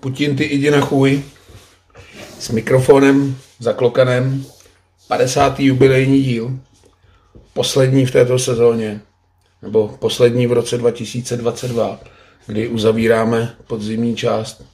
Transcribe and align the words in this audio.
Putin 0.00 0.36
ty 0.36 0.44
jdi 0.54 0.70
na 0.70 0.80
chůj, 0.80 1.22
s 2.38 2.50
mikrofonem 2.50 3.36
zaklokanem, 3.58 4.44
50. 5.08 5.60
jubilejní 5.60 6.22
díl, 6.22 6.50
poslední 7.52 8.06
v 8.06 8.10
této 8.10 8.38
sezóně, 8.38 9.00
nebo 9.62 9.88
poslední 9.98 10.46
v 10.46 10.52
roce 10.52 10.78
2022, 10.78 12.00
kdy 12.46 12.68
uzavíráme 12.68 13.54
podzimní 13.66 14.16
část 14.16 14.64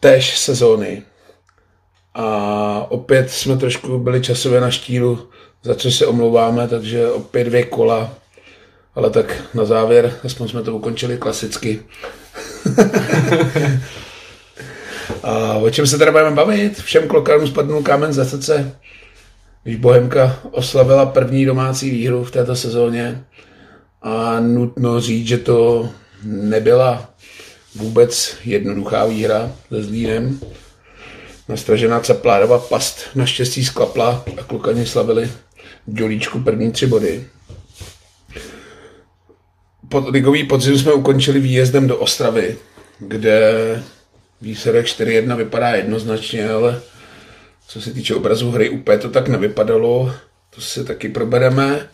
též 0.00 0.38
sezóny. 0.38 1.02
A 2.14 2.86
opět 2.88 3.30
jsme 3.30 3.56
trošku 3.56 3.98
byli 3.98 4.20
časově 4.20 4.60
na 4.60 4.70
štíru, 4.70 5.28
za 5.62 5.74
co 5.74 5.90
se 5.90 6.06
omlouváme, 6.06 6.68
takže 6.68 7.10
opět 7.10 7.44
dvě 7.44 7.64
kola 7.64 8.22
ale 8.94 9.10
tak 9.10 9.54
na 9.54 9.64
závěr, 9.64 10.18
aspoň 10.24 10.48
jsme 10.48 10.62
to 10.62 10.76
ukončili 10.76 11.16
klasicky. 11.16 11.82
A 15.22 15.54
o 15.54 15.70
čem 15.70 15.86
se 15.86 15.98
teda 15.98 16.12
budeme 16.12 16.30
bavit? 16.30 16.82
Všem 16.82 17.08
klokánům 17.08 17.46
spadnul 17.46 17.82
kámen 17.82 18.12
za 18.12 18.24
srdce, 18.24 18.76
když 19.62 19.76
Bohemka 19.76 20.38
oslavila 20.50 21.06
první 21.06 21.46
domácí 21.46 21.90
výhru 21.90 22.24
v 22.24 22.30
této 22.30 22.56
sezóně. 22.56 23.24
A 24.02 24.40
nutno 24.40 25.00
říct, 25.00 25.26
že 25.26 25.38
to 25.38 25.88
nebyla 26.22 27.10
vůbec 27.74 28.36
jednoduchá 28.44 29.06
výhra 29.06 29.52
se 29.68 29.82
Zlínem. 29.82 30.40
Nastražená 31.48 32.00
Caplárova 32.00 32.58
past 32.58 32.96
naštěstí 33.14 33.64
sklapla 33.64 34.24
a 34.40 34.42
klukani 34.42 34.86
slavili 34.86 35.30
dělíčku 35.86 36.40
první 36.40 36.72
tři 36.72 36.86
body 36.86 37.24
pod, 39.92 40.08
ligový 40.08 40.44
podzim 40.44 40.78
jsme 40.78 40.92
ukončili 40.92 41.40
výjezdem 41.40 41.86
do 41.86 41.96
Ostravy, 41.96 42.56
kde 42.98 43.52
výsledek 44.40 44.86
4-1 44.86 45.36
vypadá 45.36 45.68
jednoznačně, 45.68 46.50
ale 46.50 46.80
co 47.68 47.80
se 47.80 47.92
týče 47.92 48.14
obrazu 48.14 48.50
hry, 48.50 48.70
úplně 48.70 48.98
to 48.98 49.08
tak 49.10 49.28
nevypadalo. 49.28 50.14
To 50.54 50.60
si 50.60 50.84
taky 50.84 51.08
probereme. 51.08 51.88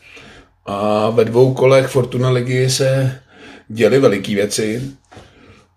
A 0.66 1.10
ve 1.10 1.24
dvou 1.24 1.54
kolech 1.54 1.86
Fortuna 1.86 2.30
ligy 2.30 2.70
se 2.70 3.20
děly 3.69 3.98
veliké 3.98 4.34
věci. 4.34 4.82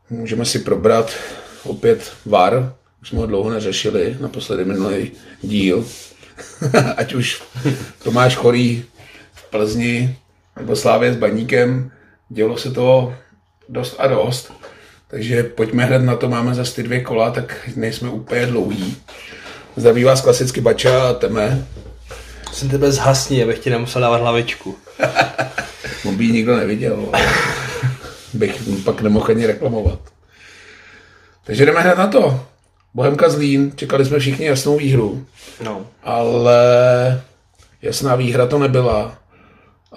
Můžeme 0.09 0.45
si 0.45 0.59
probrat 0.59 1.13
opět 1.63 2.11
VAR, 2.25 2.73
už 3.01 3.09
jsme 3.09 3.19
ho 3.19 3.25
dlouho 3.25 3.49
neřešili, 3.49 4.17
naposledy 4.19 4.65
minulý 4.65 5.11
díl. 5.41 5.85
Ať 6.97 7.13
už 7.13 7.43
Tomáš 8.03 8.35
Chorý 8.35 8.83
v 9.33 9.49
Plzni 9.49 10.17
nebo 10.57 10.75
Slávě 10.75 11.13
s 11.13 11.17
Baníkem, 11.17 11.91
dělo 12.33 12.57
se 12.57 12.71
to 12.71 13.13
dost 13.69 13.95
a 13.99 14.07
dost. 14.07 14.53
Takže 15.07 15.43
pojďme 15.43 15.85
hned 15.85 15.99
na 15.99 16.15
to, 16.15 16.29
máme 16.29 16.55
za 16.55 16.63
ty 16.63 16.83
dvě 16.83 17.01
kola, 17.01 17.31
tak 17.31 17.69
nejsme 17.75 18.09
úplně 18.09 18.45
dlouhý. 18.45 18.95
Zdraví 19.75 20.03
vás 20.03 20.21
klasicky 20.21 20.61
Bača 20.61 21.09
a 21.09 21.13
Teme. 21.13 21.67
Jsem 22.51 22.69
tebe 22.69 22.91
zhasní, 22.91 23.43
abych 23.43 23.59
ti 23.59 23.69
nemusel 23.69 24.01
dávat 24.01 24.21
hlavičku. 24.21 24.75
On 26.05 26.15
by 26.15 26.27
nikdo 26.27 26.57
neviděl, 26.57 27.11
bych 28.33 28.61
pak 28.83 29.01
nemohl 29.01 29.27
ani 29.29 29.47
reklamovat. 29.47 29.99
Takže 31.43 31.65
jdeme 31.65 31.81
hned 31.81 31.97
na 31.97 32.07
to. 32.07 32.45
Bohemka 32.93 33.29
Zlín, 33.29 33.71
čekali 33.75 34.05
jsme 34.05 34.19
všichni 34.19 34.45
jasnou 34.45 34.77
výhru. 34.77 35.25
No. 35.63 35.85
Ale 36.03 36.61
jasná 37.81 38.15
výhra 38.15 38.47
to 38.47 38.59
nebyla. 38.59 39.17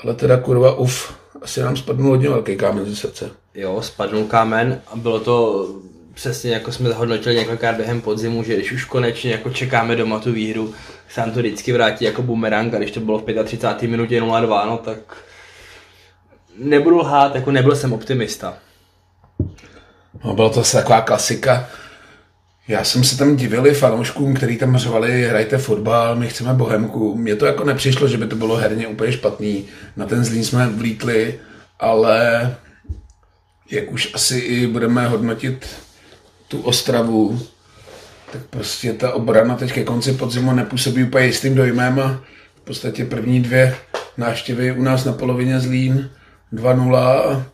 Ale 0.05 0.15
teda 0.15 0.37
kurva 0.37 0.75
uf, 0.75 1.15
asi 1.45 1.61
nám 1.61 1.77
spadnul 1.77 2.11
hodně 2.11 2.29
velký 2.29 2.57
kámen 2.57 2.87
ze 2.87 2.97
srdce. 2.97 3.31
Jo, 3.55 3.83
spadnul 3.83 4.25
kámen 4.25 4.81
a 4.93 4.97
bylo 4.97 5.21
to 5.21 5.69
přesně 6.15 6.53
jako 6.53 6.73
jsme 6.73 6.93
hodnotili 6.93 7.37
několikrát 7.37 7.77
během 7.77 8.01
podzimu, 8.01 8.43
že 8.43 8.57
když 8.57 8.73
už 8.73 8.85
konečně 8.85 9.33
jako 9.33 9.51
čekáme 9.51 9.97
doma 9.97 10.19
tu 10.19 10.33
výhru, 10.33 10.75
se 11.09 11.21
nám 11.21 11.31
to 11.31 11.39
vždycky 11.39 11.73
vrátí 11.73 12.05
jako 12.05 12.23
bumerang 12.23 12.75
a 12.75 12.79
když 12.79 12.91
to 12.91 13.01
bylo 13.01 13.19
v 13.19 13.45
35. 13.45 13.89
minutě 13.89 14.21
0-2, 14.21 14.67
no 14.67 14.79
tak 14.79 14.99
nebudu 16.59 16.99
lhát, 16.99 17.35
jako 17.35 17.51
nebyl 17.51 17.77
jsem 17.77 17.93
optimista. 17.93 18.59
No, 20.25 20.35
byla 20.35 20.49
to 20.49 20.61
asi 20.61 20.77
taková 20.77 21.01
klasika. 21.01 21.69
Já 22.69 22.85
jsem 22.85 23.05
se 23.05 23.19
tam 23.19 23.37
divili 23.37 23.75
fanouškům, 23.75 24.35
kteří 24.35 24.57
tam 24.57 24.77
řvali, 24.77 25.25
hrajte 25.25 25.59
fotbal, 25.59 26.17
my 26.17 26.29
chceme 26.29 26.55
bohemku. 26.55 27.17
Mně 27.17 27.37
to 27.37 27.47
jako 27.47 27.65
nepřišlo, 27.65 28.09
že 28.09 28.19
by 28.19 28.27
to 28.27 28.37
bylo 28.37 28.57
herně 28.57 28.87
úplně 28.87 29.13
špatný. 29.13 29.65
Na 29.97 30.07
ten 30.07 30.25
zlín 30.25 30.45
jsme 30.45 30.69
vlítli, 30.69 31.41
ale 31.81 32.57
jak 33.71 33.93
už 33.93 34.15
asi 34.15 34.39
i 34.39 34.67
budeme 34.67 35.09
hodnotit 35.09 35.67
tu 36.49 36.61
Ostravu, 36.61 37.41
tak 38.33 38.43
prostě 38.51 38.93
ta 38.93 39.13
obrana 39.13 39.57
teď 39.57 39.73
ke 39.73 39.85
konci 39.85 40.13
podzimu 40.13 40.53
nepůsobí 40.53 41.05
úplně 41.05 41.27
jistým 41.27 41.55
dojmem 41.55 42.01
a 42.01 42.21
v 42.55 42.61
podstatě 42.65 43.05
první 43.05 43.43
dvě 43.43 43.77
návštěvy 44.17 44.73
u 44.73 44.83
nás 44.83 45.05
na 45.05 45.13
polovině 45.13 45.61
Zlín 45.61 46.11
2-0 46.53 47.45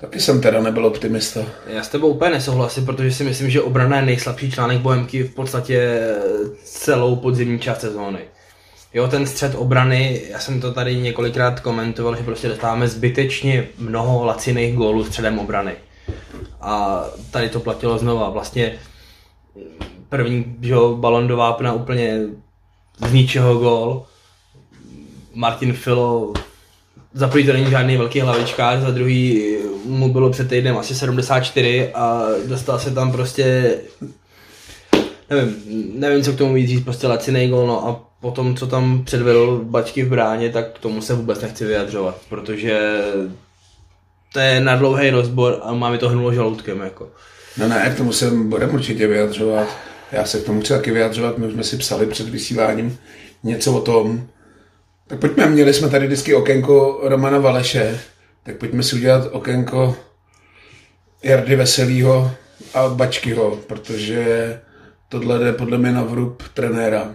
Taky 0.00 0.20
jsem 0.20 0.40
teda 0.40 0.62
nebyl 0.62 0.86
optimista. 0.86 1.40
Já 1.66 1.82
s 1.82 1.88
tebou 1.88 2.08
úplně 2.08 2.30
nesouhlasím, 2.30 2.86
protože 2.86 3.12
si 3.12 3.24
myslím, 3.24 3.50
že 3.50 3.62
obrana 3.62 3.96
je 3.96 4.02
nejslabší 4.02 4.50
článek 4.50 4.78
Bohemky 4.78 5.22
v 5.22 5.34
podstatě 5.34 6.00
celou 6.64 7.16
podzimní 7.16 7.58
část 7.58 7.80
sezóny. 7.80 8.18
Jo, 8.94 9.08
ten 9.08 9.26
střed 9.26 9.54
obrany, 9.54 10.22
já 10.30 10.38
jsem 10.38 10.60
to 10.60 10.72
tady 10.72 10.96
několikrát 10.96 11.60
komentoval, 11.60 12.16
že 12.16 12.22
prostě 12.22 12.48
dostáváme 12.48 12.88
zbytečně 12.88 13.68
mnoho 13.78 14.24
laciných 14.24 14.76
gólů 14.76 15.04
středem 15.04 15.38
obrany. 15.38 15.72
A 16.60 17.04
tady 17.30 17.48
to 17.48 17.60
platilo 17.60 17.98
znova. 17.98 18.30
Vlastně 18.30 18.74
první 20.08 20.56
že 20.60 20.74
balon 20.94 21.28
do 21.28 21.36
vápna 21.36 21.72
úplně 21.72 22.20
z 23.08 23.12
ničeho 23.12 23.54
gól. 23.54 24.06
Martin 25.34 25.72
Filo 25.72 26.32
za 27.12 27.28
prvý 27.28 27.46
to 27.46 27.52
není 27.52 27.70
žádný 27.70 27.96
velký 27.96 28.20
hlavičkář, 28.20 28.80
za 28.80 28.90
druhý 28.90 29.56
mu 29.88 30.12
bylo 30.12 30.30
před 30.30 30.48
týdnem 30.48 30.78
asi 30.78 30.94
74 30.94 31.90
a 31.94 32.22
dostal 32.46 32.78
se 32.78 32.90
tam 32.90 33.12
prostě 33.12 33.74
nevím, 35.30 35.56
nevím, 35.94 36.22
co 36.22 36.32
k 36.32 36.38
tomu 36.38 36.54
víc 36.54 36.68
říct, 36.68 36.84
prostě 36.84 37.06
lacinej 37.06 37.48
gol, 37.48 37.66
no 37.66 37.88
a 37.88 38.08
potom, 38.20 38.56
co 38.56 38.66
tam 38.66 39.04
předvedl 39.04 39.60
bačky 39.64 40.02
v 40.02 40.08
bráně, 40.08 40.50
tak 40.50 40.72
k 40.72 40.78
tomu 40.78 41.02
se 41.02 41.14
vůbec 41.14 41.40
nechci 41.40 41.64
vyjadřovat, 41.64 42.20
protože 42.28 43.00
to 44.32 44.40
je 44.40 44.60
na 44.60 44.76
dlouhý 44.76 45.10
rozbor 45.10 45.60
a 45.62 45.74
máme 45.74 45.98
to 45.98 46.08
hnulo 46.08 46.34
žaludkem, 46.34 46.80
jako. 46.80 47.08
No 47.56 47.68
ne, 47.68 47.90
k 47.94 47.96
tomu 47.96 48.12
se 48.12 48.30
budeme 48.30 48.72
určitě 48.72 49.06
vyjadřovat. 49.06 49.68
Já 50.12 50.24
se 50.24 50.40
k 50.40 50.44
tomu 50.44 50.60
chci 50.60 50.72
taky 50.72 50.90
vyjadřovat, 50.90 51.38
my 51.38 51.52
jsme 51.52 51.64
si 51.64 51.76
psali 51.76 52.06
před 52.06 52.28
vysíláním 52.28 52.98
něco 53.42 53.72
o 53.72 53.80
tom, 53.80 54.26
tak 55.06 55.18
pojďme, 55.18 55.46
měli 55.46 55.74
jsme 55.74 55.88
tady 55.88 56.06
vždycky 56.06 56.34
okénko 56.34 57.00
Romana 57.02 57.38
Valeše, 57.38 58.00
tak 58.48 58.56
pojďme 58.56 58.82
si 58.82 58.96
udělat 58.96 59.28
okénko 59.32 59.96
Jardy 61.22 61.56
Veselýho 61.56 62.30
a 62.74 62.88
Bačkyho, 62.88 63.56
protože 63.56 64.60
tohle 65.08 65.38
jde 65.38 65.52
podle 65.52 65.78
mě 65.78 65.92
na 65.92 66.02
vrub 66.02 66.42
trenéra. 66.54 67.02
Uh, 67.02 67.12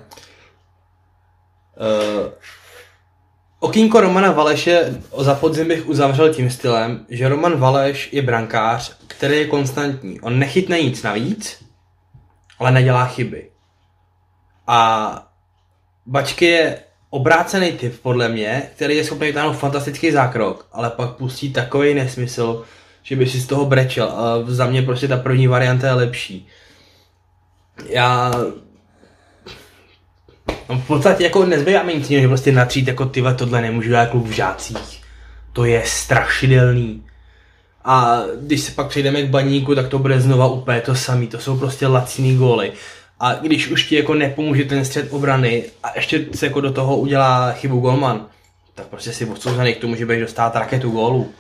okýnko 3.60 4.02
Romana 4.02 4.32
Valeše 4.32 5.02
za 5.18 5.36
podzim 5.36 5.68
bych 5.68 5.88
uzavřel 5.88 6.34
tím 6.34 6.50
stylem, 6.50 7.06
že 7.10 7.30
Roman 7.30 7.56
Valeš 7.60 8.14
je 8.14 8.22
brankář, 8.22 8.98
který 9.08 9.38
je 9.38 9.48
konstantní. 9.48 10.22
On 10.22 10.40
nechytne 10.40 10.82
nic 10.82 11.04
navíc, 11.04 11.64
ale 12.60 12.72
nedělá 12.72 13.06
chyby. 13.06 13.52
A 14.68 15.32
Bačky 16.06 16.46
je 16.46 16.80
obrácený 17.14 17.72
typ, 17.72 18.00
podle 18.02 18.30
mě, 18.30 18.64
který 18.76 18.96
je 18.96 19.04
schopný 19.04 19.28
vytáhnout 19.28 19.54
fantastický 19.54 20.12
zákrok, 20.12 20.68
ale 20.72 20.90
pak 20.90 21.10
pustí 21.10 21.54
takový 21.54 21.94
nesmysl, 21.94 22.64
že 23.04 23.16
by 23.16 23.28
si 23.28 23.40
z 23.40 23.48
toho 23.48 23.66
brečel. 23.66 24.08
A 24.08 24.44
za 24.48 24.66
mě 24.66 24.82
prostě 24.82 25.08
ta 25.08 25.18
první 25.18 25.48
varianta 25.48 25.88
je 25.88 25.94
lepší. 25.94 26.48
Já 27.90 28.32
No 30.70 30.80
v 30.80 30.88
podstatě 30.88 31.24
jako 31.24 31.46
nezbývá 31.46 31.84
mi 31.84 31.96
nic 31.96 32.08
že 32.08 32.28
prostě 32.28 32.52
natřít 32.52 32.88
jako 32.88 33.06
tyhle 33.06 33.34
tohle 33.34 33.62
nemůžu 33.62 33.92
dát 33.92 34.10
kluk 34.10 34.28
v 34.28 34.32
žácích. 34.32 35.02
To 35.54 35.66
je 35.66 35.84
strašidelný. 35.86 37.04
A 37.86 38.22
když 38.42 38.62
se 38.62 38.72
pak 38.72 38.88
přejdeme 38.88 39.22
k 39.22 39.30
baníku, 39.30 39.76
tak 39.76 39.88
to 39.88 40.00
bude 40.00 40.22
znova 40.22 40.48
úplně 40.48 40.82
to 40.82 40.96
samý. 40.96 41.28
To 41.28 41.40
jsou 41.40 41.58
prostě 41.58 41.88
laciný 41.88 42.38
góly. 42.38 42.72
A 43.24 43.34
když 43.34 43.68
už 43.68 43.84
ti 43.84 43.96
jako 43.96 44.14
nepomůže 44.14 44.64
ten 44.64 44.86
střed 44.86 45.08
obrany 45.12 45.64
a 45.84 45.92
ještě 45.96 46.26
se 46.36 46.46
jako 46.46 46.62
do 46.62 46.74
toho 46.74 46.98
udělá 46.98 47.52
chybu 47.52 47.80
golman, 47.80 48.28
tak 48.76 48.88
prostě 48.88 49.12
si 49.12 49.26
odsouzený 49.26 49.74
k 49.74 49.78
tomu, 49.78 49.96
že 49.96 50.06
budeš 50.06 50.22
dostat 50.22 50.56
raketu 50.56 50.90
gólu. 50.90 51.34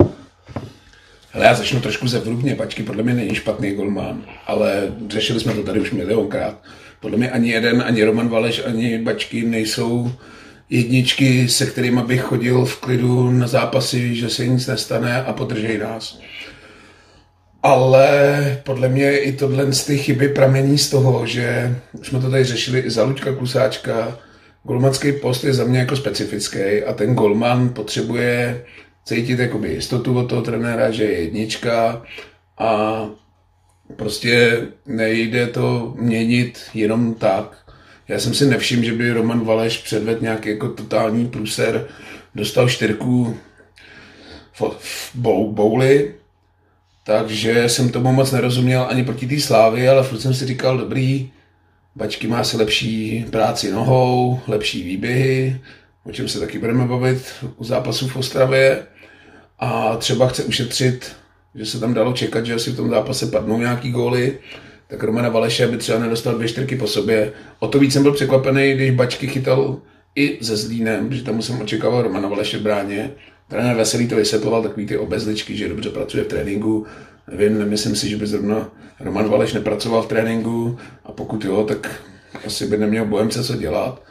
Ale 1.33 1.45
já 1.45 1.53
začnu 1.53 1.79
trošku 1.79 2.07
zevrubně, 2.07 2.55
Pačky 2.55 2.83
podle 2.83 3.03
mě 3.03 3.13
není 3.13 3.35
špatný 3.35 3.71
golman, 3.71 4.25
ale 4.47 4.93
řešili 5.09 5.39
jsme 5.39 5.53
to 5.53 5.63
tady 5.63 5.79
už 5.79 5.91
milionkrát. 5.91 6.55
Podle 6.99 7.17
mě 7.17 7.31
ani 7.31 7.49
jeden, 7.49 7.83
ani 7.87 8.03
Roman 8.03 8.29
Valeš, 8.29 8.61
ani 8.65 8.97
Bačky 8.97 9.41
nejsou 9.41 10.11
jedničky, 10.69 11.49
se 11.49 11.65
kterými 11.65 12.01
bych 12.01 12.21
chodil 12.21 12.65
v 12.65 12.79
klidu 12.79 13.31
na 13.31 13.47
zápasy, 13.47 14.15
že 14.15 14.29
se 14.29 14.47
nic 14.47 14.67
nestane 14.67 15.23
a 15.23 15.33
podržej 15.33 15.77
nás. 15.77 16.19
Ale 17.63 18.61
podle 18.63 18.89
mě 18.89 19.17
i 19.17 19.31
tohle 19.33 19.73
z 19.73 19.85
ty 19.85 19.97
chyby 19.97 20.29
pramení 20.29 20.77
z 20.77 20.89
toho, 20.89 21.25
že 21.25 21.75
už 21.91 22.07
jsme 22.07 22.19
to 22.19 22.29
tady 22.29 22.43
řešili 22.43 22.79
i 22.79 22.89
za 22.89 23.03
Luďka 23.03 23.35
Klusáčka, 23.35 24.19
golmanský 24.63 25.11
post 25.11 25.43
je 25.43 25.53
za 25.53 25.63
mě 25.63 25.79
jako 25.79 25.95
specifický 25.95 26.83
a 26.87 26.93
ten 26.93 27.15
golman 27.15 27.69
potřebuje 27.69 28.65
cítit 29.05 29.39
jakoby 29.39 29.73
jistotu 29.73 30.17
od 30.17 30.29
toho 30.29 30.41
trenéra, 30.41 30.91
že 30.91 31.03
je 31.03 31.21
jednička 31.21 32.03
a 32.57 33.05
prostě 33.95 34.61
nejde 34.85 35.47
to 35.47 35.93
měnit 35.97 36.61
jenom 36.73 37.13
tak. 37.13 37.57
Já 38.07 38.19
jsem 38.19 38.33
si 38.33 38.45
nevšiml, 38.45 38.83
že 38.83 38.93
by 38.93 39.11
Roman 39.11 39.45
Valeš 39.45 39.77
předvedl 39.77 40.21
nějaký 40.21 40.49
jako 40.49 40.69
totální 40.69 41.27
průser, 41.27 41.87
dostal 42.35 42.69
čtyřku 42.69 43.37
v 44.79 45.15
bouli, 45.15 46.13
takže 47.03 47.69
jsem 47.69 47.89
tomu 47.89 48.11
moc 48.11 48.31
nerozuměl 48.31 48.85
ani 48.89 49.03
proti 49.03 49.27
té 49.27 49.39
slávy, 49.39 49.89
ale 49.89 50.03
furt 50.03 50.19
jsem 50.19 50.33
si 50.33 50.45
říkal, 50.45 50.77
dobrý, 50.77 51.31
Bačky 51.95 52.27
má 52.27 52.43
si 52.43 52.57
lepší 52.57 53.25
práci 53.31 53.71
nohou, 53.71 54.39
lepší 54.47 54.83
výběhy, 54.83 55.61
o 56.03 56.11
čem 56.11 56.27
se 56.27 56.39
taky 56.39 56.59
budeme 56.59 56.85
bavit 56.85 57.25
u 57.57 57.63
zápasu 57.63 58.07
v 58.07 58.15
Ostravě. 58.15 58.83
A 59.59 59.95
třeba 59.95 60.27
chce 60.27 60.43
ušetřit, 60.43 61.11
že 61.55 61.65
se 61.65 61.79
tam 61.79 61.93
dalo 61.93 62.13
čekat, 62.13 62.45
že 62.45 62.53
asi 62.53 62.71
v 62.71 62.75
tom 62.75 62.89
zápase 62.89 63.27
padnou 63.27 63.59
nějaký 63.59 63.91
góly, 63.91 64.39
tak 64.87 65.03
Romana 65.03 65.29
Valeše 65.29 65.67
by 65.67 65.77
třeba 65.77 65.99
nedostal 65.99 66.35
dvě 66.35 66.47
čtyřky 66.47 66.75
po 66.75 66.87
sobě. 66.87 67.31
O 67.59 67.67
to 67.67 67.79
víc 67.79 67.93
jsem 67.93 68.03
byl 68.03 68.13
překvapený, 68.13 68.73
když 68.73 68.91
Bačky 68.91 69.27
chytal 69.27 69.77
i 70.15 70.37
ze 70.41 70.57
Zlínem, 70.57 71.09
protože 71.09 71.23
tam 71.23 71.41
jsem 71.41 71.61
očekával 71.61 72.01
Romana 72.01 72.29
Valeše 72.29 72.57
v 72.57 72.61
bráně. 72.61 73.11
Trenér 73.53 73.75
Veselý 73.75 74.07
to 74.07 74.15
vysvětloval, 74.15 74.63
takový 74.63 74.85
ty 74.85 74.97
obezličky, 74.97 75.57
že 75.57 75.69
dobře 75.69 75.89
pracuje 75.89 76.23
v 76.23 76.27
tréninku, 76.27 76.85
Nevím, 77.31 77.59
nemyslím 77.59 77.95
si, 77.95 78.09
že 78.09 78.17
by 78.17 78.27
zrovna 78.27 78.69
Roman 78.99 79.29
Valeš 79.29 79.53
nepracoval 79.53 80.01
v 80.01 80.07
tréninku 80.07 80.77
a 81.05 81.11
pokud 81.11 81.45
jo, 81.45 81.63
tak 81.63 82.01
asi 82.45 82.67
by 82.67 82.77
neměl 82.77 83.05
Bohemce 83.05 83.43
co 83.43 83.55
dělat. 83.55 84.01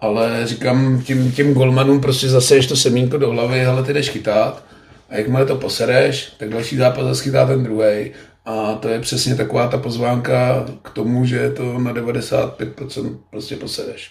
Ale 0.00 0.46
říkám 0.46 1.02
tím, 1.02 1.32
tím 1.32 1.54
golmanům 1.54 2.00
prostě 2.00 2.28
zase 2.28 2.56
ješ 2.56 2.66
to 2.66 2.76
semínko 2.76 3.18
do 3.18 3.30
hlavy, 3.30 3.66
ale 3.66 3.82
ty 3.82 3.92
jdeš 3.92 4.10
chytat 4.10 4.64
a 5.08 5.16
jakmile 5.16 5.46
to 5.46 5.56
posereš, 5.56 6.32
tak 6.38 6.48
další 6.48 6.76
zápas 6.76 7.04
zase 7.04 7.22
chytá 7.22 7.46
ten 7.46 7.64
druhý. 7.64 8.10
A 8.44 8.74
to 8.74 8.88
je 8.88 9.00
přesně 9.00 9.34
taková 9.34 9.68
ta 9.68 9.78
pozvánka 9.78 10.66
k 10.82 10.90
tomu, 10.90 11.26
že 11.26 11.50
to 11.50 11.78
na 11.78 11.94
95% 11.94 13.18
prostě 13.30 13.56
posereš. 13.56 14.10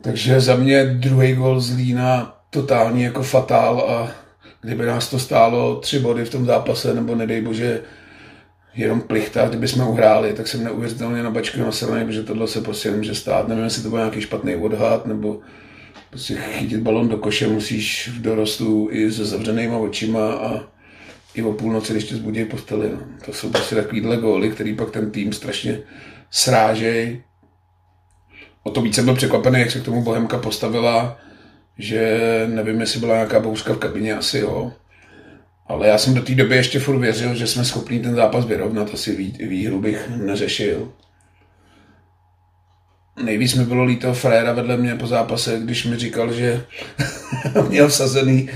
Takže 0.00 0.40
za 0.40 0.56
mě 0.56 0.84
druhý 0.84 1.34
gol 1.34 1.60
z 1.60 1.76
Lína 1.76 2.35
totální 2.50 3.02
jako 3.02 3.22
fatál 3.22 3.80
a 3.80 4.12
kdyby 4.60 4.86
nás 4.86 5.10
to 5.10 5.18
stálo 5.18 5.76
tři 5.76 5.98
body 5.98 6.24
v 6.24 6.30
tom 6.30 6.46
zápase, 6.46 6.94
nebo 6.94 7.14
nedej 7.14 7.40
bože, 7.40 7.82
jenom 8.74 9.00
plichta, 9.00 9.48
kdyby 9.48 9.68
jsme 9.68 9.84
uhráli, 9.84 10.32
tak 10.32 10.48
jsem 10.48 10.64
neuvěřitelně 10.64 11.22
na 11.22 11.30
bačku 11.30 11.60
nasraný, 11.60 12.04
protože 12.06 12.22
tohle 12.22 12.48
se 12.48 12.60
prostě 12.60 12.90
nemůže 12.90 13.14
stát. 13.14 13.48
Nevím, 13.48 13.64
jestli 13.64 13.82
to 13.82 13.88
byl 13.88 13.98
nějaký 13.98 14.20
špatný 14.20 14.56
odhad, 14.56 15.06
nebo 15.06 15.40
prostě 16.10 16.34
chytit 16.34 16.80
balon 16.80 17.08
do 17.08 17.16
koše 17.16 17.48
musíš 17.48 18.08
v 18.08 18.22
dorostu 18.22 18.88
i 18.90 19.12
se 19.12 19.24
zavřenýma 19.24 19.78
očima 19.78 20.32
a 20.32 20.60
i 21.34 21.42
o 21.42 21.52
půlnoci, 21.52 21.92
když 21.92 22.04
tě 22.04 22.16
zbudí 22.16 22.44
posteli. 22.44 22.90
No. 22.92 22.98
To 23.24 23.32
jsou 23.32 23.50
prostě 23.50 23.74
takovýhle 23.74 24.16
góly, 24.16 24.50
který 24.50 24.74
pak 24.74 24.90
ten 24.90 25.10
tým 25.10 25.32
strašně 25.32 25.80
srážej. 26.30 27.22
O 28.62 28.70
to 28.70 28.82
víc 28.82 28.94
jsem 28.94 29.04
byl 29.04 29.14
překvapený, 29.14 29.60
jak 29.60 29.70
se 29.70 29.80
k 29.80 29.84
tomu 29.84 30.02
Bohemka 30.02 30.38
postavila 30.38 31.18
že 31.78 32.20
nevím, 32.46 32.80
jestli 32.80 33.00
byla 33.00 33.14
nějaká 33.14 33.40
bouřka 33.40 33.72
v 33.72 33.78
kabině, 33.78 34.14
asi 34.14 34.38
jo. 34.38 34.72
Ale 35.66 35.88
já 35.88 35.98
jsem 35.98 36.14
do 36.14 36.22
té 36.22 36.34
doby 36.34 36.56
ještě 36.56 36.78
furt 36.78 36.98
věřil, 36.98 37.34
že 37.34 37.46
jsme 37.46 37.64
schopni 37.64 38.00
ten 38.00 38.14
zápas 38.14 38.44
vyrovnat, 38.44 38.94
asi 38.94 39.16
vý, 39.16 39.30
výhru 39.48 39.80
bych 39.80 40.08
neřešil. 40.08 40.92
Nejvíc 43.22 43.54
mi 43.54 43.64
bylo 43.64 43.84
líto 43.84 44.14
Fréra 44.14 44.52
vedle 44.52 44.76
mě 44.76 44.94
po 44.94 45.06
zápase, 45.06 45.60
když 45.64 45.84
mi 45.84 45.96
říkal, 45.96 46.32
že 46.32 46.64
měl 47.68 47.88
vsazený, 47.88 48.50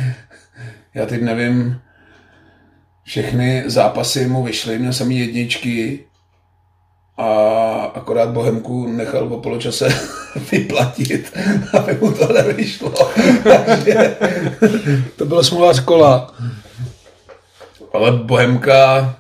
já 0.95 1.07
teď 1.07 1.23
nevím, 1.23 1.81
všechny 3.05 3.63
zápasy 3.67 4.27
mu 4.27 4.43
vyšly, 4.43 4.79
měl 4.79 4.93
samý 4.93 5.19
jedničky 5.19 6.05
a 7.17 7.25
akorát 7.95 8.31
Bohemku 8.31 8.87
nechal 8.87 9.29
po 9.29 9.39
poločase 9.39 9.89
vyplatit, 10.53 11.39
aby 11.79 11.99
mu 12.01 12.13
to 12.13 12.33
nevyšlo. 12.33 12.95
Takže 13.45 14.17
to 15.17 15.25
bylo 15.25 15.45
smůla 15.45 15.73
z 15.73 15.81
kola. 15.81 16.35
Ale 17.93 18.13
Bohemka 18.13 19.17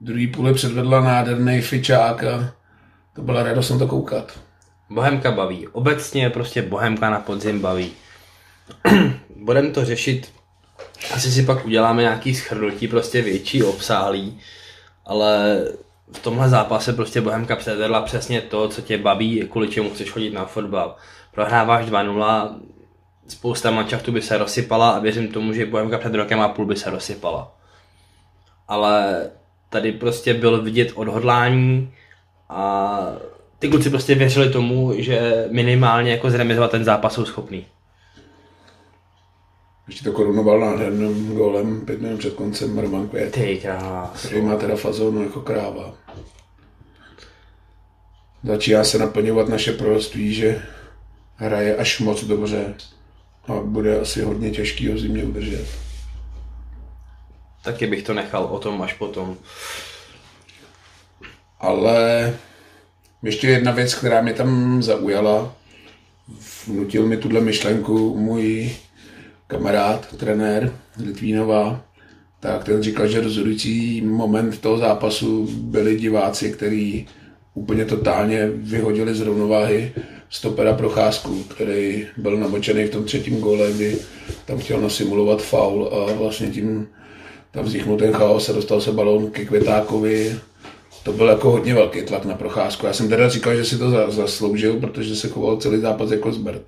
druhý 0.00 0.26
půle 0.26 0.54
předvedla 0.54 1.00
nádherný 1.00 1.60
fičák 1.60 2.24
a 2.24 2.52
to 3.14 3.22
byla 3.22 3.42
radost 3.42 3.70
na 3.70 3.78
to 3.78 3.86
koukat. 3.86 4.40
Bohemka 4.90 5.32
baví. 5.32 5.68
Obecně 5.68 6.30
prostě 6.30 6.62
Bohemka 6.62 7.10
na 7.10 7.20
podzim 7.20 7.60
baví. 7.60 7.92
Budeme 9.36 9.70
to 9.70 9.84
řešit, 9.84 10.32
asi 11.14 11.30
si 11.30 11.42
pak 11.42 11.66
uděláme 11.66 12.02
nějaký 12.02 12.34
schrnutí 12.34 12.88
prostě 12.88 13.22
větší, 13.22 13.62
obsáhlý, 13.62 14.40
ale 15.06 15.64
v 16.12 16.18
tomhle 16.18 16.48
zápase 16.48 16.92
prostě 16.92 17.20
Bohemka 17.20 17.56
předvedla 17.56 18.02
přesně 18.02 18.40
to, 18.40 18.68
co 18.68 18.82
tě 18.82 18.98
baví, 18.98 19.48
kvůli 19.50 19.68
čemu 19.68 19.90
chceš 19.90 20.10
chodit 20.10 20.30
na 20.30 20.44
fotbal. 20.44 20.96
Prohráváš 21.34 21.86
2-0, 21.86 22.54
spousta 23.28 23.70
manšaftů 23.70 24.12
by 24.12 24.22
se 24.22 24.38
rozsypala 24.38 24.90
a 24.90 24.98
věřím 24.98 25.28
tomu, 25.28 25.52
že 25.52 25.66
Bohemka 25.66 25.98
před 25.98 26.14
rokem 26.14 26.40
a 26.40 26.48
půl 26.48 26.66
by 26.66 26.76
se 26.76 26.90
rozsypala. 26.90 27.54
Ale 28.68 29.30
tady 29.68 29.92
prostě 29.92 30.34
bylo 30.34 30.60
vidět 30.60 30.92
odhodlání 30.94 31.94
a 32.48 32.98
ty 33.58 33.68
kluci 33.68 33.90
prostě 33.90 34.14
věřili 34.14 34.50
tomu, 34.50 34.92
že 34.96 35.46
minimálně 35.50 36.10
jako 36.10 36.30
zremizovat 36.30 36.70
ten 36.70 36.84
zápas 36.84 37.14
jsou 37.14 37.24
schopný. 37.24 37.66
Ještě 39.92 40.04
to 40.04 40.12
korunoval 40.12 40.60
nádherným 40.60 41.34
golem 41.34 41.80
pět 41.80 42.00
minut 42.00 42.18
před 42.18 42.34
koncem 42.34 42.78
Roman 42.78 43.08
Květ. 43.08 43.32
Ty 43.32 43.58
krás. 43.62 44.26
Který 44.26 44.42
má 44.42 44.56
teda 44.56 44.76
fazonu 44.76 45.22
jako 45.22 45.40
kráva. 45.40 45.94
Začíná 48.44 48.84
se 48.84 48.98
naplňovat 48.98 49.48
naše 49.48 49.72
proroctví, 49.72 50.34
že 50.34 50.62
hraje 51.36 51.76
až 51.76 52.00
moc 52.00 52.24
dobře 52.24 52.74
a 53.48 53.52
bude 53.52 54.00
asi 54.00 54.22
hodně 54.22 54.50
těžký 54.50 54.88
ho 54.88 54.98
zimě 54.98 55.24
udržet. 55.24 55.66
Taky 57.64 57.86
bych 57.86 58.02
to 58.02 58.14
nechal 58.14 58.44
o 58.44 58.58
tom 58.58 58.82
až 58.82 58.92
potom. 58.92 59.36
Ale 61.60 62.34
ještě 63.22 63.48
jedna 63.48 63.72
věc, 63.72 63.94
která 63.94 64.22
mě 64.22 64.32
tam 64.34 64.82
zaujala, 64.82 65.54
vnutil 66.66 67.06
mi 67.06 67.16
tuhle 67.16 67.40
myšlenku 67.40 68.18
můj 68.18 68.70
kamarád, 69.52 70.16
trenér 70.16 70.72
Litvínova, 71.04 71.84
tak 72.40 72.64
ten 72.64 72.82
říkal, 72.82 73.08
že 73.08 73.20
rozhodující 73.20 74.00
moment 74.00 74.60
toho 74.60 74.78
zápasu 74.78 75.48
byli 75.52 75.96
diváci, 75.96 76.52
kteří 76.52 77.06
úplně 77.54 77.84
totálně 77.84 78.50
vyhodili 78.54 79.14
z 79.14 79.20
rovnováhy 79.20 79.92
stopera 80.30 80.72
Procházku, 80.72 81.42
který 81.42 82.06
byl 82.16 82.36
namočený 82.36 82.84
v 82.84 82.90
tom 82.90 83.04
třetím 83.04 83.40
gole, 83.40 83.72
kdy 83.72 83.98
tam 84.44 84.58
chtěl 84.58 84.80
nasimulovat 84.80 85.42
faul 85.42 85.90
a 85.92 86.12
vlastně 86.12 86.46
tím 86.46 86.88
tam 87.50 87.64
vzniknul 87.64 87.98
ten 87.98 88.12
chaos 88.12 88.48
a 88.48 88.52
dostal 88.52 88.80
se 88.80 88.92
balón 88.92 89.30
ke 89.30 89.44
Květákovi. 89.44 90.36
To 91.02 91.12
byl 91.12 91.28
jako 91.28 91.50
hodně 91.50 91.74
velký 91.74 92.02
tlak 92.02 92.24
na 92.24 92.34
Procházku. 92.34 92.86
Já 92.86 92.92
jsem 92.92 93.08
teda 93.08 93.28
říkal, 93.28 93.56
že 93.56 93.64
si 93.64 93.78
to 93.78 94.10
zasloužil, 94.10 94.80
protože 94.80 95.16
se 95.16 95.28
choval 95.28 95.56
celý 95.56 95.80
zápas 95.80 96.10
jako 96.10 96.32
zbrt. 96.32 96.62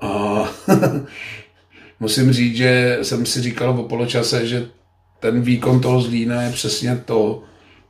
A 0.00 0.44
musím 2.00 2.32
říct, 2.32 2.56
že 2.56 2.98
jsem 3.02 3.26
si 3.26 3.42
říkal 3.42 3.70
o 3.70 3.82
poločase, 3.82 4.46
že 4.46 4.66
ten 5.20 5.40
výkon 5.40 5.80
toho 5.80 6.00
Zlína 6.00 6.42
je 6.42 6.52
přesně 6.52 7.02
to, 7.04 7.42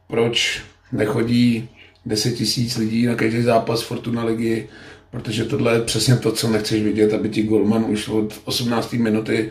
proč 0.08 0.62
nechodí 0.92 1.68
10 2.06 2.30
tisíc 2.30 2.76
lidí 2.76 3.06
na 3.06 3.14
každý 3.14 3.42
zápas 3.42 3.82
Fortuna 3.82 4.24
ligy, 4.24 4.68
protože 5.10 5.44
tohle 5.44 5.74
je 5.74 5.80
přesně 5.80 6.16
to, 6.16 6.32
co 6.32 6.48
nechceš 6.48 6.82
vidět, 6.82 7.14
aby 7.14 7.28
ti 7.28 7.42
golman 7.42 7.84
už 7.88 8.08
od 8.08 8.40
18. 8.44 8.92
minuty 8.92 9.50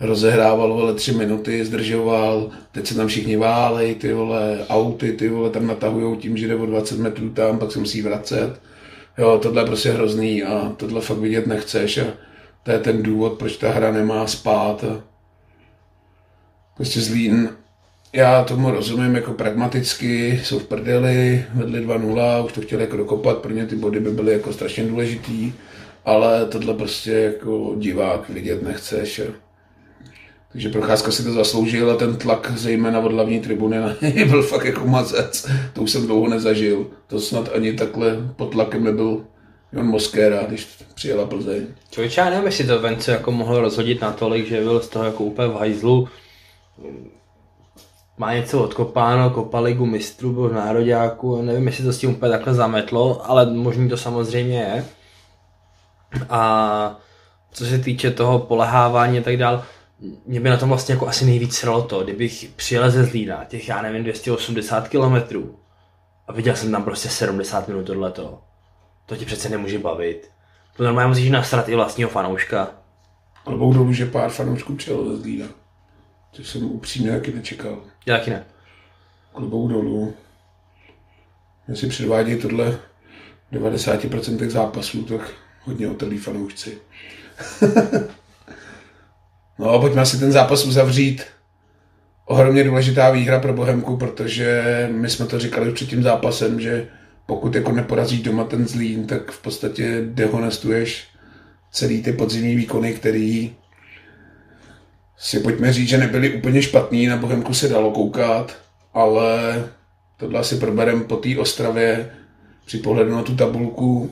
rozehrával 0.00 0.72
ale 0.72 0.94
tři 0.94 1.12
minuty, 1.12 1.64
zdržoval, 1.64 2.50
teď 2.72 2.86
se 2.86 2.94
tam 2.94 3.06
všichni 3.06 3.36
válej, 3.36 3.94
ty 3.94 4.12
vole, 4.12 4.58
auty, 4.68 5.12
ty 5.12 5.28
vole, 5.28 5.50
tam 5.50 5.66
natahujou 5.66 6.16
tím, 6.16 6.36
že 6.36 6.48
jde 6.48 6.56
o 6.56 6.66
20 6.66 6.98
metrů 6.98 7.30
tam, 7.30 7.58
pak 7.58 7.72
se 7.72 7.78
musí 7.78 8.02
vracet. 8.02 8.60
Jo, 9.18 9.38
tohle 9.42 9.62
je 9.62 9.66
prostě 9.66 9.90
hrozný 9.90 10.42
a 10.42 10.72
tohle 10.76 11.00
fakt 11.00 11.18
vidět 11.18 11.46
nechceš 11.46 11.98
a 11.98 12.04
to 12.62 12.70
je 12.70 12.78
ten 12.78 13.02
důvod, 13.02 13.32
proč 13.32 13.56
ta 13.56 13.70
hra 13.70 13.92
nemá 13.92 14.26
spát. 14.26 14.84
Prostě 16.76 17.00
Zlín, 17.00 17.50
já 18.12 18.44
tomu 18.44 18.70
rozumím 18.70 19.14
jako 19.14 19.32
pragmaticky, 19.32 20.40
jsou 20.44 20.58
v 20.58 20.66
prdeli, 20.66 21.44
vedli 21.54 21.86
2-0, 21.86 22.44
už 22.44 22.52
to 22.52 22.60
chtěli 22.60 22.82
jako 22.82 22.96
dokopat, 22.96 23.38
pro 23.38 23.52
ně 23.52 23.66
ty 23.66 23.76
body 23.76 24.00
by 24.00 24.10
byly 24.10 24.32
jako 24.32 24.52
strašně 24.52 24.84
důležitý, 24.84 25.52
ale 26.04 26.46
tohle 26.46 26.74
prostě 26.74 27.12
jako 27.12 27.74
divák 27.78 28.28
vidět 28.28 28.62
nechceš. 28.62 29.20
Takže 30.52 30.68
Procházka 30.68 31.10
si 31.10 31.24
to 31.24 31.32
zasloužil 31.32 31.90
a 31.90 31.96
ten 31.96 32.16
tlak 32.16 32.52
zejména 32.56 33.00
od 33.00 33.12
hlavní 33.12 33.40
tribuny 33.40 33.78
na 33.78 33.94
něj 34.02 34.24
byl 34.24 34.42
fakt 34.42 34.64
jako 34.64 34.86
mazec. 34.86 35.46
To 35.72 35.82
už 35.82 35.90
jsem 35.90 36.06
dlouho 36.06 36.28
nezažil. 36.28 36.86
To 37.06 37.20
snad 37.20 37.50
ani 37.54 37.72
takhle 37.72 38.16
pod 38.36 38.52
tlakem 38.52 38.84
nebyl 38.84 39.24
Jon 39.72 39.86
Moskéra, 39.86 40.42
když 40.42 40.84
přijela 40.94 41.26
Plzeň. 41.26 41.66
Člověk, 41.90 42.16
já 42.16 42.30
nevím, 42.30 42.46
jestli 42.46 42.66
to 42.66 42.80
Vence 42.80 43.12
jako 43.12 43.32
mohl 43.32 43.60
rozhodit 43.60 44.00
natolik, 44.00 44.48
že 44.48 44.60
byl 44.60 44.80
z 44.80 44.88
toho 44.88 45.04
jako 45.04 45.24
úplně 45.24 45.48
v 45.48 45.56
hajzlu. 45.56 46.08
Má 48.18 48.34
něco 48.34 48.64
odkopáno, 48.64 49.30
kopal 49.30 49.62
ligu 49.62 49.86
mistrů, 49.86 50.32
byl 50.32 50.48
v 50.48 50.52
nároďáku, 50.52 51.42
nevím, 51.42 51.66
jestli 51.66 51.84
to 51.84 51.92
s 51.92 51.98
tím 51.98 52.10
úplně 52.10 52.32
takhle 52.32 52.54
zametlo, 52.54 53.30
ale 53.30 53.46
možný 53.46 53.88
to 53.88 53.96
samozřejmě 53.96 54.58
je. 54.58 54.84
A 56.30 57.00
co 57.52 57.66
se 57.66 57.78
týče 57.78 58.10
toho 58.10 58.38
polehávání 58.38 59.18
a 59.18 59.22
tak 59.22 59.36
dál, 59.36 59.64
mě 60.26 60.40
by 60.40 60.48
na 60.48 60.56
tom 60.56 60.68
vlastně 60.68 60.94
jako 60.94 61.08
asi 61.08 61.24
nejvíc 61.24 61.56
sralo 61.56 61.82
to, 61.82 62.04
kdybych 62.04 62.50
přijel 62.56 62.90
ze 62.90 63.04
Zlína, 63.04 63.44
těch 63.44 63.68
já 63.68 63.82
nevím, 63.82 64.02
280 64.02 64.88
kilometrů 64.88 65.58
a 66.28 66.32
viděl 66.32 66.56
jsem 66.56 66.72
tam 66.72 66.84
prostě 66.84 67.08
70 67.08 67.68
minut 67.68 67.86
tohleto. 67.86 68.47
To 69.08 69.16
ti 69.16 69.24
přece 69.24 69.48
nemůže 69.48 69.78
bavit. 69.78 70.30
To 70.76 70.84
normálně 70.84 71.08
musíš 71.08 71.30
nasrat 71.30 71.68
i 71.68 71.74
vlastního 71.74 72.10
fanouška. 72.10 72.70
Klobou 73.44 73.72
dolů, 73.72 73.92
že 73.92 74.06
pár 74.06 74.30
fanoušků 74.30 74.74
přijelo 74.74 75.10
ze 75.10 75.16
Zlína. 75.16 75.46
To 76.36 76.44
jsem 76.44 76.64
upřímně 76.64 77.10
taky 77.10 77.32
nečekal. 77.32 77.82
Já 78.06 78.18
taky 78.18 78.30
ne. 78.30 78.44
Klobou 79.32 79.68
dolů. 79.68 80.14
Jestli 81.68 81.88
předvádějí 81.88 82.40
tohle 82.40 82.78
v 83.50 83.54
90% 83.54 84.48
zápasů, 84.48 85.02
tak 85.02 85.30
hodně 85.64 85.88
otrlí 85.88 86.18
fanoušci. 86.18 86.78
no, 89.58 89.80
pojďme 89.80 90.06
si 90.06 90.18
ten 90.18 90.32
zápas 90.32 90.64
uzavřít. 90.64 91.26
Ohromně 92.24 92.64
důležitá 92.64 93.10
výhra 93.10 93.40
pro 93.40 93.52
Bohemku, 93.52 93.96
protože 93.96 94.88
my 94.92 95.10
jsme 95.10 95.26
to 95.26 95.38
říkali 95.38 95.68
už 95.68 95.74
před 95.74 95.88
tím 95.88 96.02
zápasem, 96.02 96.60
že 96.60 96.88
pokud 97.28 97.54
jako 97.54 97.72
neporazíš 97.72 98.22
doma 98.22 98.44
ten 98.44 98.68
Zlín, 98.68 99.06
tak 99.06 99.30
v 99.30 99.42
podstatě 99.42 100.02
dehonestuješ 100.04 101.08
celý 101.72 102.02
ty 102.02 102.12
podzimní 102.12 102.56
výkony, 102.56 102.92
který 102.92 103.56
si 105.18 105.40
pojďme 105.40 105.72
říct, 105.72 105.88
že 105.88 105.98
nebyly 105.98 106.34
úplně 106.34 106.62
špatný, 106.62 107.06
na 107.06 107.16
Bohemku 107.16 107.54
se 107.54 107.68
dalo 107.68 107.90
koukat, 107.90 108.58
ale 108.94 109.64
tohle 110.16 110.40
asi 110.40 110.56
proberem 110.56 111.04
po 111.04 111.16
té 111.16 111.38
Ostravě. 111.38 112.10
Při 112.66 112.78
pohledu 112.78 113.14
na 113.14 113.22
tu 113.22 113.36
tabulku 113.36 114.10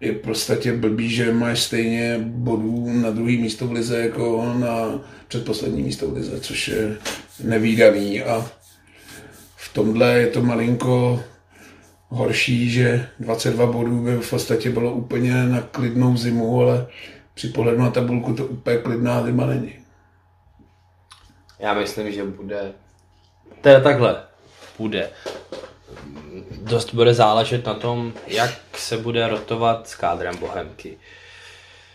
je 0.00 0.12
v 0.12 0.18
podstatě 0.18 0.72
blbý, 0.72 1.10
že 1.10 1.32
máš 1.32 1.62
stejně 1.62 2.18
bodů 2.22 2.92
na 2.92 3.10
druhý 3.10 3.38
místo 3.38 3.66
v 3.66 3.72
lize 3.72 3.98
jako 3.98 4.54
na 4.58 5.00
předposlední 5.28 5.82
místo 5.82 6.10
v 6.10 6.16
lize, 6.16 6.40
což 6.40 6.68
je 6.68 6.96
nevýdaný. 7.42 8.22
A 8.22 8.50
v 9.56 9.74
tomhle 9.74 10.18
je 10.18 10.26
to 10.26 10.42
malinko 10.42 11.22
horší, 12.08 12.70
že 12.70 13.08
22 13.20 13.66
bodů 13.66 14.02
by 14.04 14.16
v 14.16 14.30
podstatě 14.30 14.70
bylo 14.70 14.92
úplně 14.92 15.44
na 15.44 15.60
klidnou 15.60 16.16
zimu, 16.16 16.60
ale 16.60 16.86
při 17.34 17.48
pohledu 17.48 17.78
na 17.78 17.90
tabulku 17.90 18.34
to 18.34 18.46
úplně 18.46 18.78
klidná 18.78 19.24
zima 19.24 19.46
není. 19.46 19.72
Já 21.58 21.74
myslím, 21.74 22.12
že 22.12 22.24
bude... 22.24 22.72
To 23.60 23.68
je 23.68 23.80
takhle. 23.80 24.22
Bude. 24.78 25.10
Dost 26.62 26.94
bude 26.94 27.14
záležet 27.14 27.66
na 27.66 27.74
tom, 27.74 28.12
jak 28.26 28.50
se 28.76 28.96
bude 28.96 29.28
rotovat 29.28 29.88
s 29.88 29.94
kádrem 29.94 30.36
Bohemky. 30.38 30.98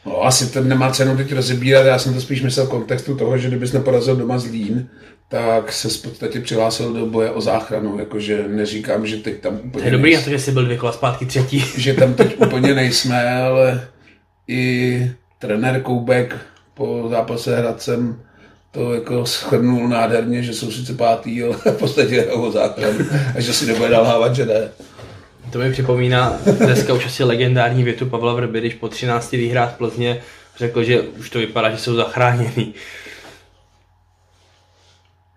No, 0.05 0.21
asi 0.21 0.53
to 0.53 0.61
nemá 0.61 0.91
cenu 0.91 1.17
teď 1.17 1.31
rozebírat, 1.31 1.85
já 1.85 1.99
jsem 1.99 2.13
to 2.13 2.21
spíš 2.21 2.41
myslel 2.41 2.65
v 2.65 2.69
kontextu 2.69 3.17
toho, 3.17 3.37
že 3.37 3.47
kdybys 3.47 3.71
neporazil 3.71 4.15
doma 4.15 4.37
Zlín, 4.37 4.89
tak 5.31 5.73
se 5.73 5.89
v 5.89 6.01
podstatě 6.01 6.39
přihlásil 6.39 6.93
do 6.93 7.05
boje 7.05 7.31
o 7.31 7.41
záchranu, 7.41 7.99
jakože 7.99 8.45
neříkám, 8.47 9.07
že 9.07 9.17
teď 9.17 9.41
tam 9.41 9.59
úplně... 9.63 9.83
To 9.83 9.85
je 9.85 9.91
dobrý 9.91 10.15
na 10.15 10.21
to, 10.21 10.29
že 10.29 10.39
jsi 10.39 10.51
byl 10.51 10.65
dvě 10.65 10.77
kola 10.77 10.91
zpátky 10.91 11.25
třetí. 11.25 11.59
že 11.77 11.93
tam 11.93 12.13
teď 12.13 12.41
úplně 12.41 12.75
nejsme, 12.75 13.41
ale 13.41 13.87
i 14.47 15.11
trenér 15.39 15.81
Koubek 15.81 16.37
po 16.73 17.07
zápase 17.09 17.57
Hradcem 17.57 18.19
to 18.71 18.93
jako 18.93 19.25
schrnul 19.25 19.87
nádherně, 19.87 20.43
že 20.43 20.53
jsou 20.53 20.71
sice 20.71 20.93
pátý, 20.93 21.43
ale 21.43 21.57
v 21.57 21.77
podstatě 21.79 22.25
o 22.25 22.51
záchranu 22.51 22.99
a 23.35 23.41
že 23.41 23.53
si 23.53 23.65
nebude 23.65 23.89
nalhávat, 23.89 24.35
že 24.35 24.45
ne. 24.45 24.69
To 25.51 25.59
mi 25.59 25.71
připomíná 25.71 26.39
dneska 26.59 26.93
už 26.93 27.05
asi 27.05 27.23
legendární 27.23 27.83
větu 27.83 28.05
Pavla 28.05 28.33
Vrby, 28.33 28.59
když 28.59 28.73
po 28.73 28.87
13 28.87 29.31
výhrách 29.31 29.73
v 29.73 29.77
Plzně 29.77 30.21
řekl, 30.57 30.83
že 30.83 31.01
už 31.01 31.29
to 31.29 31.39
vypadá, 31.39 31.71
že 31.71 31.77
jsou 31.77 31.95
zachráněni. 31.95 32.73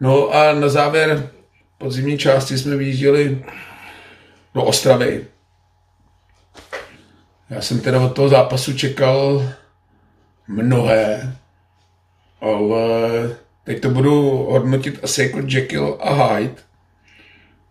No 0.01 0.29
a 0.29 0.53
na 0.53 0.69
závěr 0.69 1.31
podzimní 1.79 2.19
části 2.19 2.59
jsme 2.59 2.77
vyjížděli 2.77 3.45
do 4.55 4.65
Ostravy. 4.65 5.27
Já 7.51 7.61
jsem 7.61 7.81
teda 7.81 8.01
od 8.01 8.15
toho 8.15 8.29
zápasu 8.29 8.73
čekal 8.73 9.53
mnohé, 10.49 11.37
ale 12.41 12.91
teď 13.65 13.81
to 13.81 13.91
budu 13.91 14.23
hodnotit 14.51 15.01
asi 15.03 15.23
jako 15.23 15.41
Jekyll 15.47 15.99
a 16.01 16.15
Hyde, 16.15 16.55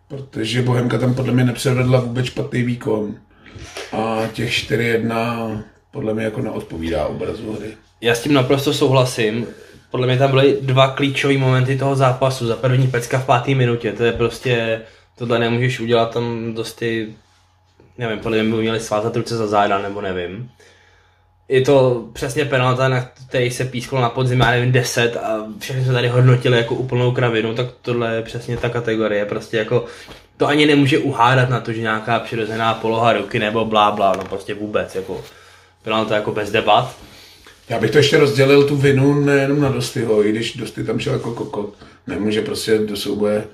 protože 0.08 0.62
Bohemka 0.62 0.98
tam 0.98 1.14
podle 1.14 1.32
mě 1.32 1.44
nepřevedla 1.44 2.00
vůbec 2.00 2.26
špatný 2.26 2.62
výkon 2.62 3.14
a 3.92 4.26
těch 4.32 4.50
4-1 4.50 5.62
podle 5.90 6.14
mě 6.14 6.24
jako 6.24 6.40
neodpovídá 6.40 7.06
obrazu 7.06 7.52
hry. 7.52 7.76
Já 8.00 8.14
s 8.14 8.22
tím 8.22 8.32
naprosto 8.32 8.74
souhlasím 8.74 9.46
podle 9.94 10.06
mě 10.06 10.18
tam 10.18 10.30
byly 10.30 10.58
dva 10.60 10.88
klíčové 10.88 11.38
momenty 11.38 11.78
toho 11.78 11.96
zápasu. 11.96 12.46
Za 12.46 12.56
první 12.56 12.86
pecka 12.86 13.18
v 13.18 13.26
páté 13.26 13.54
minutě, 13.54 13.92
to 13.92 14.04
je 14.04 14.12
prostě, 14.12 14.80
tohle 15.18 15.38
nemůžeš 15.38 15.80
udělat 15.80 16.14
tam 16.14 16.54
dosti, 16.54 17.14
nevím, 17.98 18.18
podle 18.18 18.42
mě 18.42 18.56
by 18.56 18.62
měli 18.62 18.80
svázat 18.80 19.16
ruce 19.16 19.36
za 19.36 19.46
záda, 19.46 19.78
nebo 19.78 20.00
nevím. 20.00 20.50
Je 21.48 21.60
to 21.60 22.04
přesně 22.12 22.44
penalta, 22.44 22.88
na 22.88 23.00
který 23.28 23.50
se 23.50 23.64
písklo 23.64 24.00
na 24.00 24.10
podzim, 24.10 24.40
já 24.40 24.50
nevím, 24.50 24.72
10 24.72 25.16
a 25.16 25.46
všechny 25.58 25.84
jsme 25.84 25.92
tady 25.92 26.08
hodnotili 26.08 26.58
jako 26.58 26.74
úplnou 26.74 27.12
kravinu, 27.12 27.54
tak 27.54 27.66
tohle 27.82 28.14
je 28.14 28.22
přesně 28.22 28.56
ta 28.56 28.68
kategorie, 28.68 29.26
prostě 29.26 29.56
jako 29.56 29.84
to 30.36 30.46
ani 30.46 30.66
nemůže 30.66 30.98
uhádat 30.98 31.48
na 31.48 31.60
to, 31.60 31.72
že 31.72 31.80
nějaká 31.80 32.18
přirozená 32.18 32.74
poloha 32.74 33.12
ruky 33.12 33.38
nebo 33.38 33.64
blá, 33.64 33.90
blá, 33.90 34.12
no 34.16 34.24
prostě 34.24 34.54
vůbec, 34.54 34.94
jako 34.94 35.24
penalta 35.82 36.14
jako 36.14 36.32
bez 36.32 36.50
debat. 36.50 36.94
Já 37.68 37.78
bych 37.78 37.90
to 37.90 37.98
ještě 37.98 38.18
rozdělil 38.18 38.68
tu 38.68 38.76
vinu 38.76 39.20
nejenom 39.20 39.60
na 39.60 39.68
Dostyho, 39.68 40.26
i 40.26 40.30
když 40.30 40.56
Dosty 40.56 40.84
tam 40.84 40.98
šel 40.98 41.12
jako 41.12 41.34
kokot. 41.34 41.74
Nemůže 42.06 42.42
prostě 42.42 42.78
do 42.78 42.96
souboje 42.96 43.44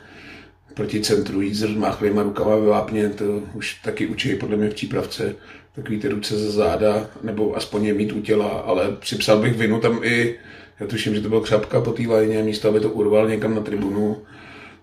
proti 0.75 1.01
centru 1.01 1.41
jít 1.41 1.55
s 1.55 1.63
rozmáchlýma 1.63 2.23
rukama 2.23 2.57
ve 2.57 2.67
vápně, 2.67 3.09
to 3.09 3.25
už 3.55 3.75
taky 3.75 4.07
učí 4.07 4.35
podle 4.35 4.57
mě 4.57 4.71
v 4.71 4.75
přípravce 4.75 5.37
takový 5.75 5.99
ty 5.99 6.09
ruce 6.09 6.39
ze 6.39 6.51
záda, 6.51 7.11
nebo 7.23 7.57
aspoň 7.57 7.85
je 7.85 7.95
mít 7.95 8.13
u 8.13 8.21
těla, 8.21 8.49
ale 8.49 8.97
připsal 9.01 9.39
bych 9.39 9.57
vinu 9.57 9.81
tam 9.81 10.01
i, 10.03 10.35
já 10.81 10.87
tuším, 10.87 11.15
že 11.15 11.21
to 11.21 11.29
byl 11.29 11.41
křapka 11.41 11.81
po 11.81 11.93
té 11.93 12.03
lajně, 12.03 12.43
místo 12.43 12.69
aby 12.69 12.81
to 12.81 12.91
urval 12.91 13.29
někam 13.29 13.55
na 13.55 13.61
tribunu, 13.61 14.23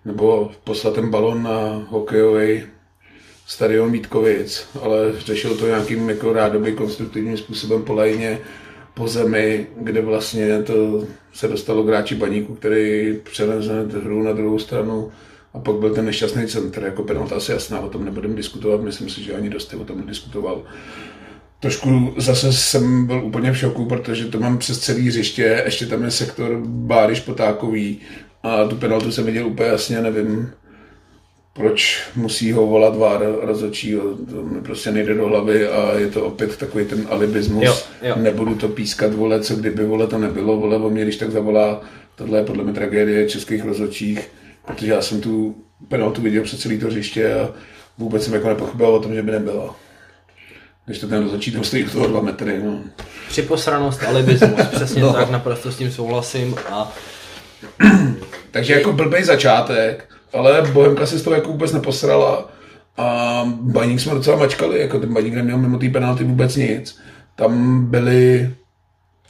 nebo 0.05 0.51
poslat 0.63 0.95
ten 0.95 1.09
balon 1.09 1.43
na 1.43 1.85
hokejový 1.89 2.63
stadion 3.47 3.91
Vítkovic, 3.91 4.67
ale 4.81 5.13
řešil 5.17 5.57
to 5.57 5.67
nějakým 5.67 6.09
jako 6.09 6.33
rádoby 6.33 6.71
konstruktivním 6.71 7.37
způsobem 7.37 7.83
po 7.83 7.93
lajně, 7.93 8.39
po 8.97 9.07
zemi, 9.07 9.67
kde 9.81 10.01
vlastně 10.01 10.63
to 10.63 11.03
se 11.33 11.47
dostalo 11.47 11.83
k 11.83 11.87
hráči 11.87 12.15
baníku, 12.15 12.55
který 12.55 13.13
převezl 13.23 13.89
hru 14.03 14.23
na 14.23 14.33
druhou 14.33 14.59
stranu 14.59 15.11
a 15.53 15.59
pak 15.59 15.75
byl 15.75 15.93
ten 15.93 16.05
nešťastný 16.05 16.47
centr, 16.47 16.83
jako 16.83 17.03
penalta 17.03 17.35
asi 17.35 17.51
jasná, 17.51 17.79
o 17.79 17.89
tom 17.89 18.05
nebudeme 18.05 18.35
diskutovat, 18.35 18.81
myslím 18.81 19.09
si, 19.09 19.23
že 19.23 19.33
ani 19.33 19.49
dost 19.49 19.73
o 19.73 19.85
tom 19.85 19.99
nediskutoval. 19.99 20.63
Trošku 21.59 22.13
zase 22.17 22.53
jsem 22.53 23.05
byl 23.05 23.23
úplně 23.25 23.51
v 23.51 23.57
šoku, 23.57 23.85
protože 23.85 24.25
to 24.25 24.39
mám 24.39 24.57
přes 24.57 24.79
celý 24.79 25.07
hřiště, 25.07 25.61
ještě 25.65 25.85
tam 25.85 26.03
je 26.03 26.11
sektor 26.11 26.61
Báry 26.65 27.15
Špotákový 27.15 27.99
a 28.43 28.65
tu 28.65 28.75
penaltu 28.75 29.11
jsem 29.11 29.25
viděl 29.25 29.47
úplně 29.47 29.69
jasně, 29.69 30.01
nevím, 30.01 30.49
proč 31.57 32.01
musí 32.15 32.51
ho 32.51 32.67
volat 32.67 32.97
vár 32.97 33.21
rozhodčího, 33.41 34.03
to 34.29 34.43
mi 34.43 34.61
prostě 34.61 34.91
nejde 34.91 35.13
do 35.13 35.27
hlavy 35.27 35.67
a 35.67 35.97
je 35.97 36.07
to 36.07 36.25
opět 36.25 36.57
takový 36.57 36.85
ten 36.85 37.07
alibismus. 37.09 37.63
Jo, 37.63 37.77
jo. 38.01 38.15
Nebudu 38.17 38.55
to 38.55 38.67
pískat, 38.67 39.13
vole, 39.13 39.41
co 39.41 39.55
kdyby, 39.55 39.85
vole, 39.85 40.07
to 40.07 40.17
nebylo, 40.17 40.57
vole, 40.57 40.77
o 40.77 40.89
mě 40.89 41.03
když 41.03 41.17
tak 41.17 41.31
zavolá, 41.31 41.81
tohle 42.15 42.39
je 42.39 42.43
podle 42.45 42.63
mě 42.63 42.73
tragédie 42.73 43.29
českých 43.29 43.65
rozhodčích, 43.65 44.29
protože 44.65 44.91
já 44.91 45.01
jsem 45.01 45.21
tu 45.21 45.55
penaltu 45.87 46.21
viděl 46.21 46.43
před 46.43 46.59
celý 46.59 46.79
to 46.79 46.85
hřiště 46.85 47.33
a 47.33 47.49
vůbec 47.97 48.23
jsem 48.23 48.33
jako 48.33 48.47
nepochyboval 48.47 48.95
o 48.95 48.99
tom, 48.99 49.15
že 49.15 49.23
by 49.23 49.31
nebyla. 49.31 49.75
Když 50.85 50.99
to 50.99 51.07
ten 51.07 51.23
rozhodčí 51.23 51.51
tam 51.51 51.63
stojí 51.63 51.83
u 51.83 51.89
toho 51.89 52.07
dva 52.07 52.21
metry, 52.21 52.61
no. 52.63 52.79
Připosranost, 53.29 54.03
alibismus, 54.03 54.61
přesně 54.71 55.01
no. 55.01 55.13
tak, 55.13 55.29
naprosto 55.29 55.71
s 55.71 55.77
tím 55.77 55.91
souhlasím 55.91 56.55
a... 56.71 56.93
Takže 58.51 58.73
jako 58.73 58.93
blbej 58.93 59.23
začátek, 59.23 60.16
ale 60.37 60.61
Bohemka 60.61 61.05
si 61.05 61.19
z 61.19 61.21
toho 61.21 61.35
jako 61.35 61.51
vůbec 61.51 61.73
neposrala 61.73 62.49
a 62.97 63.41
baník 63.61 63.99
jsme 63.99 64.13
docela 64.13 64.37
mačkali, 64.37 64.79
jako 64.79 64.99
ten 64.99 65.13
baník 65.13 65.33
neměl 65.33 65.57
mimo 65.57 65.77
té 65.77 65.89
penalty 65.89 66.23
vůbec 66.23 66.55
nic. 66.55 66.99
Tam 67.35 67.85
byly 67.85 68.49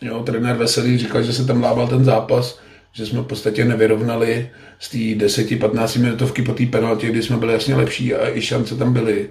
Jo, 0.01 0.23
trenér 0.23 0.55
Veselý 0.55 0.97
říkal, 0.97 1.23
že 1.23 1.33
se 1.33 1.45
tam 1.45 1.63
lábal 1.63 1.87
ten 1.87 2.05
zápas, 2.05 2.59
že 2.91 3.05
jsme 3.05 3.21
v 3.21 3.25
podstatě 3.25 3.65
nevyrovnali 3.65 4.49
z 4.79 4.89
té 4.89 5.25
10-15 5.25 6.01
minutovky 6.01 6.41
po 6.41 6.53
té 6.53 6.65
penaltě, 6.65 7.07
kdy 7.07 7.23
jsme 7.23 7.37
byli 7.37 7.53
jasně 7.53 7.75
lepší 7.75 8.15
a 8.15 8.37
i 8.37 8.41
šance 8.41 8.75
tam 8.75 8.93
byly. 8.93 9.29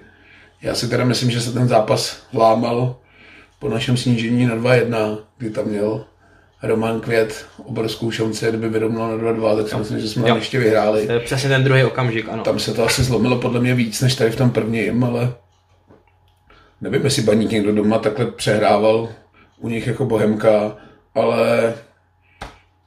Já 0.61 0.75
si 0.75 0.89
teda 0.89 1.05
myslím, 1.05 1.31
že 1.31 1.41
se 1.41 1.53
ten 1.53 1.67
zápas 1.67 2.27
lámal 2.33 2.95
po 3.59 3.69
našem 3.69 3.97
snížení 3.97 4.45
na 4.45 4.55
2-1, 4.55 5.17
kdy 5.37 5.49
tam 5.49 5.65
měl 5.65 6.05
Roman 6.63 6.99
Květ 6.99 7.45
obrovskou 7.65 8.11
šanci, 8.11 8.49
kdyby 8.49 8.69
vyrovnal 8.69 9.17
na 9.17 9.31
2-2, 9.33 9.57
tak 9.57 9.69
si 9.69 9.75
myslím, 9.75 9.99
že 9.99 10.09
jsme 10.09 10.23
tam 10.23 10.37
ještě 10.37 10.59
vyhráli. 10.59 11.05
To 11.05 11.11
je 11.11 11.19
přesně 11.19 11.49
ten 11.49 11.63
druhý 11.63 11.83
okamžik, 11.83 12.29
ano. 12.29 12.43
Tam 12.43 12.59
se 12.59 12.73
to 12.73 12.85
asi 12.85 13.03
zlomilo 13.03 13.39
podle 13.39 13.59
mě 13.59 13.75
víc, 13.75 14.01
než 14.01 14.15
tady 14.15 14.31
v 14.31 14.35
tom 14.35 14.49
prvním, 14.49 15.03
ale 15.03 15.33
nevím, 16.81 17.03
jestli 17.03 17.21
baník 17.21 17.51
někdo 17.51 17.75
doma 17.75 17.99
takhle 17.99 18.25
přehrával 18.25 19.09
u 19.57 19.69
nich 19.69 19.87
jako 19.87 20.05
Bohemka, 20.05 20.77
ale 21.15 21.73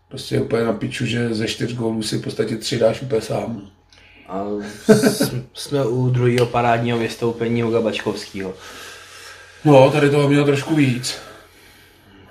prostě 0.08 0.34
je 0.34 0.40
úplně 0.40 0.64
na 0.64 0.72
piču, 0.72 1.06
že 1.06 1.34
ze 1.34 1.48
čtyř 1.48 1.74
gólů 1.74 2.02
si 2.02 2.18
v 2.18 2.22
podstatě 2.22 2.56
tři 2.56 2.78
dáš 2.78 3.02
úplně 3.02 3.20
sám. 3.20 3.62
A 4.28 4.44
jsme 5.54 5.84
u 5.86 6.10
druhého 6.10 6.46
parádního 6.46 6.98
vystoupení 6.98 7.62
Huga 7.62 7.80
Bačkovského. 7.80 8.54
No, 9.64 9.90
tady 9.90 10.10
toho 10.10 10.28
měl 10.28 10.44
trošku 10.44 10.74
víc. 10.74 11.18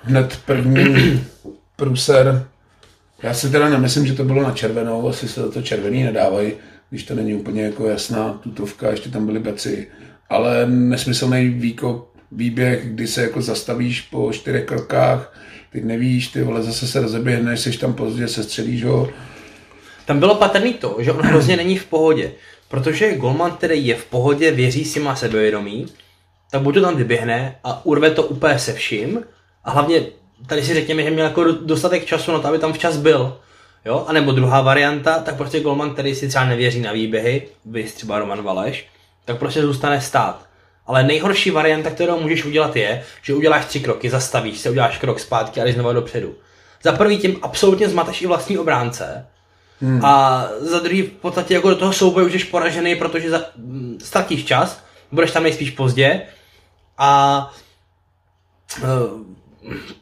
Hned 0.02 0.38
první 0.46 1.24
pruser. 1.76 2.46
Já 3.22 3.34
si 3.34 3.50
teda 3.50 3.68
nemyslím, 3.68 4.06
že 4.06 4.14
to 4.14 4.24
bylo 4.24 4.42
na 4.42 4.50
červenou, 4.50 5.08
asi 5.08 5.28
se 5.28 5.48
to 5.48 5.62
červený 5.62 6.02
nedávají, 6.02 6.52
když 6.90 7.04
to 7.04 7.14
není 7.14 7.34
úplně 7.34 7.62
jako 7.62 7.88
jasná 7.88 8.40
tutovka, 8.42 8.90
ještě 8.90 9.10
tam 9.10 9.26
byly 9.26 9.38
beci. 9.38 9.88
Ale 10.28 10.66
nesmyslný 10.66 11.48
výkop, 11.48 12.10
výběh, 12.32 12.86
kdy 12.86 13.06
se 13.06 13.22
jako 13.22 13.42
zastavíš 13.42 14.00
po 14.00 14.32
čtyřech 14.32 14.64
krokách, 14.64 15.36
ty 15.72 15.80
nevíš, 15.80 16.28
ty 16.28 16.42
vole, 16.42 16.62
zase 16.62 16.86
se 16.86 17.00
rozeběhneš, 17.00 17.60
jsi 17.60 17.78
tam 17.78 17.94
pozdě, 17.94 18.28
se 18.28 18.42
střelíš 18.42 18.84
ho. 18.84 19.08
Tam 20.06 20.18
bylo 20.18 20.34
patrný 20.34 20.74
to, 20.74 20.96
že 20.98 21.12
on 21.12 21.24
hrozně 21.24 21.56
není 21.56 21.78
v 21.78 21.84
pohodě, 21.84 22.32
protože 22.68 23.16
golman, 23.16 23.50
který 23.50 23.86
je 23.86 23.94
v 23.94 24.04
pohodě, 24.04 24.50
věří 24.50 24.84
si, 24.84 25.00
má 25.00 25.16
sebevědomí, 25.16 25.86
tak 26.50 26.62
buď 26.62 26.74
to 26.74 26.80
tam 26.80 26.96
vyběhne 26.96 27.56
a 27.64 27.86
urve 27.86 28.10
to 28.10 28.22
úplně 28.22 28.58
se 28.58 28.72
vším, 28.72 29.20
a 29.64 29.70
hlavně 29.70 30.02
tady 30.46 30.64
si 30.64 30.74
řekněme, 30.74 31.02
že 31.02 31.10
měl 31.10 31.24
jako 31.24 31.44
dostatek 31.44 32.04
času 32.04 32.32
na 32.32 32.38
to, 32.38 32.48
aby 32.48 32.58
tam 32.58 32.72
včas 32.72 32.96
byl. 32.96 33.38
Jo? 33.84 34.04
A 34.08 34.12
nebo 34.12 34.32
druhá 34.32 34.60
varianta, 34.60 35.18
tak 35.18 35.36
prostě 35.36 35.60
golman, 35.60 35.90
který 35.90 36.14
si 36.14 36.28
třeba 36.28 36.44
nevěří 36.44 36.80
na 36.80 36.92
výběhy, 36.92 37.48
vy 37.64 37.84
třeba 37.84 38.18
Roman 38.18 38.42
Valeš, 38.42 38.86
tak 39.24 39.38
prostě 39.38 39.62
zůstane 39.62 40.00
stát. 40.00 40.46
Ale 40.86 41.02
nejhorší 41.02 41.50
varianta, 41.50 41.90
kterou 41.90 42.20
můžeš 42.20 42.44
udělat 42.44 42.76
je, 42.76 43.04
že 43.22 43.34
uděláš 43.34 43.64
tři 43.64 43.80
kroky, 43.80 44.10
zastavíš 44.10 44.58
se, 44.58 44.70
uděláš 44.70 44.98
krok 44.98 45.20
zpátky 45.20 45.60
a 45.60 45.64
jdeš 45.64 45.74
znovu 45.74 45.92
dopředu. 45.92 46.34
Za 46.82 46.92
prvý 46.92 47.18
tím 47.18 47.38
absolutně 47.42 47.88
zmateš 47.88 48.22
i 48.22 48.26
vlastní 48.26 48.58
obránce, 48.58 49.26
Hmm. 49.82 50.04
A 50.04 50.44
za 50.60 50.78
druhý 50.78 51.02
v 51.02 51.10
podstatě 51.10 51.54
jako 51.54 51.68
do 51.70 51.76
toho 51.76 51.92
souboje 51.92 52.26
už 52.26 52.32
jsi 52.32 52.44
poražený, 52.44 52.96
protože 52.96 53.30
za, 53.30 53.44
ztratíš 53.98 54.44
čas, 54.44 54.84
budeš 55.12 55.30
tam 55.30 55.42
nejspíš 55.42 55.70
pozdě 55.70 56.22
a 56.98 57.52
uh, 58.82 58.86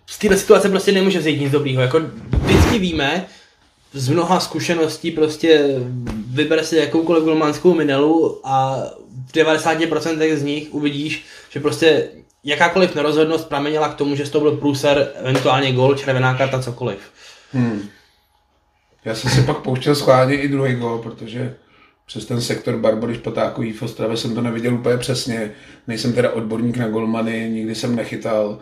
z 0.07 0.19
této 0.19 0.37
situace 0.37 0.69
prostě 0.69 0.93
nemůže 0.93 1.19
vzít 1.19 1.41
nic 1.41 1.53
dobrýho. 1.53 1.83
Jako 1.83 2.01
vždycky 2.43 2.79
víme, 2.79 3.27
z 3.93 4.09
mnoha 4.09 4.41
zkušeností 4.41 5.11
prostě 5.11 5.81
vybere 6.27 6.65
si 6.65 6.77
jakoukoliv 6.77 7.25
golmanskou 7.25 7.75
minelu 7.75 8.41
a 8.45 8.83
v 9.27 9.33
90% 9.33 10.37
z 10.37 10.43
nich 10.43 10.69
uvidíš, 10.75 11.25
že 11.51 11.61
prostě 11.61 12.09
jakákoliv 12.45 12.95
nerozhodnost 12.95 13.49
pramenila 13.49 13.89
k 13.89 13.95
tomu, 13.95 14.17
že 14.17 14.31
to 14.31 14.41
byl 14.41 14.57
průser, 14.57 15.13
eventuálně 15.15 15.73
gol, 15.73 15.95
červená 15.95 16.35
karta, 16.35 16.63
cokoliv. 16.63 16.99
Hmm. 17.53 17.89
Já 19.05 19.15
jsem 19.15 19.31
si 19.31 19.43
pak 19.43 19.59
pouštěl 19.59 19.95
schválně 19.95 20.41
i 20.41 20.49
druhý 20.49 20.75
gol, 20.75 20.99
protože 20.99 21.55
přes 22.07 22.25
ten 22.25 22.41
sektor 22.41 22.77
Barbory 22.77 23.15
Špatákový 23.15 23.73
v 23.73 23.83
Ostravě 23.83 24.17
jsem 24.17 24.35
to 24.35 24.43
neviděl 24.43 24.75
úplně 24.75 24.97
přesně. 24.97 25.51
Nejsem 25.87 26.13
teda 26.13 26.31
odborník 26.31 26.77
na 26.77 26.89
golmany, 26.89 27.51
nikdy 27.51 27.75
jsem 27.75 27.97
nechytal 27.97 28.59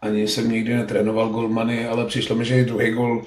ani 0.00 0.28
jsem 0.28 0.50
nikdy 0.50 0.74
netrénoval 0.74 1.28
golmany, 1.28 1.86
ale 1.86 2.06
přišlo 2.06 2.36
mi, 2.36 2.44
že 2.44 2.60
i 2.60 2.64
druhý 2.64 2.90
gol 2.90 3.24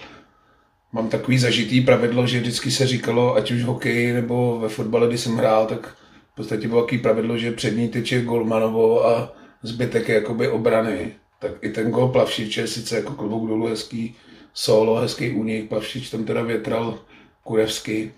mám 0.91 1.09
takový 1.09 1.37
zažitý 1.37 1.81
pravidlo, 1.81 2.27
že 2.27 2.39
vždycky 2.39 2.71
se 2.71 2.87
říkalo, 2.87 3.35
ať 3.35 3.51
už 3.51 3.61
v 3.61 3.65
hokeji 3.65 4.13
nebo 4.13 4.59
ve 4.59 4.69
fotbale, 4.69 5.07
když 5.07 5.21
jsem 5.21 5.37
hrál, 5.37 5.65
tak 5.65 5.87
v 6.33 6.35
podstatě 6.35 6.67
bylo 6.67 6.81
takový 6.81 7.01
pravidlo, 7.01 7.37
že 7.37 7.51
přední 7.51 7.89
tyč 7.89 8.11
je 8.11 8.21
golmanovo 8.21 9.07
a 9.07 9.33
zbytek 9.63 10.09
je 10.09 10.15
jakoby 10.15 10.47
obrany. 10.47 11.11
Tak 11.39 11.51
i 11.61 11.69
ten 11.69 11.91
gol 11.91 12.07
Plavšič 12.07 12.57
je 12.57 12.67
sice 12.67 12.95
jako 12.95 13.13
klobouk 13.13 13.47
dolů 13.49 13.67
hezký 13.67 14.15
solo, 14.53 14.95
hezký 14.95 15.31
únik, 15.31 15.69
Plavšič 15.69 16.09
tam 16.09 16.23
teda 16.23 16.41
větral 16.41 16.99
Kurevský. 17.43 18.11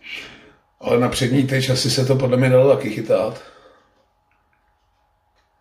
Ale 0.79 0.99
na 0.99 1.09
přední 1.09 1.47
tyč 1.47 1.69
asi 1.69 1.91
se 1.91 2.05
to 2.05 2.15
podle 2.15 2.37
mě 2.37 2.49
dalo 2.49 2.75
taky 2.75 2.89
chytat. 2.89 3.52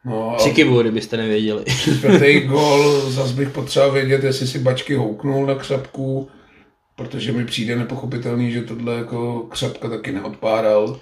No, 0.04 0.34
Přikyvu, 0.38 0.80
kdybyste 0.80 1.16
nevěděli. 1.16 1.64
Čtvrtý 1.64 2.40
gol, 2.40 3.00
zase 3.10 3.34
bych 3.34 3.50
potřeboval 3.50 3.94
vědět, 3.94 4.24
jestli 4.24 4.46
si 4.46 4.58
bačky 4.58 4.94
houknul 4.94 5.46
na 5.46 5.54
křapku, 5.54 6.28
protože 6.96 7.32
mi 7.32 7.44
přijde 7.44 7.76
nepochopitelný, 7.76 8.52
že 8.52 8.62
tohle 8.62 8.94
jako 8.94 9.46
křapka 9.50 9.88
taky 9.88 10.12
neodpáral. 10.12 11.00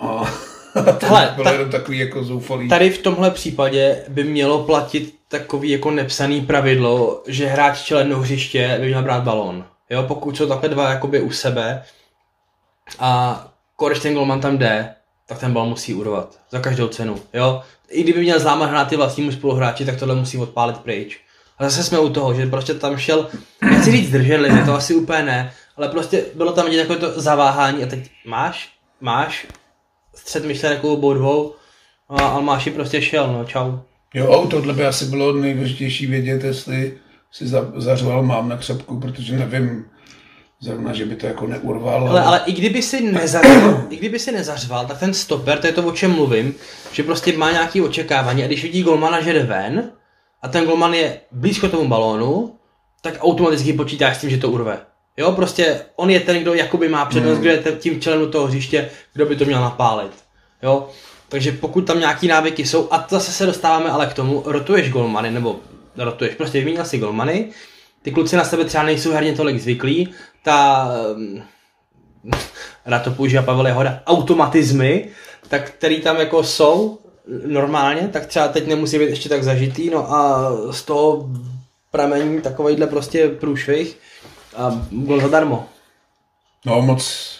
A 0.00 0.34
Hele, 1.02 1.32
bylo 1.34 1.44
ta, 1.44 1.52
jenom 1.52 1.70
takový 1.70 1.98
jako 1.98 2.24
zoufalý. 2.24 2.68
Tady 2.68 2.90
v 2.90 3.02
tomhle 3.02 3.30
případě 3.30 4.04
by 4.08 4.24
mělo 4.24 4.64
platit 4.64 5.14
takový 5.28 5.70
jako 5.70 5.90
nepsaný 5.90 6.40
pravidlo, 6.40 7.22
že 7.26 7.46
hráč 7.46 7.82
čeleno 7.82 8.18
hřiště 8.18 8.76
by 8.80 8.86
měl 8.86 9.02
brát 9.02 9.22
balón. 9.22 9.64
Jo, 9.90 10.02
pokud 10.02 10.36
jsou 10.36 10.46
takhle 10.46 10.68
dva 10.68 10.90
jakoby 10.90 11.20
u 11.20 11.30
sebe 11.30 11.82
a 12.98 13.44
koreš 13.76 13.98
ten 14.00 14.14
golman 14.14 14.40
tam 14.40 14.58
jde, 14.58 14.94
tak 15.26 15.38
ten 15.38 15.52
bal 15.52 15.66
musí 15.66 15.94
urvat. 15.94 16.38
Za 16.50 16.60
každou 16.60 16.88
cenu. 16.88 17.16
Jo? 17.34 17.62
I 17.90 18.02
kdyby 18.02 18.20
měl 18.20 18.40
zlámat 18.40 18.70
hráty 18.70 18.96
vlastnímu 18.96 19.32
spoluhráči, 19.32 19.84
tak 19.84 19.98
tohle 19.98 20.14
musí 20.14 20.38
odpálit 20.38 20.78
pryč. 20.78 21.20
A 21.58 21.64
zase 21.64 21.84
jsme 21.84 21.98
u 21.98 22.08
toho, 22.08 22.34
že 22.34 22.46
prostě 22.46 22.74
tam 22.74 22.96
šel, 22.96 23.28
nechci 23.70 23.92
říct 23.92 24.08
zdrženlivě, 24.08 24.62
to 24.64 24.74
asi 24.74 24.94
úplně 24.94 25.22
ne, 25.22 25.52
ale 25.76 25.88
prostě 25.88 26.24
bylo 26.34 26.52
tam 26.52 26.66
vidět 26.66 26.88
takové 26.88 26.98
to 26.98 27.20
zaváhání 27.20 27.82
a 27.82 27.86
teď 27.86 28.10
máš, 28.26 28.68
máš 29.00 29.46
střed 30.14 30.44
myšlenek 30.44 30.84
obou 30.84 31.14
dvou 31.14 31.54
a 32.08 32.26
Almáši 32.26 32.70
prostě 32.70 33.02
šel, 33.02 33.32
no 33.32 33.44
čau. 33.44 33.78
Jo, 34.14 34.46
tohle 34.50 34.74
by 34.74 34.86
asi 34.86 35.04
bylo 35.04 35.32
nejdůležitější 35.32 36.06
vědět, 36.06 36.44
jestli 36.44 36.98
si 37.32 37.44
zařval 37.76 38.22
mám 38.22 38.48
na 38.48 38.56
křepku, 38.56 39.00
protože 39.00 39.38
nevím, 39.38 39.84
zrovna, 40.60 40.92
že 40.92 41.06
by 41.06 41.16
to 41.16 41.26
jako 41.26 41.46
neurval. 41.46 42.08
Ale, 42.08 42.22
ale 42.22 42.40
i 42.46 42.52
kdyby 42.52 42.82
si 42.82 43.12
nezařval, 43.12 43.86
i 43.90 43.96
kdyby 43.96 44.18
si 44.18 44.32
nezařval, 44.32 44.86
tak 44.86 44.98
ten 44.98 45.14
stoper, 45.14 45.58
to 45.58 45.66
je 45.66 45.72
to, 45.72 45.82
o 45.82 45.92
čem 45.92 46.10
mluvím, 46.10 46.54
že 46.92 47.02
prostě 47.02 47.38
má 47.38 47.52
nějaké 47.52 47.82
očekávání 47.82 48.44
a 48.44 48.46
když 48.46 48.62
vidí 48.62 48.82
golmana, 48.82 49.20
že 49.20 49.32
jde 49.32 49.42
ven 49.42 49.90
a 50.42 50.48
ten 50.48 50.64
golman 50.64 50.94
je 50.94 51.20
blízko 51.32 51.68
tomu 51.68 51.88
balónu, 51.88 52.54
tak 53.00 53.14
automaticky 53.20 53.72
počítáš 53.72 54.16
s 54.16 54.20
tím, 54.20 54.30
že 54.30 54.38
to 54.38 54.50
urve. 54.50 54.78
Jo, 55.16 55.32
prostě 55.32 55.80
on 55.96 56.10
je 56.10 56.20
ten, 56.20 56.42
kdo 56.42 56.54
jakoby 56.54 56.88
má 56.88 57.04
přednost, 57.04 57.32
hmm. 57.32 57.40
kdo 57.40 57.50
je 57.50 57.62
tím 57.78 58.00
členem 58.00 58.30
toho 58.30 58.46
hřiště, 58.46 58.90
kdo 59.14 59.26
by 59.26 59.36
to 59.36 59.44
měl 59.44 59.60
napálit. 59.60 60.12
Jo, 60.62 60.88
takže 61.28 61.52
pokud 61.52 61.80
tam 61.80 62.00
nějaký 62.00 62.28
návyky 62.28 62.66
jsou, 62.66 62.88
a 62.90 63.06
zase 63.08 63.32
se 63.32 63.46
dostáváme 63.46 63.90
ale 63.90 64.06
k 64.06 64.14
tomu, 64.14 64.42
rotuješ 64.46 64.90
golmany, 64.90 65.30
nebo 65.30 65.60
rotuješ, 65.96 66.34
prostě 66.34 66.58
vyměnil 66.58 66.84
si 66.84 66.98
golmany, 66.98 67.48
ty 68.02 68.10
kluci 68.10 68.36
na 68.36 68.44
sebe 68.44 68.64
třeba 68.64 68.84
nejsou 68.84 69.12
herně 69.12 69.32
tolik 69.32 69.60
zvyklí, 69.60 70.08
ta, 70.42 70.88
rád 72.86 72.98
to 72.98 73.10
používá 73.10 73.42
Pavel 73.42 73.66
Jehoda, 73.66 74.02
automatizmy, 74.06 75.08
tak 75.48 75.70
který 75.70 76.00
tam 76.00 76.16
jako 76.16 76.44
jsou 76.44 76.98
normálně, 77.46 78.08
tak 78.08 78.26
třeba 78.26 78.48
teď 78.48 78.66
nemusí 78.66 78.98
být 78.98 79.10
ještě 79.10 79.28
tak 79.28 79.44
zažitý, 79.44 79.90
no 79.90 80.12
a 80.12 80.52
z 80.70 80.82
toho 80.82 81.30
pramení 81.90 82.40
takovýhle 82.40 82.86
prostě 82.86 83.28
průšvih 83.28 83.98
a 84.56 84.86
gol 84.90 85.20
zadarmo. 85.20 85.68
No 86.66 86.82
moc 86.82 87.30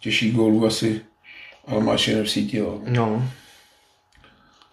těžší 0.00 0.32
gólů 0.32 0.66
asi 0.66 1.00
ale 1.68 1.80
máš 1.80 2.08
jen 2.08 2.24
v 2.24 2.30
síti, 2.30 2.56
jo. 2.56 2.80
No. 2.86 3.30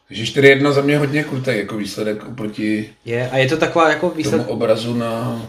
Takže 0.08 0.24
4-1 0.24 0.72
za 0.72 0.82
mě 0.82 0.98
hodně 0.98 1.24
krutý 1.24 1.52
jako 1.58 1.78
výsledek 1.78 2.28
oproti 2.28 2.94
je, 3.06 3.30
a 3.30 3.38
je 3.38 3.50
to 3.50 3.58
taková 3.58 3.90
jako 3.90 4.10
výsledek... 4.10 4.48
tomu 4.48 4.58
obrazu 4.58 4.96
na 4.96 5.42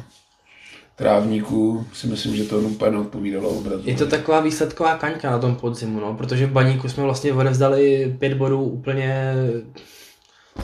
trávníku 0.97 1.87
si 1.93 2.07
myslím, 2.07 2.37
že 2.37 2.45
to 2.45 2.59
úplně 2.59 2.91
neodpovídalo 2.91 3.49
obrazu. 3.49 3.83
Je 3.85 3.95
to 3.95 4.07
taková 4.07 4.41
výsledková 4.41 4.97
kaňka 4.97 5.31
na 5.31 5.39
tom 5.39 5.55
podzimu, 5.55 6.01
no, 6.01 6.15
protože 6.15 6.47
v 6.47 6.53
baníku 6.53 6.89
jsme 6.89 7.03
vlastně 7.03 7.33
odevzdali 7.33 8.15
pět 8.19 8.35
bodů 8.35 8.63
úplně 8.63 9.35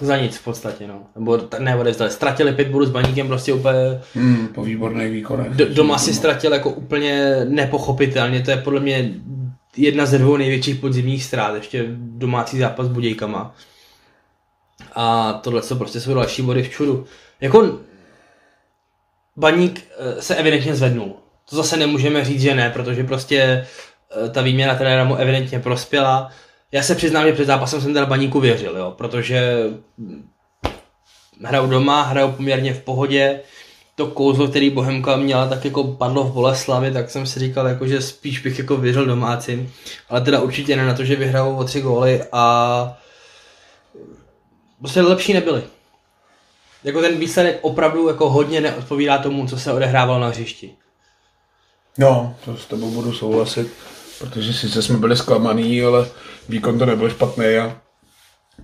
za 0.00 0.16
nic 0.16 0.36
v 0.36 0.44
podstatě, 0.44 0.86
no. 0.86 1.02
Nebo 1.14 1.38
ne, 1.58 1.76
odevzdali, 1.76 2.10
ztratili 2.10 2.52
pět 2.52 2.68
bodů 2.68 2.86
s 2.86 2.90
baníkem 2.90 3.26
prostě 3.26 3.52
úplně... 3.52 4.00
Hmm, 4.14 4.48
po 4.48 4.62
výborných 4.62 5.12
výkonech. 5.12 5.52
Do, 5.52 5.74
doma 5.74 5.98
si 5.98 6.14
ztratil 6.14 6.52
jako 6.52 6.70
úplně 6.70 7.44
nepochopitelně, 7.48 8.42
to 8.42 8.50
je 8.50 8.56
podle 8.56 8.80
mě 8.80 9.14
jedna 9.76 10.06
ze 10.06 10.18
dvou 10.18 10.36
největších 10.36 10.76
podzimních 10.76 11.24
ztrát, 11.24 11.54
ještě 11.54 11.84
domácí 11.96 12.58
zápas 12.58 12.86
s 12.86 12.90
Budějkama. 12.90 13.54
A 14.94 15.32
tohle 15.32 15.62
co 15.62 15.76
prostě 15.76 16.00
jsou 16.00 16.14
další 16.14 16.42
body 16.42 16.62
v 16.62 16.70
čudu. 16.70 17.04
Jako 17.40 17.78
Baník 19.36 19.84
eh, 19.98 20.22
se 20.22 20.34
evidentně 20.36 20.74
zvednul. 20.74 21.16
To 21.50 21.56
zase 21.56 21.76
nemůžeme 21.76 22.24
říct, 22.24 22.40
že 22.40 22.54
ne, 22.54 22.70
protože 22.70 23.04
prostě 23.04 23.40
eh, 23.40 24.28
ta 24.28 24.42
výměna 24.42 24.74
trenéra 24.74 25.04
mu 25.04 25.16
evidentně 25.16 25.58
prospěla. 25.58 26.30
Já 26.72 26.82
se 26.82 26.94
přiznám, 26.94 27.26
že 27.26 27.32
před 27.32 27.46
zápasem 27.46 27.80
jsem 27.80 27.94
teda 27.94 28.06
Baníku 28.06 28.40
věřil, 28.40 28.76
jo, 28.76 28.94
protože 28.96 29.66
hrajou 31.44 31.66
doma, 31.66 32.02
hrajou 32.02 32.32
poměrně 32.32 32.74
v 32.74 32.80
pohodě, 32.80 33.40
to 33.94 34.06
kouzlo, 34.06 34.48
který 34.48 34.70
Bohemka 34.70 35.16
měla, 35.16 35.48
tak 35.48 35.64
jako 35.64 35.84
padlo 35.84 36.24
v 36.24 36.32
Boleslavi, 36.32 36.92
tak 36.92 37.10
jsem 37.10 37.26
si 37.26 37.40
říkal, 37.40 37.66
jako, 37.66 37.86
že 37.86 38.00
spíš 38.00 38.38
bych 38.38 38.58
jako 38.58 38.76
věřil 38.76 39.06
domácím, 39.06 39.72
ale 40.08 40.20
teda 40.20 40.40
určitě 40.40 40.76
ne 40.76 40.86
na 40.86 40.94
to, 40.94 41.04
že 41.04 41.16
vyhrajou 41.16 41.56
o 41.56 41.64
tři 41.64 41.80
góly 41.80 42.24
a 42.32 42.98
prostě 44.78 45.00
lepší 45.00 45.32
nebyli. 45.32 45.62
Jako 46.84 47.00
ten 47.00 47.18
výsledek 47.18 47.58
opravdu 47.60 48.08
jako 48.08 48.30
hodně 48.30 48.60
neodpovídá 48.60 49.18
tomu, 49.18 49.46
co 49.46 49.58
se 49.58 49.72
odehrávalo 49.72 50.20
na 50.20 50.28
hřišti. 50.28 50.74
No, 51.98 52.36
to 52.44 52.56
s 52.56 52.66
tebou 52.66 52.90
budu 52.90 53.12
souhlasit, 53.12 53.72
protože 54.18 54.54
sice 54.54 54.82
jsme 54.82 54.98
byli 54.98 55.16
zklamaný, 55.16 55.82
ale 55.82 56.08
výkon 56.48 56.78
to 56.78 56.86
nebyl 56.86 57.10
špatný 57.10 57.46
a 57.46 57.80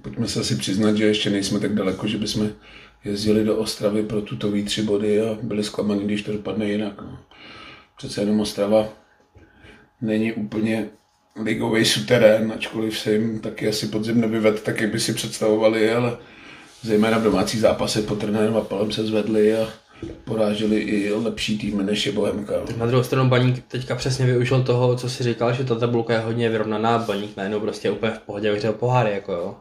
pojďme 0.03 0.29
se 0.29 0.45
si 0.45 0.57
přiznat, 0.57 0.97
že 0.97 1.07
ještě 1.07 1.31
nejsme 1.31 1.61
tak 1.61 1.75
daleko, 1.75 2.07
že 2.07 2.19
bychom 2.19 2.51
jezdili 3.05 3.45
do 3.45 3.57
Ostravy 3.57 4.03
pro 4.03 4.23
tuto 4.23 4.53
tři 4.65 4.83
body 4.83 5.21
a 5.21 5.39
byli 5.43 5.65
zklamaní, 5.65 6.05
když 6.05 6.23
to 6.23 6.33
dopadne 6.33 6.67
jinak. 6.67 7.01
No. 7.03 7.19
Přece 7.97 8.21
jenom 8.21 8.41
Ostrava 8.41 8.89
není 10.01 10.33
úplně 10.33 10.89
ligový 11.45 11.85
suterén, 11.85 12.53
ačkoliv 12.53 12.99
se 12.99 13.13
jim 13.13 13.41
taky 13.41 13.69
asi 13.69 13.87
podzim 13.87 14.21
nevyved, 14.21 14.63
tak 14.63 14.81
jak 14.81 14.91
by 14.91 15.01
si 15.01 15.15
představovali, 15.15 15.93
ale 15.93 16.17
zejména 16.83 17.19
v 17.19 17.23
domácích 17.23 17.61
zápasech 17.61 18.05
pod 18.05 18.19
trenérem 18.19 18.53
Vapalem 18.53 18.93
se 18.93 19.07
zvedli 19.07 19.57
a 19.57 19.69
poráželi 20.25 20.77
i 20.77 21.13
lepší 21.13 21.59
týmy 21.59 21.85
než 21.85 22.07
je 22.07 22.13
Bohemka. 22.13 22.53
Tak 22.67 22.77
na 22.77 22.87
druhou 22.87 23.03
stranu 23.03 23.29
Baník 23.29 23.65
teďka 23.69 23.95
přesně 23.95 24.27
využil 24.27 24.63
toho, 24.63 24.97
co 24.97 25.11
si 25.11 25.25
říkal, 25.25 25.53
že 25.53 25.65
ta 25.65 25.75
tabulka 25.75 26.13
je 26.13 26.19
hodně 26.19 26.49
vyrovnaná, 26.49 26.99
Baník 26.99 27.37
najednou 27.37 27.61
prostě 27.61 27.91
úplně 27.91 28.13
v 28.13 28.19
pohodě 28.19 28.53
vyhřel 28.53 28.73
poháry, 28.73 29.11
jako 29.11 29.33
jo. 29.33 29.57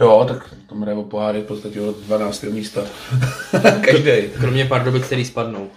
Jo, 0.00 0.24
tak 0.28 0.54
tam 0.68 0.82
hraje 0.82 0.98
o 0.98 1.02
poháry 1.02 1.40
v 1.40 1.44
podstatě 1.44 1.80
od 1.80 1.96
12. 1.96 2.42
místa. 2.42 2.80
Každý. 3.80 4.10
Kromě 4.38 4.64
pár 4.64 4.84
doby, 4.84 5.00
který 5.00 5.24
spadnou. 5.24 5.70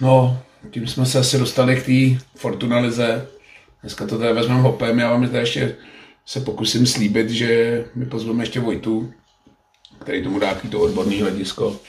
No, 0.00 0.42
tím 0.70 0.86
jsme 0.86 1.06
se 1.06 1.18
asi 1.18 1.38
dostali 1.38 1.76
k 1.76 1.86
té 1.86 2.24
Fortunalize. 2.36 3.26
Dneska 3.82 4.06
to 4.06 4.18
tady 4.18 4.32
vezmeme 4.32 4.60
hopem. 4.60 4.98
Já 4.98 5.10
vám 5.10 5.28
tady 5.28 5.38
ještě 5.38 5.76
se 6.26 6.40
pokusím 6.40 6.86
slíbit, 6.86 7.30
že 7.30 7.84
my 7.94 8.06
pozveme 8.06 8.42
ještě 8.42 8.60
Vojtu, 8.60 9.12
který 9.98 10.22
tomu 10.22 10.38
dá 10.38 10.60
to 10.70 10.80
odborný 10.80 11.20
hledisko, 11.20 11.80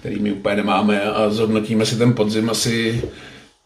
který 0.00 0.18
my 0.18 0.32
úplně 0.32 0.56
nemáme 0.56 1.02
a 1.02 1.30
zhodnotíme 1.30 1.86
si 1.86 1.96
ten 1.96 2.12
podzim 2.14 2.50
asi 2.50 3.02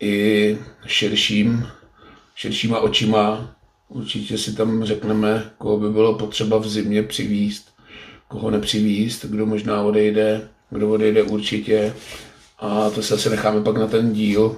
i 0.00 0.58
širším, 0.86 1.66
širšíma 2.34 2.80
očima 2.80 3.54
Určitě 3.90 4.38
si 4.38 4.52
tam 4.52 4.84
řekneme, 4.84 5.50
koho 5.58 5.78
by 5.78 5.90
bylo 5.90 6.14
potřeba 6.14 6.58
v 6.58 6.68
zimě 6.68 7.02
přivíst, 7.02 7.68
koho 8.28 8.50
nepřivíst, 8.50 9.24
kdo 9.24 9.46
možná 9.46 9.82
odejde, 9.82 10.48
kdo 10.70 10.90
odejde 10.90 11.22
určitě. 11.22 11.94
A 12.58 12.90
to 12.90 13.02
se 13.02 13.14
asi 13.14 13.30
necháme 13.30 13.62
pak 13.62 13.76
na 13.76 13.86
ten 13.86 14.12
díl. 14.12 14.56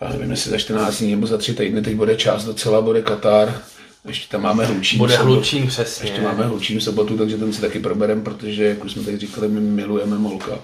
Já 0.00 0.08
nevím, 0.08 0.30
jestli 0.30 0.50
za 0.50 0.58
14 0.58 0.98
dní 0.98 1.10
nebo 1.10 1.26
za 1.26 1.38
3 1.38 1.54
týdny, 1.54 1.82
teď 1.82 1.94
bude 1.94 2.16
část 2.16 2.44
docela, 2.44 2.80
bude 2.80 3.02
Katar. 3.02 3.62
Ještě 4.06 4.28
tam 4.28 4.42
máme 4.42 4.64
Hlučín. 4.64 4.98
Bude 4.98 5.16
Hlučín, 5.16 5.66
přesně. 5.66 6.10
Ještě 6.10 6.20
máme 6.20 6.46
Hlučín 6.46 6.78
v 6.78 6.82
sobotu, 6.82 7.18
takže 7.18 7.36
ten 7.36 7.52
si 7.52 7.60
taky 7.60 7.78
proberem, 7.78 8.22
protože, 8.22 8.64
jak 8.64 8.84
už 8.84 8.92
jsme 8.92 9.02
tak 9.02 9.18
říkali, 9.18 9.48
my 9.48 9.60
milujeme 9.60 10.18
Molka. 10.18 10.58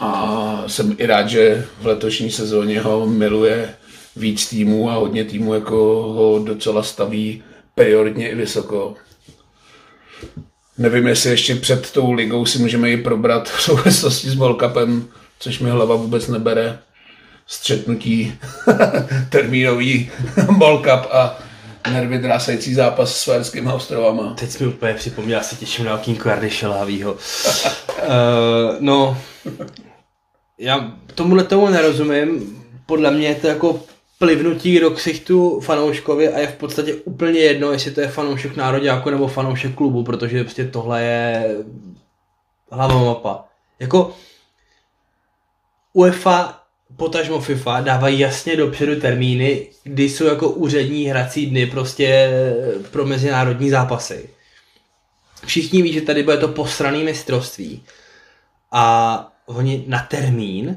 A 0.00 0.64
jsem 0.66 0.96
i 0.98 1.06
rád, 1.06 1.28
že 1.28 1.66
v 1.80 1.86
letošní 1.86 2.30
sezóně 2.30 2.80
ho 2.80 3.06
miluje 3.06 3.74
víc 4.16 4.48
týmů 4.48 4.90
a 4.90 4.94
hodně 4.94 5.24
týmů 5.24 5.54
jako 5.54 5.76
ho 6.16 6.38
docela 6.44 6.82
staví 6.82 7.42
prioritně 7.74 8.30
i 8.30 8.34
vysoko. 8.34 8.94
Nevím, 10.78 11.06
jestli 11.06 11.30
ještě 11.30 11.54
před 11.56 11.90
tou 11.90 12.12
ligou 12.12 12.46
si 12.46 12.58
můžeme 12.58 12.90
i 12.90 12.96
probrat 12.96 13.48
v 13.48 13.62
souvislosti 13.62 14.30
s 14.30 14.34
Volkapem, 14.34 15.08
což 15.38 15.58
mi 15.58 15.70
hlava 15.70 15.96
vůbec 15.96 16.28
nebere. 16.28 16.78
Střetnutí 17.46 18.34
termínový 19.30 20.10
Molkap 20.50 21.06
a 21.12 21.43
nervy 21.90 22.18
drásající 22.18 22.74
zápas 22.74 23.16
s 23.16 23.24
Fajerskými 23.24 23.72
ostrovama. 23.72 24.34
Teď 24.34 24.60
mi 24.60 24.66
úplně 24.66 24.94
připomněl, 24.94 25.40
se 25.42 25.56
těším 25.56 25.84
na 25.84 25.94
okýnko 25.94 26.28
Jardy 26.28 26.50
Šelávího. 26.50 27.12
uh, 27.12 27.18
no, 28.80 29.18
já 30.58 30.92
tomuhle 31.14 31.44
tomu 31.44 31.68
nerozumím. 31.68 32.60
Podle 32.86 33.10
mě 33.10 33.28
je 33.28 33.34
to 33.34 33.46
jako 33.46 33.80
plivnutí 34.18 34.80
do 34.80 34.90
ksichtu 34.90 35.60
fanouškovi 35.60 36.28
a 36.28 36.38
je 36.38 36.46
v 36.46 36.56
podstatě 36.56 36.94
úplně 36.94 37.40
jedno, 37.40 37.72
jestli 37.72 37.90
to 37.90 38.00
je 38.00 38.08
fanoušek 38.08 38.56
nároďáku 38.56 39.10
nebo 39.10 39.28
fanoušek 39.28 39.74
klubu, 39.74 40.04
protože 40.04 40.44
prostě 40.44 40.64
tohle 40.64 41.02
je 41.02 41.56
hlavou 42.70 43.06
mapa. 43.06 43.44
Jako 43.78 44.16
UEFA 45.92 46.63
potažmo 46.96 47.40
FIFA 47.40 47.80
dávají 47.80 48.18
jasně 48.18 48.56
dopředu 48.56 49.00
termíny, 49.00 49.68
kdy 49.84 50.08
jsou 50.08 50.24
jako 50.24 50.48
úřední 50.48 51.04
hrací 51.04 51.46
dny 51.46 51.66
prostě 51.66 52.30
pro 52.90 53.06
mezinárodní 53.06 53.70
zápasy. 53.70 54.30
Všichni 55.46 55.82
ví, 55.82 55.92
že 55.92 56.00
tady 56.00 56.22
bude 56.22 56.36
to 56.36 56.48
posraný 56.48 57.04
mistrovství 57.04 57.84
a 58.72 59.32
oni 59.46 59.84
na 59.86 60.06
termín, 60.10 60.76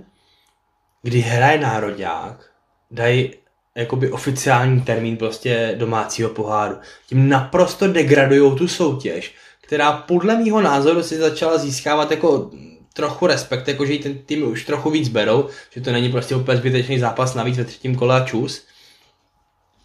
kdy 1.04 1.20
hraje 1.20 1.60
nároďák, 1.60 2.50
dají 2.92 3.34
jakoby 3.76 4.12
oficiální 4.12 4.82
termín 4.82 5.18
prostě 5.18 5.76
domácího 5.78 6.30
poháru. 6.30 6.78
Tím 7.08 7.30
naprosto 7.30 7.88
degradují 7.88 8.58
tu 8.58 8.68
soutěž, 8.68 9.36
která 9.62 9.92
podle 9.92 10.38
mýho 10.38 10.62
názoru 10.62 11.04
si 11.04 11.18
začala 11.18 11.58
získávat 11.58 12.12
jako 12.12 12.52
trochu 12.98 13.28
respekt, 13.28 13.68
jakože 13.68 13.98
ten 13.98 14.18
tým 14.26 14.52
už 14.52 14.66
trochu 14.66 14.90
víc 14.90 15.08
berou, 15.08 15.48
že 15.70 15.82
to 15.82 15.92
není 15.92 16.10
prostě 16.10 16.36
úplně 16.36 16.58
zbytečný 16.58 17.00
zápas 17.00 17.36
navíc 17.36 17.58
ve 17.58 17.66
třetím 17.66 17.96
kole 17.96 18.22
a 18.22 18.26
čus. 18.26 18.64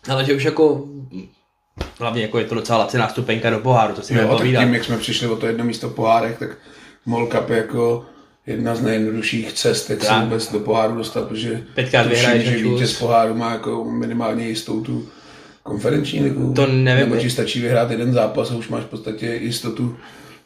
Ale 0.09 0.25
že 0.25 0.35
už 0.35 0.45
jako 0.45 0.85
hlavně 1.99 2.23
jako 2.23 2.39
je 2.39 2.45
to 2.45 2.55
docela 2.55 2.79
laciná 2.79 3.09
stupenka 3.09 3.51
do 3.51 3.59
poháru, 3.59 3.95
to 3.95 4.03
si 4.03 4.15
jo, 4.15 4.39
tak 4.39 4.47
tím, 4.47 4.75
jak 4.75 4.85
jsme 4.85 4.99
přišli 4.99 5.29
o 5.29 5.37
to 5.37 5.47
jedno 5.47 5.65
místo 5.65 5.89
v 5.89 5.95
pohárech, 5.95 6.39
tak 6.39 6.59
Mall 7.07 7.27
Cup 7.27 7.51
je 7.51 7.57
jako 7.57 8.07
jedna 8.47 8.75
z 8.75 8.83
nejjednodušších 8.83 9.53
cest, 9.53 9.91
jak 9.91 10.05
se 10.05 10.21
vůbec 10.21 10.53
do 10.53 10.61
poháru 10.61 10.97
dostat, 10.97 11.29
protože 11.29 11.63
Teďka 11.75 12.05
tuším, 12.05 12.43
že 12.43 12.57
vítěz 12.57 12.99
poháru 12.99 13.35
má 13.35 13.53
jako 13.53 13.85
minimálně 13.85 14.49
jistotu 14.49 15.09
konferenční 15.63 16.23
ligu. 16.23 16.53
To 16.53 16.67
nevím. 16.67 17.05
Nebo 17.05 17.23
ti 17.23 17.31
stačí 17.31 17.61
vyhrát 17.61 17.91
jeden 17.91 18.13
zápas 18.13 18.51
a 18.51 18.55
už 18.55 18.69
máš 18.69 18.83
v 18.83 18.89
podstatě 18.89 19.27
jistotu 19.27 19.97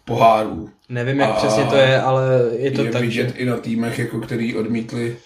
poháru. 0.07 0.71
Nevím, 0.89 1.21
jak 1.21 1.31
a 1.31 1.33
přesně 1.33 1.65
to 1.65 1.77
je, 1.77 2.01
ale 2.01 2.25
je 2.57 2.71
to 2.71 2.85
je 2.85 2.91
tak, 2.91 3.03
vidět 3.03 3.29
že... 3.29 3.35
i 3.35 3.45
na 3.45 3.57
týmech, 3.57 3.99
jako 3.99 4.21
který 4.21 4.57
odmítli 4.57 5.17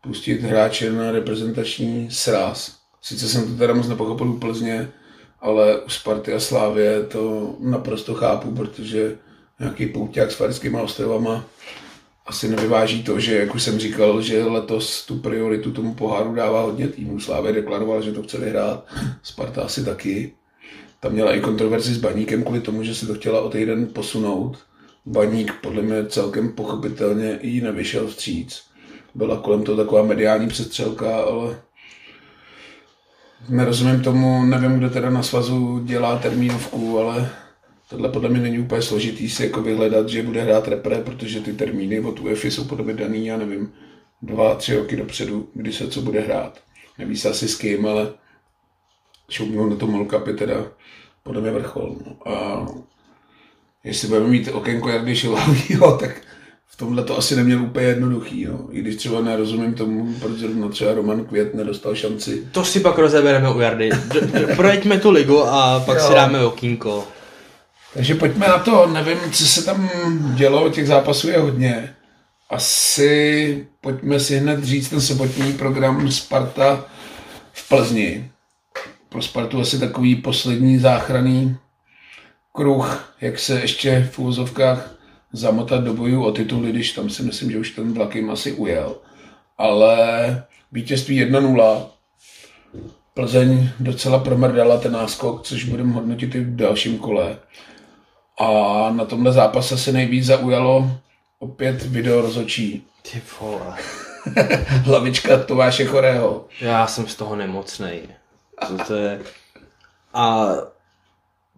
pustit 0.00 0.42
hráče 0.42 0.92
na 0.92 1.12
reprezentační 1.12 2.10
sraz. 2.10 2.76
Sice 3.02 3.28
jsem 3.28 3.52
to 3.52 3.58
teda 3.58 3.74
moc 3.74 3.88
nepochopil 3.88 4.28
u 4.28 4.38
Plzně, 4.38 4.88
ale 5.40 5.80
u 5.80 5.88
Sparty 5.88 6.32
a 6.32 6.40
Slávě 6.40 7.02
to 7.02 7.54
naprosto 7.60 8.14
chápu, 8.14 8.50
protože 8.50 9.16
nějaký 9.60 9.86
pouťák 9.86 10.30
s 10.30 10.34
Farskýma 10.34 10.82
ostrovama 10.82 11.44
asi 12.26 12.48
nevyváží 12.48 13.02
to, 13.02 13.20
že, 13.20 13.36
jak 13.36 13.54
už 13.54 13.62
jsem 13.62 13.78
říkal, 13.78 14.22
že 14.22 14.44
letos 14.44 15.06
tu 15.06 15.18
prioritu 15.18 15.70
tomu 15.72 15.94
poháru 15.94 16.34
dává 16.34 16.62
hodně 16.62 16.88
týmů. 16.88 17.20
Slávě 17.20 17.52
deklaroval, 17.52 18.02
že 18.02 18.12
to 18.12 18.22
chce 18.22 18.38
vyhrát, 18.38 18.86
Sparta 19.22 19.62
asi 19.62 19.84
taky. 19.84 20.32
Tam 21.02 21.12
měla 21.12 21.34
i 21.34 21.40
kontroverzi 21.40 21.94
s 21.94 21.98
Baníkem 21.98 22.44
kvůli 22.44 22.60
tomu, 22.60 22.82
že 22.82 22.94
si 22.94 23.06
to 23.06 23.14
chtěla 23.14 23.40
o 23.40 23.50
týden 23.50 23.86
posunout. 23.86 24.58
Baník 25.06 25.52
podle 25.62 25.82
mě 25.82 26.06
celkem 26.06 26.52
pochopitelně 26.52 27.38
jí 27.42 27.60
nevyšel 27.60 28.06
vstříc. 28.06 28.62
Byla 29.14 29.36
kolem 29.36 29.64
toho 29.64 29.76
taková 29.76 30.02
mediální 30.02 30.48
přestřelka, 30.48 31.16
ale 31.16 31.62
nerozumím 33.48 34.02
tomu, 34.02 34.44
nevím, 34.44 34.78
kdo 34.78 34.90
teda 34.90 35.10
na 35.10 35.22
svazu 35.22 35.80
dělá 35.84 36.18
termínovku, 36.18 36.98
ale 36.98 37.30
Tohle 37.92 38.08
podle 38.08 38.28
mě 38.28 38.40
není 38.40 38.58
úplně 38.58 38.82
složitý 38.82 39.30
si 39.30 39.42
jako 39.42 39.62
vyhledat, 39.62 40.08
že 40.08 40.22
bude 40.22 40.42
hrát 40.42 40.68
repre, 40.68 40.96
protože 40.96 41.40
ty 41.40 41.52
termíny 41.52 42.00
od 42.00 42.20
UEFI 42.20 42.50
jsou 42.50 42.64
podobně 42.64 42.94
daný, 42.94 43.26
já 43.26 43.36
nevím, 43.36 43.72
dva, 44.22 44.54
tři 44.54 44.76
roky 44.76 44.96
dopředu, 44.96 45.48
kdy 45.54 45.72
se 45.72 45.88
co 45.88 46.02
bude 46.02 46.20
hrát. 46.20 46.60
Neví 46.98 47.16
se 47.16 47.28
asi 47.28 47.48
s 47.48 47.56
kým, 47.56 47.86
ale 47.86 48.12
šoupnou 49.32 49.68
na 49.68 49.76
to 49.76 49.86
Molkapy 49.86 50.34
teda 50.34 50.54
podle 51.22 51.40
mě 51.40 51.50
vrchol. 51.50 51.96
No. 52.06 52.32
A 52.32 52.66
jestli 53.84 54.08
budeme 54.08 54.26
mít 54.26 54.48
okénko 54.52 54.88
Jardy 54.88 55.16
Šilavýho, 55.16 55.96
tak 56.00 56.20
v 56.66 56.76
tomhle 56.76 57.04
to 57.04 57.18
asi 57.18 57.36
neměl 57.36 57.62
úplně 57.62 57.86
jednoduchý, 57.86 58.44
no. 58.44 58.68
I 58.70 58.80
když 58.80 58.96
třeba 58.96 59.20
nerozumím 59.20 59.74
tomu, 59.74 60.14
proč 60.20 60.32
zrovna 60.32 60.68
třeba 60.68 60.94
Roman 60.94 61.24
Květ 61.24 61.54
nedostal 61.54 61.94
šanci. 61.94 62.48
To 62.52 62.64
si 62.64 62.80
pak 62.80 62.98
rozebereme 62.98 63.54
u 63.54 63.60
Jardy. 63.60 63.90
Projeďme 64.56 64.98
tu 64.98 65.10
ligu 65.10 65.44
a 65.44 65.80
pak 65.86 65.98
jo. 65.98 66.04
si 66.06 66.14
dáme 66.14 66.44
okýnko. 66.44 67.04
Takže 67.94 68.14
pojďme 68.14 68.48
na 68.48 68.58
to, 68.58 68.86
nevím, 68.86 69.18
co 69.32 69.46
se 69.46 69.64
tam 69.64 69.90
dělo, 70.34 70.70
těch 70.70 70.86
zápasů 70.86 71.28
je 71.28 71.38
hodně, 71.38 71.94
asi 72.50 73.66
pojďme 73.80 74.20
si 74.20 74.38
hned 74.38 74.64
říct 74.64 74.88
ten 74.88 75.00
sobotní 75.00 75.52
program 75.52 76.10
Sparta 76.10 76.84
v 77.52 77.68
Plzni. 77.68 78.31
Pro 79.12 79.22
Spartu 79.22 79.60
asi 79.60 79.78
takový 79.78 80.14
poslední 80.14 80.78
záchranný 80.78 81.56
kruh, 82.52 83.14
jak 83.20 83.38
se 83.38 83.60
ještě 83.60 84.08
v 84.12 84.18
úvozovkách 84.18 84.94
zamotat 85.32 85.84
do 85.84 85.94
bojů 85.94 86.24
o 86.24 86.32
tituly, 86.32 86.72
když 86.72 86.92
tam 86.92 87.10
si 87.10 87.22
myslím, 87.22 87.50
že 87.50 87.58
už 87.58 87.70
ten 87.70 87.92
vlak 87.92 88.14
jim 88.14 88.30
asi 88.30 88.52
ujel. 88.52 88.96
Ale 89.58 90.44
vítězství 90.72 91.24
1-0. 91.24 91.86
Plzeň 93.14 93.68
docela 93.80 94.18
promrdala 94.18 94.76
ten 94.76 94.92
náskok, 94.92 95.42
což 95.42 95.64
budeme 95.64 95.92
hodnotit 95.92 96.34
i 96.34 96.40
v 96.40 96.56
dalším 96.56 96.98
kole. 96.98 97.38
A 98.38 98.46
na 98.90 99.04
tomhle 99.04 99.32
zápase 99.32 99.78
se 99.78 99.92
nejvíc 99.92 100.24
zaujalo 100.26 100.90
opět 101.38 101.82
video 101.82 102.20
rozočí. 102.20 102.86
Ty 103.12 103.22
vole. 103.40 103.76
Hlavička 104.66 105.38
Tomáše 105.42 105.84
Chorého. 105.84 106.46
Já 106.60 106.86
jsem 106.86 107.08
z 107.08 107.14
toho 107.14 107.36
nemocnej. 107.36 108.21
To, 108.68 108.84
to 108.84 108.94
je... 108.94 109.20
A 110.14 110.52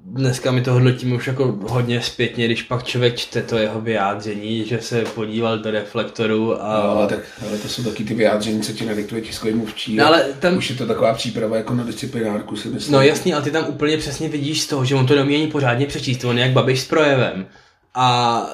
dneska 0.07 0.53
mi 0.53 0.63
to 0.63 0.73
hodnotíme 0.73 1.17
už 1.17 1.27
jako 1.27 1.59
hodně 1.69 2.03
zpětně, 2.03 2.47
když 2.47 2.63
pak 2.63 2.85
člověk 2.85 3.17
čte 3.17 3.43
to 3.43 3.59
jeho 3.59 3.81
vyjádření, 3.81 4.65
že 4.65 4.81
se 4.81 5.05
podíval 5.05 5.59
do 5.59 5.71
reflektoru 5.71 6.63
a... 6.63 6.83
No, 6.85 6.91
ale, 6.91 7.09
tak, 7.09 7.19
ale 7.49 7.59
to 7.59 7.69
jsou 7.69 7.83
taky 7.85 8.05
ty 8.05 8.15
vyjádření, 8.15 8.63
co 8.63 8.73
ti 8.73 8.85
nadiktuje 8.87 9.23
tiskový 9.23 9.55
mluvčí. 9.55 9.97
No, 9.97 10.07
ale 10.07 10.25
tam... 10.39 10.57
Už 10.57 10.71
je 10.71 10.77
to 10.77 10.87
taková 10.87 11.15
příprava 11.15 11.57
jako 11.57 11.75
na 11.75 11.85
disciplinárku, 11.85 12.57
si 12.57 12.69
myslím. 12.69 12.93
No 12.93 13.03
jasný, 13.03 13.35
ale 13.35 13.43
ty 13.43 13.51
tam 13.51 13.69
úplně 13.69 13.97
přesně 13.97 14.29
vidíš 14.29 14.63
z 14.63 14.67
toho, 14.67 14.85
že 14.85 14.95
on 14.95 15.07
to 15.07 15.15
neumí 15.15 15.37
ani 15.37 15.47
pořádně 15.47 15.87
přečíst, 15.87 16.25
on 16.25 16.39
je 16.39 16.45
jak 16.45 16.53
babiš 16.53 16.81
s 16.81 16.89
projevem. 16.89 17.47
A 17.95 18.47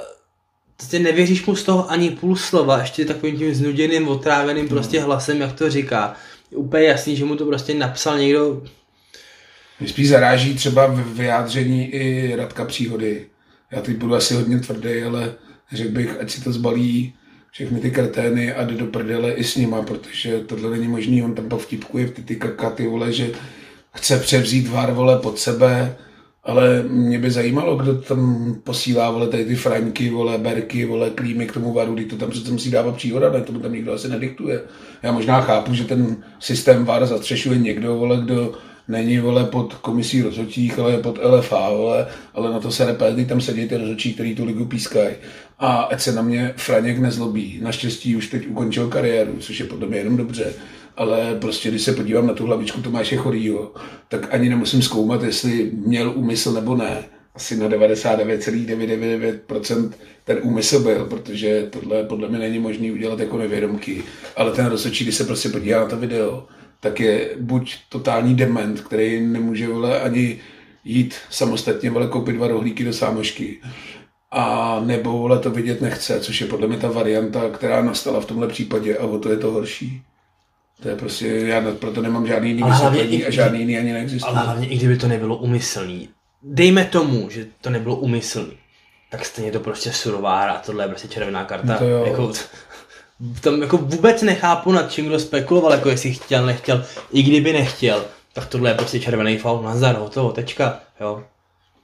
ty 0.90 0.98
nevěříš 0.98 1.46
mu 1.46 1.56
z 1.56 1.62
toho 1.62 1.90
ani 1.90 2.10
půl 2.10 2.36
slova, 2.36 2.78
ještě 2.78 3.04
takovým 3.04 3.38
tím 3.38 3.54
znuděným, 3.54 4.08
otráveným 4.08 4.64
no. 4.64 4.68
prostě 4.68 5.00
hlasem, 5.00 5.40
jak 5.40 5.52
to 5.52 5.70
říká. 5.70 6.14
Úplně 6.54 6.84
jasný, 6.84 7.16
že 7.16 7.24
mu 7.24 7.36
to 7.36 7.46
prostě 7.46 7.74
napsal 7.74 8.18
někdo. 8.18 8.62
Mě 9.80 9.88
spíš 9.88 10.08
zaráží 10.08 10.54
třeba 10.54 10.86
v 10.86 11.14
vyjádření 11.14 11.86
i 11.86 12.36
Radka 12.36 12.64
Příhody. 12.64 13.26
Já 13.70 13.80
teď 13.80 13.96
budu 13.96 14.14
asi 14.14 14.34
hodně 14.34 14.58
tvrdý, 14.58 15.02
ale 15.02 15.34
řekl 15.72 15.90
bych, 15.90 16.20
ať 16.20 16.30
si 16.30 16.44
to 16.44 16.52
zbalí 16.52 17.14
všechny 17.50 17.80
ty 17.80 17.90
kartény 17.90 18.52
a 18.52 18.64
jde 18.64 18.74
do 18.74 18.86
prdele 18.86 19.32
i 19.32 19.44
s 19.44 19.56
nima, 19.56 19.82
protože 19.82 20.40
tohle 20.40 20.70
není 20.70 20.88
možný, 20.88 21.22
on 21.22 21.34
tam 21.34 21.48
povtipkuje 21.48 22.06
v 22.06 22.10
ty, 22.10 22.22
ty 22.22 22.36
kakaty, 22.36 22.86
vole, 22.86 23.12
že 23.12 23.30
chce 23.94 24.18
převzít 24.18 24.68
vár, 24.68 24.92
vole, 24.92 25.18
pod 25.18 25.38
sebe, 25.38 25.96
ale 26.44 26.83
mě 26.83 27.18
by 27.18 27.31
zajímalo, 27.31 27.76
kdo 27.76 27.94
tam 27.94 28.55
posílá, 28.64 29.11
vole, 29.11 29.29
tady 29.29 29.44
ty 29.44 29.55
Franky, 29.57 30.11
vole, 30.11 30.38
Berky, 30.38 30.85
vole, 30.85 31.11
Klímy 31.11 31.46
k 31.46 31.53
tomu 31.53 31.72
varu, 31.72 31.96
to 32.11 32.16
tam 32.16 32.31
přece 32.31 32.50
musí 32.53 32.70
dávat 32.70 32.96
příhoda, 32.96 33.33
ne, 33.33 33.40
tomu 33.40 33.59
tam 33.59 33.72
nikdo 33.72 33.92
asi 33.92 34.09
nediktuje. 34.09 34.61
Já 35.03 35.12
možná 35.12 35.40
chápu, 35.40 35.74
že 35.74 35.85
ten 35.85 36.16
systém 36.40 36.85
VAR 36.85 37.07
zastřešuje 37.07 37.59
někdo, 37.59 37.96
vole, 37.96 38.16
kdo 38.16 38.53
není 38.88 39.18
vole 39.18 39.44
pod 39.44 39.74
komisí 39.74 40.22
rozhodčích, 40.22 40.79
ale 40.79 40.92
je 40.92 40.98
pod 40.98 41.18
LFA, 41.24 41.70
vole, 41.70 42.07
ale 42.35 42.53
na 42.53 42.61
to 42.61 42.70
se 42.70 42.87
repelí, 42.87 43.24
tam 43.24 43.40
sedí 43.40 43.68
ty 43.68 43.76
rozhodčí, 43.76 44.14
který 44.14 44.35
tu 44.35 44.44
ligu 44.44 44.64
pískají. 44.64 45.14
A 45.59 45.76
ať 45.76 46.00
se 46.00 46.12
na 46.12 46.22
mě 46.22 46.55
Franěk 46.57 46.98
nezlobí. 46.98 47.59
Naštěstí 47.62 48.16
už 48.16 48.29
teď 48.29 48.48
ukončil 48.48 48.88
kariéru, 48.88 49.37
což 49.38 49.61
je 49.61 49.66
podle 49.66 49.88
mě 49.88 49.98
jenom 49.98 50.16
dobře. 50.16 50.53
Ale 50.96 51.37
prostě, 51.40 51.68
když 51.68 51.83
se 51.83 51.92
podívám 51.92 52.26
na 52.26 52.35
tu 52.35 52.46
hlavičku 52.46 52.83
Tomáše 52.83 53.16
Chorýho, 53.16 53.72
tak 54.09 54.35
ani 54.35 54.48
nemusím 54.48 54.83
zkoumat, 54.83 55.22
jestli 55.22 55.70
měl 55.74 56.12
úmysl 56.16 56.53
nebo 56.53 56.76
ne. 56.76 57.05
Asi 57.35 57.57
na 57.57 57.68
99,999% 57.68 59.92
ten 60.24 60.38
úmysl 60.42 60.81
byl, 60.81 61.07
protože 61.07 61.66
tohle 61.70 62.05
podle 62.05 62.29
mě 62.29 62.38
není 62.38 62.59
možné 62.59 62.92
udělat 62.92 63.20
jako 63.20 63.38
nevědomky. 63.38 64.03
Ale 64.37 64.53
ten 64.53 64.66
rozhodčí, 64.66 65.05
když 65.05 65.14
se 65.14 65.24
prostě 65.24 65.48
podívá 65.48 65.81
na 65.81 65.87
to 65.87 65.96
video, 65.96 66.46
tak 66.81 67.00
je 67.00 67.31
buď 67.40 67.76
totální 67.88 68.35
dement, 68.35 68.81
který 68.81 69.26
nemůže 69.26 69.68
vole, 69.68 70.00
ani 70.00 70.40
jít 70.85 71.14
samostatně 71.31 71.90
vole, 71.90 72.07
koupit 72.07 72.33
dva 72.33 72.48
rohlíky 72.48 72.85
do 72.85 72.92
sámošky. 72.92 73.61
A 74.31 74.76
nebo 74.87 75.18
vole, 75.18 75.38
to 75.38 75.50
vidět 75.50 75.81
nechce, 75.81 76.20
což 76.20 76.40
je 76.40 76.46
podle 76.46 76.68
mě 76.68 76.76
ta 76.76 76.90
varianta, 76.90 77.50
která 77.50 77.83
nastala 77.83 78.20
v 78.20 78.26
tomhle 78.26 78.48
případě 78.48 78.98
a 78.98 79.07
o 79.07 79.18
to 79.18 79.31
je 79.31 79.37
to 79.37 79.50
horší. 79.50 80.03
To 80.82 80.88
je 80.88 80.96
prostě, 80.96 81.26
já 81.28 81.60
proto 81.72 82.02
nemám 82.02 82.26
žádný 82.26 82.48
jiný 82.48 82.62
vysvětlení 82.62 83.24
a 83.24 83.30
žádný 83.30 83.58
jiný 83.58 83.78
ani 83.78 83.92
neexistuje. 83.92 84.36
Ale 84.36 84.46
hlavně 84.46 84.68
i 84.68 84.76
kdyby 84.76 84.96
to 84.96 85.08
nebylo 85.08 85.36
umyslný. 85.36 86.08
Dejme 86.42 86.84
tomu, 86.84 87.30
že 87.30 87.46
to 87.60 87.70
nebylo 87.70 87.96
umyslný. 87.96 88.52
Tak 89.10 89.24
stejně 89.24 89.52
to 89.52 89.60
prostě 89.60 89.92
surová 89.92 90.42
hra, 90.42 90.62
tohle 90.66 90.84
je 90.84 90.88
prostě 90.88 91.08
červená 91.08 91.44
karta. 91.44 91.72
No 91.72 91.78
to 91.78 91.84
jo. 91.84 92.04
Jako, 92.06 92.32
tam 93.40 93.62
jako 93.62 93.76
vůbec 93.76 94.22
nechápu, 94.22 94.72
nad 94.72 94.92
čím 94.92 95.06
kdo 95.06 95.18
spekuloval, 95.18 95.72
jako 95.72 95.88
jestli 95.88 96.12
chtěl, 96.12 96.46
nechtěl, 96.46 96.84
i 97.12 97.22
kdyby 97.22 97.52
nechtěl, 97.52 98.04
tak 98.32 98.46
tohle 98.46 98.70
je 98.70 98.74
prostě 98.74 99.00
červený 99.00 99.38
faul, 99.38 99.62
nazdar, 99.62 99.96
hotovo, 99.96 100.32
tečka, 100.32 100.80
jo. 101.00 101.24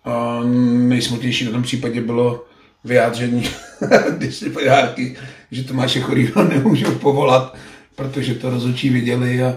A 0.04 0.40
nejsmutnější 0.88 1.44
na 1.44 1.50
tom 1.50 1.62
případě 1.62 2.00
bylo 2.00 2.44
vyjádření 2.84 3.48
disciplinárky, 4.18 5.16
že 5.50 5.64
Tomáše 5.64 6.00
Chorýho 6.00 6.44
nemůžou 6.48 6.94
povolat, 6.94 7.56
protože 7.96 8.34
to 8.34 8.50
rozhodčí 8.50 8.90
viděli 8.90 9.42
a 9.42 9.56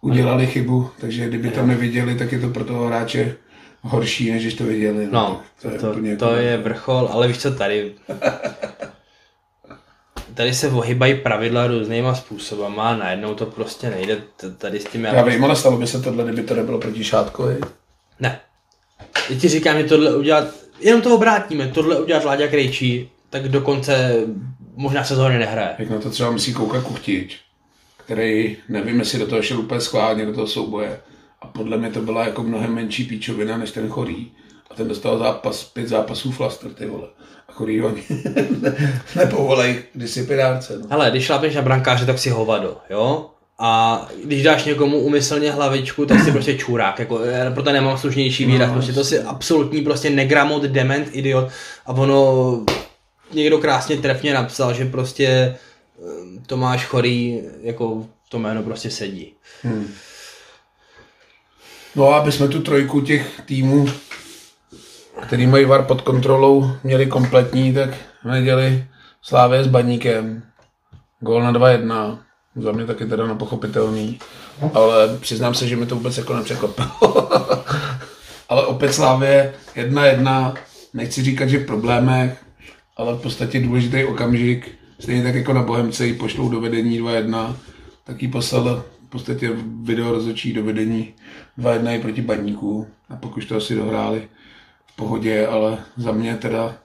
udělali 0.00 0.46
chybu, 0.46 0.90
takže 1.00 1.28
kdyby 1.28 1.50
to 1.50 1.66
neviděli, 1.66 2.14
tak 2.14 2.32
je 2.32 2.40
to 2.40 2.48
pro 2.48 2.64
toho 2.64 2.86
hráče 2.86 3.36
horší, 3.82 4.30
než 4.30 4.42
když 4.42 4.54
to 4.54 4.64
viděli. 4.64 5.08
No, 5.10 5.12
no 5.12 5.40
to, 5.62 5.70
je, 5.70 5.78
to, 5.78 5.94
to, 5.94 6.00
to 6.18 6.34
je 6.34 6.56
vrchol, 6.56 7.08
ale 7.12 7.28
víš 7.28 7.38
co 7.38 7.54
tady, 7.54 7.94
tady 10.34 10.54
se 10.54 10.68
ohybají 10.68 11.14
pravidla 11.14 11.66
různýma 11.66 12.14
způsobama 12.14 12.88
a 12.88 12.96
najednou 12.96 13.34
to 13.34 13.46
prostě 13.46 13.90
nejde 13.90 14.22
tady 14.58 14.80
s 14.80 14.84
tím. 14.84 15.04
Já, 15.04 15.14
já 15.14 15.22
vím, 15.22 15.44
ale 15.44 15.56
stalo 15.56 15.76
by 15.76 15.86
se 15.86 16.02
tohle, 16.02 16.24
kdyby 16.24 16.42
to 16.42 16.54
nebylo 16.54 16.78
proti 16.78 17.04
Šátkovi. 17.04 17.60
Ne. 18.20 18.40
Já 19.30 19.38
ti 19.38 19.48
říkám, 19.48 19.78
že 19.78 19.84
tohle 19.84 20.16
udělat, 20.16 20.44
jenom 20.80 21.02
to 21.02 21.14
obrátíme, 21.14 21.68
tohle 21.68 22.00
udělat 22.00 22.24
Láďa 22.24 22.48
Krejčí, 22.48 23.10
tak 23.30 23.48
dokonce 23.48 24.16
možná 24.74 25.04
se 25.04 25.14
zhody 25.14 25.38
nehraje. 25.38 25.74
Jak 25.78 25.90
na 25.90 26.00
to 26.00 26.10
třeba 26.10 26.30
musí 26.30 26.54
koukat 26.54 26.82
Kuchtič, 26.82 27.40
který 27.96 28.56
nevím, 28.68 28.98
jestli 28.98 29.18
do 29.18 29.26
toho 29.26 29.42
šel 29.42 29.58
úplně 29.58 29.80
schválně, 29.80 30.26
do 30.26 30.34
toho 30.34 30.46
souboje. 30.46 31.00
A 31.40 31.46
podle 31.46 31.76
mě 31.76 31.90
to 31.90 32.00
byla 32.00 32.24
jako 32.24 32.42
mnohem 32.42 32.74
menší 32.74 33.04
píčovina 33.04 33.56
než 33.56 33.70
ten 33.70 33.88
chorý. 33.88 34.32
A 34.70 34.74
ten 34.74 34.88
dostal 34.88 35.18
zápas, 35.18 35.64
pět 35.64 35.88
zápasů 35.88 36.32
flaster, 36.32 36.70
ty 36.70 36.86
vole 36.86 37.08
chudý 37.54 37.82
oni 37.82 38.02
nepovolej 39.16 39.82
disciplinárce. 39.94 40.78
No. 40.78 40.86
Hele, 40.90 41.10
když 41.10 41.24
šlápneš 41.24 41.54
na 41.54 41.62
brankáře, 41.62 42.06
tak 42.06 42.18
si 42.18 42.30
hovado, 42.30 42.76
jo? 42.90 43.26
A 43.58 44.06
když 44.24 44.42
dáš 44.42 44.64
někomu 44.64 44.98
umyslně 44.98 45.52
hlavičku, 45.52 46.06
tak 46.06 46.20
si 46.20 46.32
prostě 46.32 46.58
čurák, 46.58 46.98
jako, 46.98 47.20
proto 47.54 47.72
nemám 47.72 47.98
slušnější 47.98 48.44
výraz, 48.44 48.68
no, 48.68 48.74
prostě 48.74 48.92
to 48.92 49.04
si 49.04 49.20
absolutní 49.20 49.80
prostě 49.80 50.10
negramot, 50.10 50.62
dement, 50.62 51.08
idiot 51.12 51.48
a 51.86 51.92
ono 51.92 52.64
někdo 53.34 53.58
krásně 53.58 53.96
trefně 53.96 54.34
napsal, 54.34 54.74
že 54.74 54.84
prostě 54.84 55.26
eh, 55.26 56.40
Tomáš 56.46 56.86
Chorý, 56.86 57.42
jako 57.62 58.06
to 58.28 58.38
jméno 58.38 58.62
prostě 58.62 58.90
sedí. 58.90 59.32
Hmm. 59.62 59.88
No 61.96 62.08
a 62.08 62.18
aby 62.18 62.32
jsme 62.32 62.48
tu 62.48 62.62
trojku 62.62 63.00
těch 63.00 63.40
týmů 63.46 63.86
který 65.22 65.46
mají 65.46 65.64
VAR 65.64 65.82
pod 65.82 66.00
kontrolou, 66.00 66.70
měli 66.84 67.06
kompletní, 67.06 67.74
tak 67.74 67.90
v 68.24 68.28
neděli 68.28 68.84
Slávě 69.22 69.64
s 69.64 69.66
Baníkem. 69.66 70.42
Gól 71.20 71.42
na 71.42 71.52
2-1. 71.52 72.18
Za 72.56 72.72
mě 72.72 72.86
taky 72.86 73.06
teda 73.06 73.26
nepochopitelný. 73.26 74.18
Ale 74.74 75.18
přiznám 75.18 75.54
se, 75.54 75.68
že 75.68 75.76
mi 75.76 75.86
to 75.86 75.94
vůbec 75.94 76.18
jako 76.18 76.36
nepřekvapilo. 76.36 76.88
ale 78.48 78.66
opět 78.66 78.92
Slávě 78.92 79.54
1-1. 79.76 80.54
Nechci 80.94 81.22
říkat, 81.22 81.48
že 81.48 81.58
v 81.58 81.66
problémech, 81.66 82.43
ale 82.96 83.14
v 83.14 83.20
podstatě 83.22 83.60
důležitý 83.60 84.04
okamžik. 84.04 84.70
Stejně 85.00 85.22
tak 85.22 85.34
jako 85.34 85.52
na 85.52 85.62
Bohemce 85.62 86.06
ji 86.06 86.14
pošlou 86.14 86.48
do 86.48 86.60
vedení 86.60 87.00
2-1, 87.00 87.56
tak 88.04 88.22
ji 88.22 88.28
poslal 88.28 88.84
v 89.06 89.10
podstatě 89.10 89.50
video 89.82 90.12
rozhodčí 90.12 90.52
do 90.52 90.64
vedení 90.64 91.14
2-1 91.58 92.00
proti 92.00 92.22
Baníku. 92.22 92.86
A 93.08 93.16
pokud 93.16 93.44
to 93.44 93.56
asi 93.56 93.74
dohráli 93.74 94.28
pohodě, 94.96 95.46
ale 95.46 95.78
za 95.96 96.12
mě 96.12 96.36
teda 96.36 96.76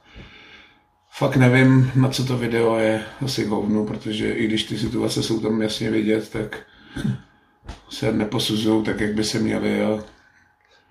fakt 1.11 1.35
nevím, 1.35 1.91
na 1.95 2.09
co 2.09 2.25
to 2.25 2.37
video 2.37 2.77
je 2.77 3.03
asi 3.25 3.45
hovnu, 3.45 3.85
protože 3.85 4.31
i 4.31 4.47
když 4.47 4.63
ty 4.63 4.77
situace 4.77 5.23
jsou 5.23 5.39
tam 5.39 5.61
jasně 5.61 5.91
vidět, 5.91 6.29
tak 6.29 6.59
se 7.89 8.11
neposuzují 8.11 8.83
tak, 8.83 8.99
jak 8.99 9.13
by 9.13 9.23
se 9.23 9.39
měly. 9.39 9.79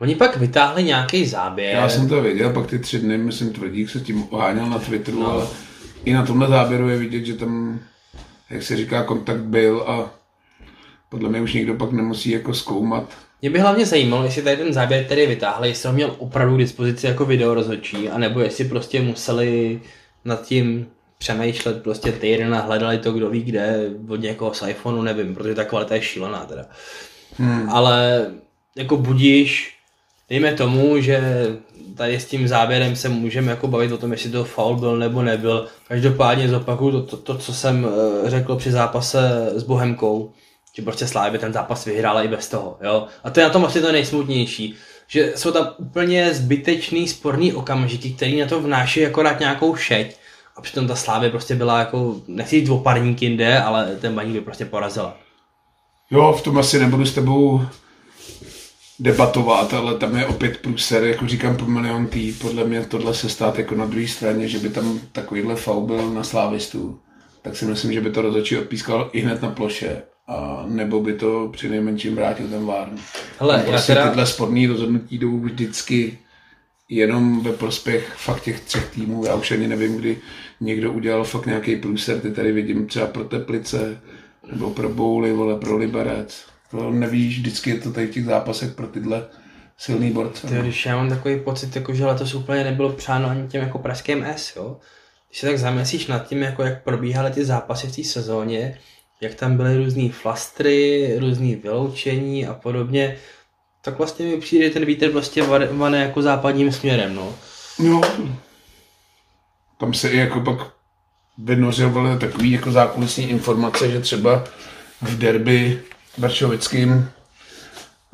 Oni 0.00 0.14
pak 0.14 0.37
vytáhli 0.37 0.84
nějaký 0.84 1.26
záběr. 1.26 1.74
Já 1.74 1.88
jsem 1.88 2.08
to 2.08 2.22
viděl, 2.22 2.52
pak 2.52 2.66
ty 2.66 2.78
tři 2.78 2.98
dny, 2.98 3.18
myslím, 3.18 3.52
Tvrdík 3.52 3.90
se 3.90 4.00
tím 4.00 4.24
oháněl 4.30 4.66
na 4.66 4.78
Twitteru, 4.78 5.20
no. 5.20 5.32
ale 5.32 5.46
i 6.04 6.12
na 6.12 6.26
tomhle 6.26 6.48
záběru 6.48 6.88
je 6.88 6.96
vidět, 6.98 7.24
že 7.24 7.34
tam, 7.34 7.80
jak 8.50 8.62
se 8.62 8.76
říká, 8.76 9.02
kontakt 9.02 9.40
byl 9.40 9.84
a 9.87 10.11
podle 11.08 11.28
mě 11.28 11.40
už 11.40 11.54
nikdo 11.54 11.74
pak 11.74 11.92
nemusí 11.92 12.30
jako 12.30 12.54
zkoumat, 12.54 13.12
mě 13.42 13.50
by 13.50 13.58
hlavně 13.58 13.87
zajímalo, 13.87 14.24
jestli 14.24 14.42
tady 14.42 14.56
ten 14.56 14.72
záběr, 14.72 15.04
který 15.04 15.26
vytáhli, 15.26 15.68
jestli 15.68 15.87
ho 15.87 15.94
měl 15.94 16.14
opravdu 16.18 16.56
k 16.56 16.58
dispozici 16.58 17.06
jako 17.06 17.24
video 17.24 17.54
rozhodčí, 17.54 18.08
anebo 18.08 18.40
jestli 18.40 18.64
prostě 18.64 19.02
museli 19.02 19.80
nad 20.24 20.42
tím 20.42 20.87
přemýšlet 21.18 21.82
prostě 21.82 22.12
týden 22.12 22.54
a 22.54 22.61
hledali 22.61 22.98
to, 22.98 23.12
kdo 23.12 23.30
ví 23.30 23.42
kde, 23.42 23.90
od 24.08 24.20
někoho 24.20 24.54
z 24.54 24.68
iPhoneu, 24.68 25.02
nevím, 25.02 25.34
protože 25.34 25.54
ta 25.54 25.64
kvalita 25.64 25.94
je 25.94 26.02
šílená 26.02 26.44
teda. 26.44 26.64
Hmm. 27.37 27.70
Ale 27.70 28.26
jako 28.76 28.96
budíš, 28.96 29.78
dejme 30.31 30.53
tomu, 30.53 31.01
že 31.01 31.21
tady 31.97 32.21
s 32.21 32.25
tím 32.25 32.49
záběrem 32.49 32.97
se 32.97 33.09
můžeme 33.09 33.51
jako 33.51 33.69
bavit 33.69 33.93
o 33.93 33.99
tom, 33.99 34.12
jestli 34.12 34.31
to 34.31 34.45
foul 34.45 34.77
byl 34.77 34.97
nebo 34.97 35.23
nebyl. 35.23 35.67
Každopádně 35.88 36.49
zopakuju 36.49 36.91
to, 36.91 37.03
to, 37.03 37.17
to 37.17 37.38
co 37.38 37.55
jsem 37.55 37.85
uh, 37.85 37.91
řekl 38.29 38.57
při 38.57 38.71
zápase 38.71 39.51
s 39.55 39.62
Bohemkou, 39.62 40.33
že 40.75 40.83
prostě 40.83 41.07
Slávy 41.07 41.38
ten 41.38 41.53
zápas 41.53 41.85
vyhrála 41.85 42.23
i 42.23 42.29
bez 42.29 42.49
toho, 42.49 42.79
jo. 42.83 43.07
A 43.25 43.31
to 43.31 43.41
je 43.41 43.47
na 43.47 43.53
tom 43.53 43.64
asi 43.64 43.81
to 43.81 43.93
nejsmutnější, 43.93 44.75
že 45.07 45.33
jsou 45.37 45.51
tam 45.51 45.69
úplně 45.79 46.35
zbytečný 46.35 47.09
sporný 47.09 47.53
okamžiky, 47.53 48.11
který 48.11 48.41
na 48.41 48.47
to 48.47 48.61
vnáší 48.61 49.07
akorát 49.07 49.41
nějakou 49.41 49.77
šeť 49.77 50.17
a 50.57 50.61
přitom 50.61 50.87
ta 50.87 50.97
Slávy 50.97 51.31
prostě 51.31 51.55
byla 51.55 51.79
jako, 51.79 52.17
nechci 52.29 52.57
jít 52.57 52.71
oparník 52.71 53.23
jinde, 53.23 53.61
ale 53.61 53.97
ten 54.01 54.14
baník 54.14 54.33
by 54.33 54.41
prostě 54.41 54.64
porazila. 54.64 55.17
Jo, 56.11 56.33
v 56.33 56.43
tom 56.43 56.59
asi 56.59 56.79
nebudu 56.79 57.07
s 57.07 57.14
tebou 57.14 57.61
debatovat, 59.00 59.74
ale 59.74 59.94
tam 59.94 60.16
je 60.16 60.26
opět 60.26 60.56
průser, 60.56 61.04
jako 61.04 61.26
říkám 61.26 61.56
po 61.56 61.64
milion 61.64 62.06
tý, 62.06 62.32
podle 62.32 62.64
mě 62.64 62.84
tohle 62.84 63.14
se 63.14 63.28
stát 63.28 63.58
jako 63.58 63.74
na 63.74 63.87
druhé 63.87 64.08
straně, 64.08 64.48
že 64.48 64.58
by 64.58 64.68
tam 64.68 65.00
takovýhle 65.12 65.56
faul 65.56 65.87
byl 65.87 66.11
na 66.11 66.24
slávistu, 66.24 67.00
tak 67.42 67.56
si 67.56 67.64
myslím, 67.64 67.92
že 67.92 68.00
by 68.00 68.11
to 68.11 68.22
rozhodčí 68.22 68.56
odpískal 68.56 69.11
i 69.12 69.20
hned 69.20 69.42
na 69.42 69.50
ploše. 69.50 70.02
A 70.30 70.64
nebo 70.68 71.00
by 71.00 71.12
to 71.12 71.48
při 71.52 71.68
nejmenším 71.68 72.14
vrátil 72.14 72.48
ten 72.48 72.66
vár. 72.66 72.90
Hele, 73.38 73.64
prostě 73.68 73.94
teda... 73.94 74.08
tyhle 74.08 74.26
sporné 74.26 74.68
rozhodnutí 74.68 75.18
jdou 75.18 75.38
vždycky 75.38 76.18
jenom 76.88 77.40
ve 77.42 77.52
prospěch 77.52 78.12
fakt 78.16 78.42
těch 78.42 78.61
třech 78.61 78.90
týmů. 78.90 79.24
Já 79.24 79.34
už 79.34 79.50
ani 79.50 79.68
nevím, 79.68 79.96
kdy 79.96 80.18
někdo 80.61 80.92
udělal 80.92 81.24
fakt 81.24 81.46
nějaký 81.46 81.76
průser. 81.76 82.20
Ty 82.20 82.30
tady 82.30 82.52
vidím 82.52 82.87
třeba 82.87 83.06
pro 83.06 83.24
Teplice, 83.24 84.00
nebo 84.52 84.70
pro 84.70 84.88
Bouly, 84.88 85.32
vole, 85.32 85.56
pro 85.56 85.76
Liberec. 85.76 86.46
To 86.70 86.90
nevíš, 86.90 87.38
vždycky 87.38 87.70
je 87.70 87.78
to 87.78 87.92
tady 87.92 88.07
v 88.07 88.11
těch 88.11 88.24
zápasech 88.24 88.72
pro 88.72 88.87
tyhle 88.87 89.26
silný 89.78 90.11
borce. 90.11 90.46
Ty, 90.46 90.54
když 90.54 90.87
já 90.87 90.96
mám 90.96 91.09
takový 91.09 91.40
pocit, 91.40 91.76
jako, 91.76 91.94
že 91.94 92.07
letos 92.07 92.35
úplně 92.35 92.64
nebylo 92.64 92.92
přáno 92.92 93.31
ani 93.31 93.48
těm 93.48 93.62
jako 93.62 93.78
pražským 93.78 94.24
S, 94.24 94.57
jo? 94.57 94.76
Když 95.28 95.40
se 95.40 95.46
tak 95.46 95.59
zamyslíš 95.59 96.07
nad 96.07 96.28
tím, 96.28 96.42
jako 96.42 96.62
jak 96.62 96.83
probíhaly 96.83 97.31
ty 97.31 97.44
zápasy 97.44 97.87
v 97.87 97.96
té 97.96 98.04
sezóně, 98.04 98.78
jak 99.20 99.35
tam 99.35 99.57
byly 99.57 99.76
různé 99.76 100.09
flastry, 100.12 101.14
různé 101.18 101.57
vyloučení 101.57 102.46
a 102.46 102.54
podobně, 102.54 103.16
tak 103.83 103.98
vlastně 103.98 104.26
mi 104.26 104.37
přijde, 104.37 104.64
že 104.64 104.70
ten 104.70 104.85
vítr 104.85 105.11
prostě 105.11 105.42
vane 105.72 105.98
jako 105.98 106.22
západním 106.22 106.72
směrem, 106.72 107.14
no. 107.14 107.35
No, 107.78 108.00
tam 109.78 109.94
se 109.94 110.09
i 110.09 110.16
jako 110.16 110.40
pak 110.40 110.59
vynořovaly 111.38 112.18
takový 112.18 112.50
jako 112.50 112.72
zákulisní 112.72 113.31
informace, 113.31 113.90
že 113.90 114.00
třeba 114.00 114.44
v 115.02 115.18
derby 115.18 115.83
Vršovickým 116.18 117.09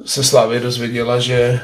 se 0.04 0.24
Slávě 0.24 0.60
dozvěděla, 0.60 1.18
že 1.18 1.60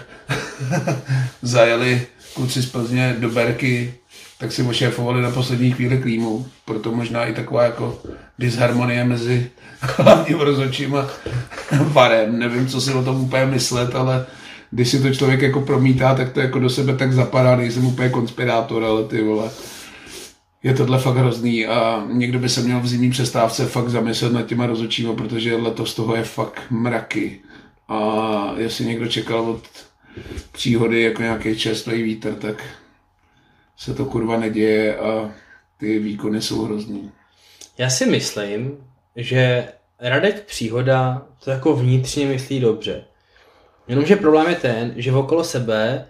zajeli 1.42 2.07
kluci 2.35 2.62
z 2.62 2.66
Plzně 2.66 3.16
do 3.18 3.31
Berky, 3.31 3.94
tak 4.38 4.53
si 4.53 4.62
ošéfovali 4.62 5.22
na 5.22 5.31
poslední 5.31 5.72
chvíli 5.72 5.98
klímu. 5.98 6.46
Proto 6.64 6.92
možná 6.92 7.24
i 7.24 7.35
taková 7.35 7.62
jako 7.62 8.03
disharmonie 8.38 9.05
mezi 9.05 9.50
hlavním 9.81 10.40
rozhodčím 10.40 10.96
a 10.96 11.11
varem. 11.83 12.38
Nevím, 12.38 12.68
co 12.68 12.81
si 12.81 12.92
o 12.92 13.05
tom 13.05 13.20
úplně 13.20 13.46
myslet, 13.46 13.94
ale 13.94 14.26
když 14.70 14.88
si 14.88 15.03
to 15.03 15.14
člověk 15.14 15.42
jako 15.42 15.61
promítá, 15.61 16.14
tak 16.14 16.33
to 16.33 16.40
jako 16.40 16.59
do 16.59 16.70
sebe 16.70 16.96
tak 16.96 17.12
zapadá. 17.12 17.57
Nejsem 17.57 17.87
úplně 17.87 18.09
konspirátor, 18.09 18.85
ale 18.85 19.05
ty 19.05 19.22
vole 19.22 19.50
je 20.62 20.75
tohle 20.75 20.99
fakt 20.99 21.16
hrozný 21.16 21.66
a 21.66 22.07
někdo 22.12 22.38
by 22.38 22.49
se 22.49 22.61
měl 22.61 22.81
v 22.81 22.87
zimní 22.87 23.11
přestávce 23.11 23.66
fakt 23.66 23.88
zamyslet 23.88 24.33
nad 24.33 24.46
těma 24.46 24.66
rozhodčíma, 24.66 25.14
protože 25.14 25.57
letos 25.57 25.94
toho 25.94 26.16
je 26.16 26.25
fakt 26.25 26.62
mraky. 26.70 27.40
A 27.88 28.55
jestli 28.57 28.85
někdo 28.85 29.09
čekal 29.09 29.51
od 29.51 29.62
příhody 30.53 31.03
jako 31.03 31.23
nějaký 31.23 31.57
čerstvý 31.57 32.03
vítr, 32.03 32.35
tak 32.35 32.64
se 33.77 33.94
to 33.94 34.05
kurva 34.05 34.40
neděje 34.40 34.99
a 34.99 35.31
ty 35.77 35.99
výkony 35.99 36.42
jsou 36.42 36.64
hrozný. 36.64 37.11
Já 37.79 37.90
si 37.90 38.07
myslím, 38.07 38.77
že 39.16 39.68
Radek 40.01 40.44
Příhoda 40.44 41.27
to 41.44 41.51
jako 41.51 41.77
vnitřně 41.77 42.27
myslí 42.27 42.61
dobře. 42.61 43.05
Jenomže 43.88 44.16
problém 44.16 44.49
je 44.49 44.57
ten, 44.57 44.92
že 44.96 45.12
okolo 45.12 45.44
sebe 45.44 46.07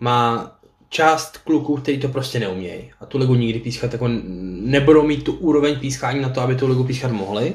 má 0.00 0.55
část 0.88 1.38
kluků, 1.38 1.76
kteří 1.76 1.98
to 1.98 2.08
prostě 2.08 2.40
neumějí 2.40 2.92
a 3.00 3.06
tu 3.06 3.18
ligu 3.18 3.34
nikdy 3.34 3.58
pískat 3.58 3.92
jako 3.92 4.08
nebudou 4.60 5.06
mít 5.06 5.24
tu 5.24 5.32
úroveň 5.32 5.80
pískání 5.80 6.20
na 6.20 6.28
to, 6.28 6.40
aby 6.40 6.56
tu 6.56 6.68
ligu 6.68 6.84
pískat 6.84 7.12
mohli. 7.12 7.54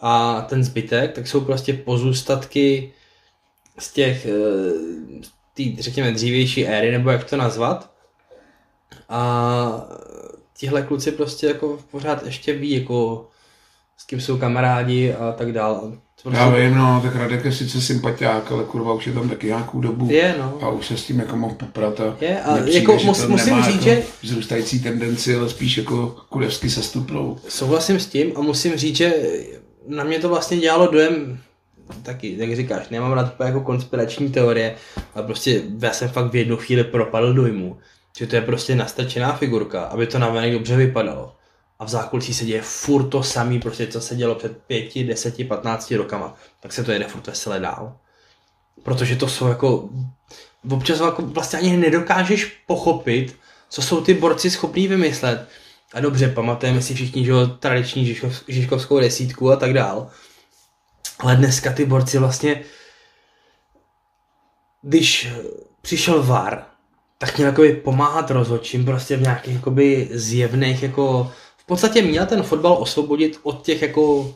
A 0.00 0.40
ten 0.48 0.64
zbytek, 0.64 1.12
tak 1.12 1.26
jsou 1.26 1.40
prostě 1.40 1.72
pozůstatky 1.72 2.92
z 3.78 3.92
těch, 3.92 4.26
eh, 4.26 4.30
tý, 5.54 5.82
řekněme, 5.82 6.12
dřívější 6.12 6.66
éry, 6.66 6.90
nebo 6.90 7.10
jak 7.10 7.24
to 7.24 7.36
nazvat. 7.36 7.90
A 9.08 9.88
tihle 10.56 10.82
kluci 10.82 11.12
prostě 11.12 11.46
jako 11.46 11.78
pořád 11.90 12.26
ještě 12.26 12.52
ví, 12.52 12.70
jako 12.70 13.28
s 13.96 14.04
kým 14.04 14.20
jsou 14.20 14.38
kamarádi 14.38 15.12
a 15.12 15.32
tak 15.32 15.52
dále. 15.52 15.80
Prostě... 16.22 16.40
Já 16.40 16.50
vím, 16.50 16.74
no, 16.74 17.00
tak 17.04 17.16
Radek 17.16 17.44
je 17.44 17.52
sice 17.52 17.80
sympatiák, 17.80 18.52
ale 18.52 18.64
kurva 18.64 18.92
už 18.92 19.06
je 19.06 19.12
tam 19.12 19.28
taky 19.28 19.46
nějakou 19.46 19.80
dobu. 19.80 20.08
Je, 20.10 20.34
no. 20.38 20.58
A 20.62 20.68
už 20.68 20.86
se 20.86 20.96
s 20.96 21.04
tím 21.04 21.18
jako 21.18 21.36
mohl 21.36 21.54
poprat 21.54 22.00
a 22.00 22.16
je, 22.20 22.40
a 22.40 22.58
jako 22.58 22.92
mus, 22.92 23.26
musím 23.26 23.54
nemá 23.54 23.70
říct, 23.70 23.86
jako 23.86 24.00
že... 24.00 24.02
Vzrůstající 24.22 24.80
tendenci, 24.82 25.36
ale 25.36 25.48
spíš 25.48 25.76
jako 25.76 26.16
kurevsky 26.28 26.70
sestupnou. 26.70 27.36
Souhlasím 27.48 28.00
s 28.00 28.06
tím 28.06 28.32
a 28.36 28.40
musím 28.40 28.76
říct, 28.76 28.96
že 28.96 29.14
na 29.88 30.04
mě 30.04 30.18
to 30.18 30.28
vlastně 30.28 30.56
dělalo 30.56 30.86
dojem, 30.86 31.38
taky, 32.02 32.34
jak 32.38 32.56
říkáš, 32.56 32.88
nemám 32.88 33.12
rád 33.12 33.34
jako 33.44 33.60
konspirační 33.60 34.28
teorie, 34.30 34.74
ale 35.14 35.26
prostě 35.26 35.62
já 35.82 35.92
jsem 35.92 36.08
fakt 36.08 36.32
v 36.32 36.36
jednu 36.36 36.56
chvíli 36.56 36.84
propadl 36.84 37.34
dojmu, 37.34 37.76
že 38.18 38.26
to 38.26 38.36
je 38.36 38.42
prostě 38.42 38.74
nastačená 38.76 39.32
figurka, 39.32 39.82
aby 39.82 40.06
to 40.06 40.18
navenek 40.18 40.52
dobře 40.52 40.76
vypadalo 40.76 41.32
a 41.80 41.84
v 41.84 41.88
zákulisí 41.88 42.34
se 42.34 42.44
děje 42.44 42.62
furt 42.62 43.08
to 43.08 43.22
samý, 43.22 43.60
prostě 43.60 43.86
co 43.86 44.00
se 44.00 44.16
dělo 44.16 44.34
před 44.34 44.62
pěti, 44.62 45.04
deseti, 45.04 45.44
patnácti 45.44 45.96
rokama, 45.96 46.34
tak 46.60 46.72
se 46.72 46.84
to 46.84 46.92
jede 46.92 47.08
furt 47.08 47.26
veselé 47.26 47.60
dál. 47.60 47.96
Protože 48.82 49.16
to 49.16 49.28
jsou 49.28 49.48
jako, 49.48 49.88
občas 50.70 51.00
jako 51.00 51.22
vlastně 51.22 51.58
ani 51.58 51.76
nedokážeš 51.76 52.44
pochopit, 52.66 53.36
co 53.68 53.82
jsou 53.82 54.00
ty 54.00 54.14
borci 54.14 54.50
schopní 54.50 54.88
vymyslet. 54.88 55.48
A 55.94 56.00
dobře, 56.00 56.28
pamatujeme 56.28 56.82
si 56.82 56.94
všichni, 56.94 57.24
že 57.24 57.32
tradiční 57.58 58.06
Žižkov, 58.06 58.42
Žižkovskou 58.48 59.00
desítku 59.00 59.50
a 59.50 59.56
tak 59.56 59.72
dál. 59.72 60.10
Ale 61.18 61.36
dneska 61.36 61.72
ty 61.72 61.84
borci 61.84 62.18
vlastně, 62.18 62.62
když 64.82 65.28
přišel 65.82 66.22
VAR, 66.22 66.64
tak 67.18 67.36
měl 67.36 67.48
jakoby 67.48 67.72
pomáhat 67.72 68.30
rozhodčím 68.30 68.84
prostě 68.84 69.16
v 69.16 69.22
nějakých 69.22 69.54
jakoby 69.54 70.08
zjevných 70.12 70.82
jako 70.82 71.32
podstatě 71.70 72.02
měl 72.02 72.26
ten 72.26 72.42
fotbal 72.42 72.76
osvobodit 72.80 73.40
od 73.42 73.62
těch 73.62 73.82
jako 73.82 74.34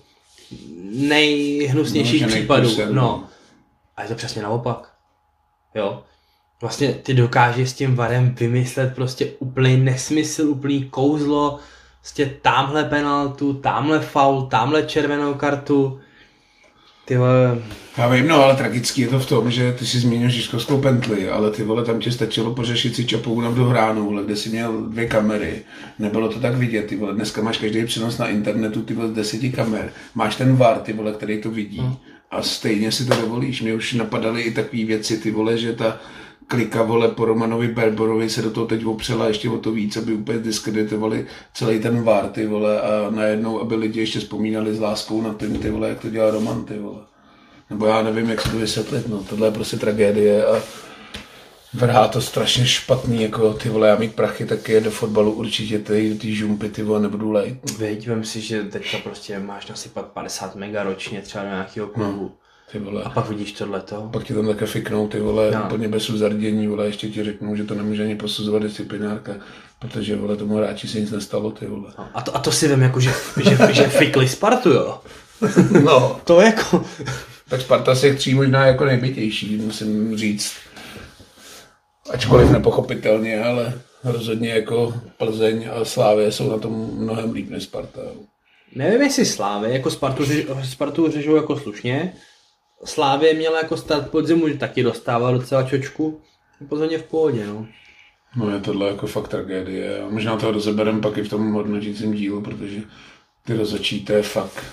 nejhnusnějších 0.85 2.23
no, 2.23 2.29
případů. 2.29 2.68
Kusem, 2.68 2.94
no. 2.94 3.25
A 3.97 4.03
je 4.03 4.09
to 4.09 4.14
přesně 4.14 4.42
naopak. 4.42 4.92
Jo. 5.75 6.02
Vlastně 6.61 6.94
ty 6.94 7.15
dokážeš 7.15 7.71
s 7.71 7.73
tím 7.73 7.96
varem 7.96 8.35
vymyslet 8.35 8.94
prostě 8.94 9.33
úplný 9.38 9.77
nesmysl, 9.77 10.48
úplný 10.48 10.85
kouzlo, 10.90 11.58
prostě 12.00 12.38
tamhle 12.42 12.85
penaltu, 12.85 13.54
tamhle 13.54 14.00
faul, 14.00 14.42
tamhle 14.42 14.83
červenou 14.83 15.35
kartu. 15.35 16.00
Ty 17.05 17.17
vole... 17.17 17.63
Já 17.98 18.09
vím, 18.09 18.29
no, 18.29 18.44
ale 18.44 18.57
tragický 18.57 19.00
je 19.00 19.09
to 19.09 19.19
v 19.19 19.27
tom, 19.27 19.50
že 19.50 19.73
ty 19.73 19.87
si 19.87 19.98
zmínil 19.98 20.29
Žižkovskou 20.29 20.81
pentli, 20.81 21.29
ale 21.29 21.50
ty 21.50 21.63
vole, 21.63 21.85
tam 21.85 22.00
ti 22.00 22.13
stačilo 22.13 22.55
pořešit 22.55 22.96
si 22.96 23.05
čapou 23.05 23.40
na 23.40 23.50
dohránu, 23.50 24.23
kde 24.25 24.37
si 24.37 24.48
měl 24.48 24.83
dvě 24.88 25.07
kamery. 25.07 25.63
Nebylo 25.98 26.29
to 26.29 26.40
tak 26.40 26.55
vidět, 26.55 26.87
ty 26.87 26.96
vole. 26.96 27.15
Dneska 27.15 27.42
máš 27.42 27.59
každý 27.59 27.85
přenos 27.85 28.19
na 28.19 28.29
internetu, 28.29 28.83
ty 28.83 28.94
vole, 28.94 29.09
deseti 29.09 29.52
kamer. 29.52 29.92
Máš 30.15 30.37
ten 30.37 30.57
VAR, 30.57 30.79
ty 30.79 30.92
vole, 30.92 31.13
který 31.13 31.40
to 31.40 31.50
vidí. 31.50 31.79
Hmm. 31.79 31.94
A 32.31 32.42
stejně 32.42 32.92
si 32.92 33.07
to 33.07 33.15
dovolíš. 33.15 33.63
Mě 33.63 33.75
už 33.75 33.92
napadaly 33.92 34.42
i 34.42 34.50
takové 34.50 34.85
věci, 34.85 35.19
ty 35.19 35.31
vole, 35.31 35.59
že 35.59 35.73
ta 35.73 36.00
klika, 36.47 36.83
vole, 36.83 37.09
po 37.09 37.25
Romanovi 37.25 37.69
Berborovi 37.69 38.31
se 38.31 38.42
do 38.42 38.51
toho 38.51 38.67
teď 38.67 38.85
opřela 38.85 39.29
ještě 39.29 39.51
o 39.51 39.59
to 39.59 39.73
víc, 39.73 39.97
aby 39.97 40.15
úplně 40.15 40.38
diskreditovali 40.38 41.27
celý 41.55 41.81
ten 41.81 42.03
VAR, 42.03 42.29
ty 42.29 42.47
vole, 42.47 42.81
a 42.81 43.11
najednou, 43.11 43.61
aby 43.61 43.75
lidi 43.75 44.01
ještě 44.01 44.19
vzpomínali 44.19 44.75
s 44.75 44.81
láskou 44.81 45.23
na 45.23 45.35
tím, 45.35 45.59
ty 45.59 45.71
vole, 45.71 45.88
jak 45.88 46.01
to 46.01 46.11
dělá 46.11 46.31
Roman, 46.31 46.65
ty 46.65 46.79
vole. 46.79 47.01
Nebo 47.71 47.87
já 47.87 48.03
nevím, 48.03 48.31
jak 48.31 48.40
se 48.40 48.51
to 48.51 48.57
vysvětlit, 48.57 49.09
no, 49.09 49.19
tohle 49.19 49.47
je 49.47 49.53
prostě 49.53 49.77
tragédie 49.77 50.47
a 50.47 50.63
vrhá 51.75 52.09
to 52.09 52.21
strašně 52.21 52.67
špatný, 52.67 53.23
jako 53.23 53.55
ty 53.55 53.69
vole, 53.69 53.88
já 53.88 53.97
mít 53.97 54.15
prachy, 54.15 54.47
tak 54.47 54.69
je 54.69 54.81
do 54.81 54.90
fotbalu 54.90 55.33
určitě 55.33 55.79
ty, 55.79 56.15
ty 56.21 56.35
žumpy, 56.35 56.69
ty 56.69 56.83
vole, 56.83 57.01
nebudu 57.01 57.31
lejt. 57.31 57.79
Veď, 57.79 58.09
vem 58.09 58.25
si, 58.25 58.40
že 58.40 58.63
teďka 58.63 58.99
prostě 58.99 59.38
máš 59.38 59.67
nasypat 59.67 60.07
50 60.07 60.57
mega 60.57 60.83
ročně 60.83 61.21
třeba 61.21 61.45
do 61.45 61.51
nějakého 61.51 61.87
klubu. 61.87 62.23
No 62.23 62.44
Ty 62.73 62.79
vole. 62.79 63.02
A 63.02 63.10
pak 63.10 63.29
vidíš 63.29 63.52
tohleto. 63.52 64.08
Pak 64.12 64.25
ti 64.25 64.35
tam 64.35 64.46
také 64.46 64.67
fiknou, 64.67 65.08
ty 65.08 65.21
vole, 65.21 65.50
No. 65.50 65.62
úplně 65.65 65.88
bez 65.88 66.10
uzardění, 66.10 66.69
vole, 66.69 66.87
ještě 66.87 67.08
ti 67.08 67.25
řeknou, 67.25 67.56
že 67.56 67.65
to 67.65 67.75
nemůže 67.75 68.02
ani 68.02 68.17
posuzovat 68.17 68.62
disciplinárka, 68.62 69.33
protože, 69.79 70.17
vole, 70.17 70.37
tomu 70.37 70.56
hráči 70.56 70.88
se 70.88 71.00
nic 71.00 71.10
nestalo, 71.10 71.50
ty 71.50 71.67
vole. 71.67 71.92
No, 71.98 72.08
A 72.15 72.23
to, 72.23 72.37
a 72.37 72.38
to 72.38 72.52
si 72.52 72.69
vím 72.69 72.83
jako, 72.83 73.00
že, 73.00 73.12
že, 73.44 73.58
že 73.75 73.83
fikli 73.88 74.29
Spartu, 74.29 74.71
jo. 74.71 75.00
No, 75.85 76.21
To 76.25 76.40
jako... 76.40 76.85
tak 77.48 77.60
Sparta 77.60 77.94
těch 77.94 78.17
tří 78.19 78.35
možná 78.35 78.67
jako 78.67 78.85
nejbytější, 78.85 79.56
musím 79.56 80.17
říct. 80.17 80.52
Ačkoliv 82.10 82.50
nepochopitelně, 82.50 83.44
ale 83.44 83.73
rozhodně 84.04 84.48
jako 84.48 84.94
Plzeň 85.19 85.69
a 85.81 85.85
Slávě 85.85 86.33
jsou 86.33 86.50
na 86.50 86.58
tom 86.58 86.90
mnohem 86.94 87.33
líp 87.33 87.50
než 87.50 87.62
Sparta. 87.62 88.00
Nevím, 88.75 89.02
jestli 89.02 89.25
Slávě, 89.27 89.71
jako 89.73 89.90
Spartu, 89.90 90.25
Spartu 90.65 91.10
řežou 91.10 91.37
jako 91.37 91.56
slušně. 91.56 92.12
Slávě 92.85 93.35
měla 93.35 93.58
jako 93.58 93.76
start 93.76 94.10
podzimu, 94.10 94.48
že 94.48 94.54
taky 94.54 94.82
dostával 94.82 95.38
docela 95.38 95.62
čočku. 95.62 96.20
Je 96.90 96.98
v 96.98 97.02
pohodě, 97.02 97.46
no. 97.46 97.66
No 98.37 98.50
je 98.50 98.60
tohle 98.60 98.88
jako 98.88 99.06
fakt 99.06 99.28
tragédie 99.28 100.02
a 100.02 100.08
možná 100.10 100.37
toho 100.37 100.52
rozeberem 100.52 101.00
pak 101.00 101.18
i 101.18 101.22
v 101.22 101.28
tom 101.28 101.52
hodnotícím 101.52 102.14
dílu, 102.14 102.40
protože 102.40 102.80
ty 103.46 103.56
rozhodčí 103.56 104.04
to 104.04 104.12
je 104.12 104.22
fakt 104.22 104.64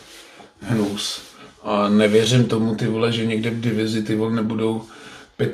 hnus. 0.60 1.22
A 1.64 1.90
nevěřím 1.90 2.46
tomu 2.46 2.76
ty 2.76 2.88
vole, 2.88 3.12
že 3.12 3.26
někde 3.26 3.50
v 3.50 3.62
divizi 3.62 4.04
ty 4.04 4.16
vole 4.16 4.34
nebudou 4.36 4.82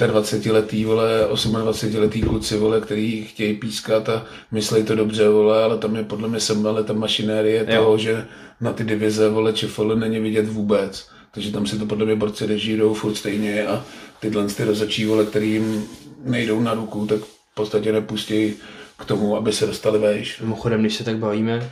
25 0.07 0.51
letý, 0.51 0.85
vole, 0.85 1.27
28 1.63 1.99
letý 1.99 2.21
kluci, 2.21 2.57
vole, 2.57 2.81
který 2.81 3.23
chtějí 3.25 3.53
pískat 3.53 4.09
a 4.09 4.25
myslí 4.51 4.83
to 4.83 4.95
dobře, 4.95 5.29
vole, 5.29 5.63
ale 5.63 5.77
tam 5.77 5.95
je 5.95 6.03
podle 6.03 6.27
mě 6.27 6.39
sem, 6.39 6.67
ale 6.67 6.83
ta 6.83 6.93
mašinérie 6.93 7.65
Jo. 7.69 7.83
toho, 7.83 7.97
že 7.97 8.25
na 8.61 8.73
ty 8.73 8.83
divize, 8.83 9.29
vole, 9.29 9.53
ČFL 9.53 9.95
není 9.95 10.19
vidět 10.19 10.47
vůbec. 10.47 11.09
Takže 11.34 11.51
tam 11.51 11.65
si 11.67 11.80
to 11.80 11.86
podle 11.86 12.05
mě 12.05 12.15
borci 12.15 12.45
režírou 12.45 12.93
furt 12.93 13.15
stejně 13.15 13.67
a 13.67 13.84
tyhle 14.19 14.47
ty 14.47 14.63
rozhodčí, 14.63 15.05
vole, 15.05 15.25
který 15.25 15.51
jim 15.51 15.88
nejdou 16.23 16.59
na 16.59 16.73
ruku, 16.73 17.07
tak 17.07 17.19
v 17.19 17.53
podstatě 17.55 17.91
nepustí 17.91 18.53
k 18.99 19.05
tomu, 19.05 19.38
aby 19.38 19.53
se 19.53 19.65
dostali 19.65 19.99
vejš. 19.99 20.39
Mimochodem, 20.39 20.80
když 20.82 20.95
se 20.95 21.03
tak 21.03 21.17
bavíme, 21.17 21.69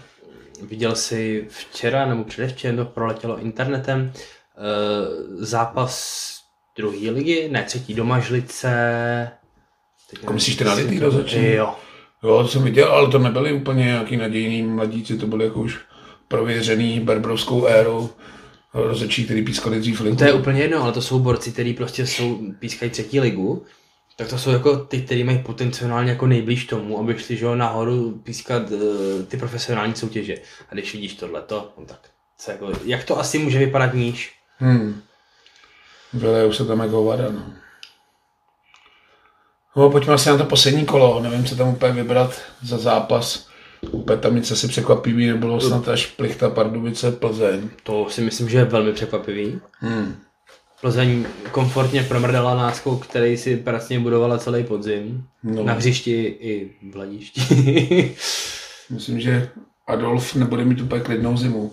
viděl 0.61 0.95
jsi 0.95 1.47
včera 1.49 2.05
nebo 2.05 2.23
předevčerem 2.23 2.77
to 2.77 2.85
proletělo 2.85 3.39
internetem 3.39 4.11
eh, 4.15 4.21
zápas 5.45 6.25
druhé 6.77 7.09
ligy, 7.11 7.47
ne 7.51 7.63
třetí 7.63 7.93
domažlice. 7.93 8.69
Teď 10.09 10.19
Jako 10.21 10.33
myslíš 10.33 10.55
ty 10.55 10.63
jestli 10.63 10.99
to- 10.99 11.05
rozhodčí? 11.05 11.51
Jo. 11.51 11.73
Jo, 12.23 12.41
to 12.41 12.47
jsem 12.47 12.63
viděl, 12.63 12.87
ale 12.93 13.11
to 13.11 13.19
nebyli 13.19 13.53
úplně 13.53 13.83
nějaký 13.83 14.17
nadějný 14.17 14.63
mladíci, 14.63 15.17
to 15.17 15.27
byly 15.27 15.45
jako 15.45 15.59
už 15.59 15.79
prověřený 16.27 16.99
berbrovskou 16.99 17.65
érou 17.65 18.09
rozhodčí, 18.83 19.25
který 19.25 19.41
pískali 19.41 19.79
dřív 19.79 19.99
ligu. 20.01 20.15
To 20.15 20.23
je 20.23 20.33
úplně 20.33 20.61
jedno, 20.61 20.83
ale 20.83 20.91
to 20.91 21.01
jsou 21.01 21.19
borci, 21.19 21.51
kteří 21.51 21.73
prostě 21.73 22.07
jsou, 22.07 22.39
pískají 22.59 22.91
třetí 22.91 23.19
ligu, 23.19 23.65
tak 24.15 24.27
to 24.27 24.37
jsou 24.37 24.49
jako 24.49 24.77
ty, 24.77 25.01
kteří 25.01 25.23
mají 25.23 25.37
potenciálně 25.37 26.11
jako 26.11 26.27
nejblíž 26.27 26.65
tomu, 26.65 26.99
aby 26.99 27.17
šli 27.17 27.37
že, 27.37 27.55
nahoru 27.55 28.11
pískat 28.11 28.71
uh, 28.71 28.79
ty 29.27 29.37
profesionální 29.37 29.95
soutěže. 29.95 30.35
A 30.69 30.73
když 30.73 30.93
vidíš 30.93 31.13
tohleto, 31.13 31.73
no 31.77 31.85
tak 31.85 31.99
co 32.37 32.51
jako, 32.51 32.71
jak 32.85 33.03
to 33.03 33.19
asi 33.19 33.39
může 33.39 33.59
vypadat 33.59 33.93
níž? 33.93 34.33
Hmm. 34.57 35.01
Vylejou 36.13 36.53
se 36.53 36.65
tam 36.65 36.79
jako 36.79 37.03
vada, 37.03 37.31
no. 37.31 37.53
No, 39.75 39.89
pojďme 39.89 40.13
asi 40.13 40.29
na 40.29 40.37
to 40.37 40.45
poslední 40.45 40.85
kolo, 40.85 41.19
nevím, 41.19 41.45
co 41.45 41.55
tam 41.55 41.67
úplně 41.67 41.93
vybrat 41.93 42.41
za 42.61 42.77
zápas. 42.77 43.47
Úplně 43.91 44.17
tam 44.17 44.35
nic 44.35 44.51
asi 44.51 44.67
překvapivý 44.67 45.27
nebylo, 45.27 45.61
snad 45.61 45.87
až 45.87 46.05
Plichta, 46.05 46.49
Pardubice, 46.49 47.11
Plzeň. 47.11 47.69
To 47.83 48.07
si 48.09 48.21
myslím, 48.21 48.49
že 48.49 48.57
je 48.57 48.65
velmi 48.65 48.93
překvapivý. 48.93 49.59
Hmm. 49.79 50.15
Plzeň 50.81 51.25
komfortně 51.51 52.03
promrdala 52.03 52.55
náskok, 52.55 53.07
který 53.07 53.37
si 53.37 53.57
pracně 53.57 53.99
budovala 53.99 54.37
celý 54.37 54.63
podzim. 54.63 55.23
No. 55.43 55.63
Na 55.63 55.73
hřišti 55.73 56.23
i 56.23 56.71
v 56.91 56.95
hladišti. 56.95 57.41
Myslím, 58.89 59.19
že 59.19 59.49
Adolf 59.87 60.35
nebude 60.35 60.65
mít 60.65 60.81
úplně 60.81 61.01
klidnou 61.01 61.37
zimu. 61.37 61.71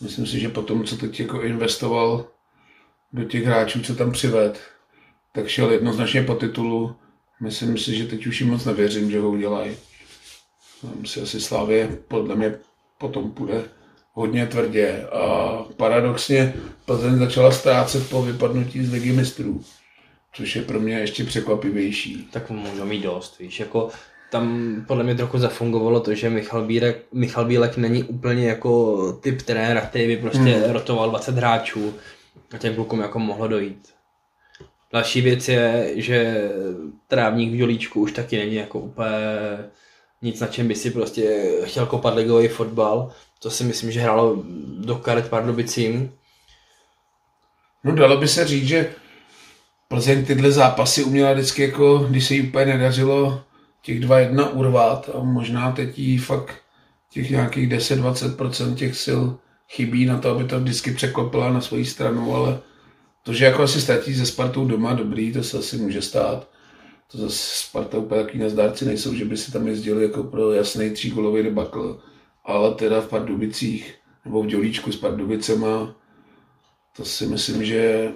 Myslím 0.00 0.26
si, 0.26 0.40
že 0.40 0.48
po 0.48 0.62
tom, 0.62 0.84
co 0.84 0.96
teď 0.96 1.20
jako 1.20 1.42
investoval 1.42 2.26
do 3.12 3.24
těch 3.24 3.44
hráčů, 3.44 3.82
co 3.82 3.94
tam 3.94 4.12
přived, 4.12 4.60
tak 5.32 5.48
šel 5.48 5.70
jednoznačně 5.70 6.22
po 6.22 6.34
titulu. 6.34 6.96
Myslím 7.40 7.78
si, 7.78 7.96
že 7.96 8.04
teď 8.04 8.26
už 8.26 8.40
jim 8.40 8.50
moc 8.50 8.64
nevěřím, 8.64 9.10
že 9.10 9.20
ho 9.20 9.30
udělají. 9.30 9.76
Tam 10.82 11.06
si 11.06 11.20
asi 11.20 11.40
Slávě 11.40 11.98
podle 12.08 12.36
mě 12.36 12.54
potom 12.98 13.30
půjde 13.30 13.64
hodně 14.12 14.46
tvrdě. 14.46 15.06
A 15.12 15.56
paradoxně 15.76 16.54
Plzeň 16.84 17.18
začala 17.18 17.50
ztrácet 17.50 18.10
po 18.10 18.22
vypadnutí 18.22 18.84
z 18.84 18.92
ligy 18.92 19.12
mistrů, 19.12 19.64
což 20.32 20.56
je 20.56 20.62
pro 20.62 20.80
mě 20.80 20.98
ještě 20.98 21.24
překvapivější. 21.24 22.28
tak 22.32 22.50
můžou 22.50 22.84
mít 22.84 23.02
dost, 23.02 23.38
víš, 23.38 23.60
jako 23.60 23.88
tam 24.30 24.76
podle 24.88 25.04
mě 25.04 25.14
trochu 25.14 25.38
zafungovalo 25.38 26.00
to, 26.00 26.14
že 26.14 26.30
Michal 26.30 26.62
Bílek, 26.62 27.04
Michal 27.12 27.44
Bílek 27.44 27.76
není 27.76 28.02
úplně 28.02 28.48
jako 28.48 29.12
typ 29.12 29.42
trenéra, 29.42 29.80
který 29.80 30.06
by 30.06 30.16
prostě 30.16 30.38
hmm. 30.40 30.72
rotoval 30.72 31.10
20 31.10 31.34
hráčů 31.34 31.94
a 32.54 32.58
těm 32.58 32.74
klukům 32.74 33.00
jako 33.00 33.18
mohlo 33.18 33.48
dojít. 33.48 33.88
Další 34.92 35.20
věc 35.20 35.48
je, 35.48 35.92
že 35.94 36.50
trávník 37.08 37.52
v 37.52 37.58
Jolíčku 37.58 38.00
už 38.00 38.12
taky 38.12 38.38
není 38.38 38.54
jako 38.54 38.78
úplně 38.78 39.08
nic, 40.22 40.40
na 40.40 40.46
čem 40.46 40.68
by 40.68 40.74
si 40.74 40.90
prostě 40.90 41.52
chtěl 41.64 41.86
kopat 41.86 42.14
ligový 42.14 42.48
fotbal. 42.48 43.10
To 43.38 43.50
si 43.50 43.64
myslím, 43.64 43.92
že 43.92 44.00
hrálo 44.00 44.42
do 44.78 44.96
karet 44.96 45.28
Pardubicím. 45.28 46.12
No 47.84 47.94
dalo 47.94 48.16
by 48.16 48.28
se 48.28 48.46
říct, 48.46 48.68
že 48.68 48.90
Plzeň 49.88 50.24
tyhle 50.24 50.50
zápasy 50.50 51.04
uměla 51.04 51.32
vždycky 51.32 51.62
jako, 51.62 51.98
když 51.98 52.26
se 52.26 52.34
jí 52.34 52.48
úplně 52.48 52.66
nedařilo 52.66 53.42
těch 53.82 54.00
2-1 54.00 54.48
urvat 54.52 55.10
a 55.14 55.22
možná 55.22 55.72
teď 55.72 55.98
jí 55.98 56.18
fakt 56.18 56.54
těch 57.10 57.30
nějakých 57.30 57.68
10-20% 57.68 58.74
těch 58.74 58.96
sil 59.04 59.22
chybí 59.68 60.06
na 60.06 60.18
to, 60.18 60.30
aby 60.30 60.44
to 60.44 60.60
vždycky 60.60 60.90
překlopila 60.90 61.52
na 61.52 61.60
svoji 61.60 61.84
stranu, 61.84 62.34
ale 62.34 62.60
to, 63.22 63.32
že 63.32 63.44
jako 63.44 63.62
asi 63.62 63.80
ztratí 63.80 64.14
ze 64.14 64.26
Spartou 64.26 64.64
doma, 64.64 64.94
dobrý, 64.94 65.32
to 65.32 65.42
se 65.42 65.58
asi 65.58 65.76
může 65.76 66.02
stát. 66.02 66.48
To 67.12 67.18
zase 67.18 67.36
Sparta 67.54 67.98
úplně 67.98 68.22
takový 68.22 68.38
nezdárci 68.38 68.84
nejsou, 68.84 69.14
že 69.14 69.24
by 69.24 69.36
si 69.36 69.52
tam 69.52 69.68
jezdili 69.68 70.02
jako 70.02 70.22
pro 70.22 70.52
jasný 70.52 70.90
třígolový 70.90 71.42
debakl, 71.42 72.00
ale 72.44 72.74
teda 72.74 73.00
v 73.00 73.08
Pardubicích 73.08 73.94
nebo 74.24 74.42
v 74.42 74.46
Dělíčku 74.46 74.92
s 74.92 74.96
Pardubicema 74.96 75.96
to 76.96 77.04
si 77.04 77.26
myslím, 77.26 77.64
že 77.64 78.12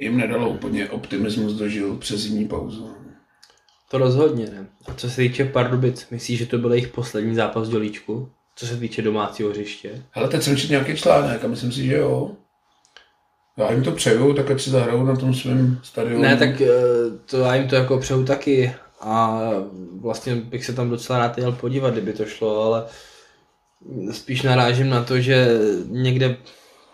jim 0.00 0.16
nedalo 0.16 0.50
úplně 0.50 0.90
optimismus 0.90 1.52
dožil 1.52 1.96
přes 1.96 2.20
zimní 2.20 2.48
pauzu. 2.48 2.94
To 3.90 3.98
rozhodně 3.98 4.46
ne. 4.46 4.66
A 4.86 4.94
co 4.94 5.10
se 5.10 5.16
týče 5.16 5.44
Pardubic, 5.44 6.06
myslíš, 6.10 6.38
že 6.38 6.46
to 6.46 6.58
byl 6.58 6.72
jejich 6.72 6.88
poslední 6.88 7.34
zápas 7.34 7.68
v 7.68 7.70
Dělíčku? 7.70 8.28
Co 8.56 8.66
se 8.66 8.76
týče 8.76 9.02
domácího 9.02 9.50
hřiště? 9.50 10.02
Ale 10.14 10.28
teď 10.28 10.42
jsem 10.42 10.56
četl 10.56 10.70
nějaký 10.70 10.96
článek 10.96 11.44
a 11.44 11.48
myslím 11.48 11.72
si, 11.72 11.86
že 11.86 11.96
jo. 11.96 12.36
Já 13.56 13.72
jim 13.72 13.82
to 13.82 13.92
přeju, 13.92 14.32
tak 14.34 14.50
ať 14.50 14.60
si 14.60 14.70
zahrajou 14.70 15.04
na 15.04 15.16
tom 15.16 15.34
svém 15.34 15.80
stadionu. 15.82 16.22
Ne, 16.22 16.36
tak 16.36 16.60
eh, 16.60 16.68
to 17.26 17.38
já 17.38 17.54
jim 17.54 17.68
to 17.68 17.76
jako 17.76 17.98
přeju 17.98 18.24
taky. 18.24 18.74
A 19.00 19.40
vlastně 20.00 20.34
bych 20.34 20.64
se 20.64 20.72
tam 20.72 20.90
docela 20.90 21.18
rád 21.18 21.38
jel 21.38 21.52
podívat, 21.52 21.92
kdyby 21.92 22.12
to 22.12 22.24
šlo, 22.24 22.64
ale 22.64 22.84
spíš 24.10 24.42
narážím 24.42 24.90
na 24.90 25.04
to, 25.04 25.20
že 25.20 25.48
někde, 25.88 26.36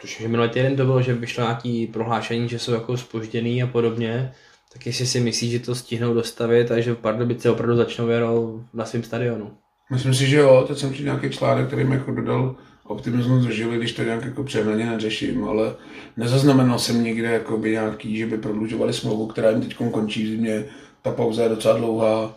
tuším, 0.00 0.24
že 0.24 0.28
minulý 0.28 0.48
týden 0.48 0.76
to 0.76 0.84
bylo, 0.84 1.02
že 1.02 1.14
vyšlo 1.14 1.42
nějaký 1.42 1.86
prohlášení, 1.86 2.48
že 2.48 2.58
jsou 2.58 2.72
jako 2.72 2.96
spožděný 2.96 3.62
a 3.62 3.66
podobně, 3.66 4.32
tak 4.72 4.86
jestli 4.86 5.06
si 5.06 5.20
myslí, 5.20 5.50
že 5.50 5.58
to 5.58 5.74
stihnou 5.74 6.14
dostavit 6.14 6.70
a 6.70 6.80
že 6.80 6.92
v 6.92 6.96
Pardubice 6.96 7.50
opravdu 7.50 7.76
začnou 7.76 8.08
jenom 8.08 8.64
na 8.74 8.84
svém 8.84 9.02
stadionu. 9.02 9.50
Myslím 9.90 10.14
si, 10.14 10.26
že 10.26 10.36
jo, 10.36 10.64
teď 10.68 10.78
jsem 10.78 10.92
četl 10.92 11.04
nějaký 11.04 11.30
článek, 11.30 11.66
který 11.66 11.84
mi 11.84 11.94
jako 11.94 12.12
dodal 12.12 12.56
optimismus 12.90 13.44
dožili, 13.44 13.76
když 13.76 13.92
to 13.92 14.02
nějak 14.02 14.24
jako 14.24 14.44
přehnaně 14.44 14.86
neřeším, 14.86 15.44
ale 15.44 15.74
nezaznamenal 16.16 16.78
jsem 16.78 17.04
nikde 17.04 17.28
jako 17.28 17.58
by 17.58 17.70
nějaký, 17.70 18.16
že 18.16 18.26
by 18.26 18.38
prodlužovali 18.38 18.92
smlouvu, 18.92 19.26
která 19.26 19.50
jim 19.50 19.60
teď 19.60 19.76
končí 19.90 20.24
v 20.24 20.28
zimě. 20.28 20.64
Ta 21.02 21.10
pauza 21.10 21.42
je 21.42 21.48
docela 21.48 21.76
dlouhá. 21.76 22.34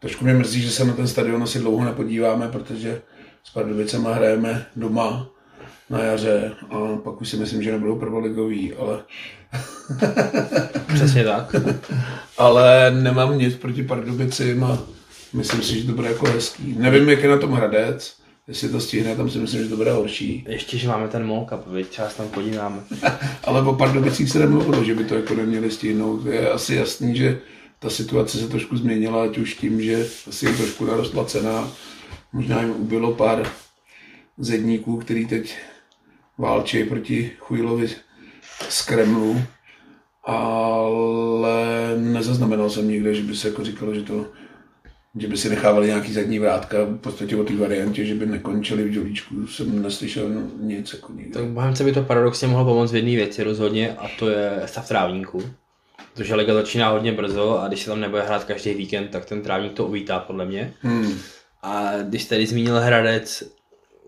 Trošku 0.00 0.24
mě 0.24 0.34
mrzí, 0.34 0.62
že 0.62 0.70
se 0.70 0.84
na 0.84 0.92
ten 0.92 1.08
stadion 1.08 1.42
asi 1.42 1.58
dlouho 1.58 1.84
nepodíváme, 1.84 2.48
protože 2.48 3.02
s 3.44 3.50
Pardubicema 3.50 4.14
hrajeme 4.14 4.66
doma 4.76 5.26
na 5.90 5.98
jaře 5.98 6.52
a 6.70 6.96
pak 6.96 7.20
už 7.20 7.28
si 7.28 7.36
myslím, 7.36 7.62
že 7.62 7.72
nebudou 7.72 7.98
prvoligový, 7.98 8.72
ale, 8.72 9.02
Přesně 10.94 11.24
tak. 11.24 11.56
ale 12.38 12.90
nemám 12.90 13.38
nic 13.38 13.54
proti 13.54 13.82
Pardubicím 13.82 14.64
a 14.64 14.78
myslím 15.32 15.62
si, 15.62 15.80
že 15.80 15.86
to 15.86 15.92
bude 15.92 16.08
jako 16.08 16.26
hezký. 16.26 16.74
Nevím, 16.78 17.08
jak 17.08 17.22
je 17.22 17.28
na 17.28 17.38
tom 17.38 17.52
Hradec, 17.52 18.23
jestli 18.48 18.68
to 18.68 18.80
stihne, 18.80 19.16
tam 19.16 19.30
si 19.30 19.38
myslím, 19.38 19.62
že 19.62 19.68
to 19.68 19.76
bude 19.76 19.92
horší. 19.92 20.44
Ještě, 20.48 20.78
že 20.78 20.88
máme 20.88 21.08
ten 21.08 21.26
mock 21.26 21.52
up, 21.52 21.66
viď? 21.66 21.94
Se 21.94 22.16
tam 22.16 22.28
podíváme. 22.28 22.80
Ale 23.44 23.62
o 23.62 23.74
Pardubicích 23.74 24.30
se 24.30 24.38
nemluvilo, 24.38 24.84
že 24.84 24.94
by 24.94 25.04
to 25.04 25.14
jako 25.14 25.34
neměli 25.34 25.70
stihnout. 25.70 26.26
Je 26.26 26.50
asi 26.50 26.74
jasný, 26.74 27.16
že 27.16 27.40
ta 27.78 27.90
situace 27.90 28.38
se 28.38 28.48
trošku 28.48 28.76
změnila, 28.76 29.24
ať 29.24 29.38
už 29.38 29.54
tím, 29.54 29.82
že 29.82 30.06
asi 30.28 30.56
trošku 30.56 30.84
narostla 30.84 31.24
cena. 31.24 31.68
Možná 32.32 32.60
jim 32.60 32.70
ubylo 32.70 33.14
pár 33.14 33.52
zedníků, 34.38 34.96
který 34.96 35.26
teď 35.26 35.56
válčí 36.38 36.84
proti 36.84 37.30
Chujlovi 37.38 37.88
z 38.68 38.82
Kremlu, 38.82 39.42
ale 40.24 41.56
nezaznamenal 41.96 42.70
jsem 42.70 42.88
nikde, 42.88 43.14
že 43.14 43.22
by 43.22 43.36
se 43.36 43.48
jako 43.48 43.64
říkalo, 43.64 43.94
že 43.94 44.02
to 44.02 44.26
že 45.18 45.28
by 45.28 45.36
si 45.36 45.48
nechávali 45.48 45.86
nějaký 45.86 46.12
zadní 46.12 46.38
vrátka, 46.38 46.84
v 46.84 46.98
podstatě 46.98 47.36
o 47.36 47.44
té 47.44 47.56
variantě, 47.56 48.04
že 48.04 48.14
by 48.14 48.26
nekončili 48.26 48.84
v 48.84 48.92
žolíčku, 48.92 49.46
jsem 49.46 49.82
neslyšel 49.82 50.28
nic 50.60 50.92
jako 50.92 51.12
nikde. 51.12 51.40
Tak 51.40 51.48
Bohemce 51.48 51.84
by 51.84 51.92
to 51.92 52.02
paradoxně 52.02 52.48
mohlo 52.48 52.64
pomoct 52.64 52.92
v 52.92 52.96
jedné 52.96 53.10
věci 53.10 53.42
rozhodně 53.42 53.94
a 53.94 54.08
to 54.18 54.28
je 54.28 54.62
stav 54.66 54.88
trávníku. 54.88 55.42
Protože 56.14 56.34
liga 56.34 56.54
začíná 56.54 56.88
hodně 56.88 57.12
brzo 57.12 57.60
a 57.60 57.68
když 57.68 57.82
se 57.82 57.90
tam 57.90 58.00
nebude 58.00 58.22
hrát 58.22 58.44
každý 58.44 58.74
víkend, 58.74 59.08
tak 59.08 59.24
ten 59.24 59.42
trávník 59.42 59.72
to 59.72 59.86
uvítá 59.86 60.18
podle 60.18 60.44
mě. 60.44 60.74
Hmm. 60.80 61.18
A 61.62 61.92
když 62.02 62.24
tady 62.24 62.46
zmínil 62.46 62.80
Hradec, 62.80 63.42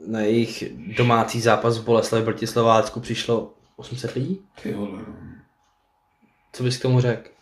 na 0.07 0.21
jejich 0.21 0.65
domácí 0.97 1.41
zápas 1.41 1.79
v 1.79 1.85
Boleslavi 1.85 2.25
proti 2.25 2.47
Slovácku 2.47 3.01
přišlo 3.01 3.55
800 3.77 4.15
lidí? 4.15 4.41
Ty 4.63 4.73
vole. 4.73 4.91
no. 4.93 5.15
Co 6.53 6.63
bys 6.63 6.79
k 6.79 6.83
tomu 6.83 7.01
řekl? 7.01 7.36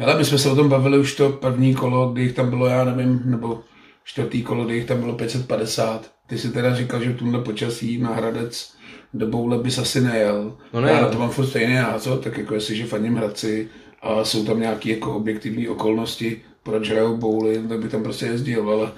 Hele, 0.00 0.18
my 0.18 0.24
jsme 0.24 0.38
se 0.38 0.50
o 0.50 0.56
tom 0.56 0.68
bavili 0.68 0.98
už 0.98 1.14
to 1.14 1.30
první 1.30 1.74
kolo, 1.74 2.08
kdy 2.08 2.22
jich 2.22 2.32
tam 2.32 2.50
bylo, 2.50 2.66
já 2.66 2.84
nevím, 2.84 3.22
nebo 3.24 3.60
čtvrtý 4.04 4.42
kolo, 4.42 4.64
kdy 4.64 4.74
jich 4.74 4.86
tam 4.86 5.00
bylo 5.00 5.14
550. 5.14 6.10
Ty 6.26 6.38
si 6.38 6.52
teda 6.52 6.74
říkal, 6.74 7.02
že 7.02 7.10
v 7.10 7.18
tomhle 7.18 7.42
počasí 7.42 7.98
na 7.98 8.14
Hradec 8.14 8.74
do 9.14 9.26
boule 9.26 9.58
bys 9.58 9.78
asi 9.78 10.00
nejel. 10.00 10.56
No 10.72 10.80
nejel. 10.80 10.96
Já 10.96 11.02
na 11.02 11.08
to 11.08 11.18
mám 11.18 11.30
furt 11.30 11.46
stejný 11.46 11.74
názor, 11.74 12.18
tak 12.18 12.38
jako 12.38 12.54
jestliže 12.54 12.86
faním 12.86 13.16
Hradci 13.16 13.68
a 14.02 14.24
jsou 14.24 14.44
tam 14.44 14.60
nějaké 14.60 14.90
jako 14.90 15.16
objektivní 15.16 15.68
okolnosti, 15.68 16.42
proč 16.62 16.90
hrajou 16.90 17.16
bouly, 17.16 17.62
tak 17.68 17.78
by 17.78 17.88
tam 17.88 18.02
prostě 18.02 18.26
jezdil, 18.26 18.70
ale 18.70 18.92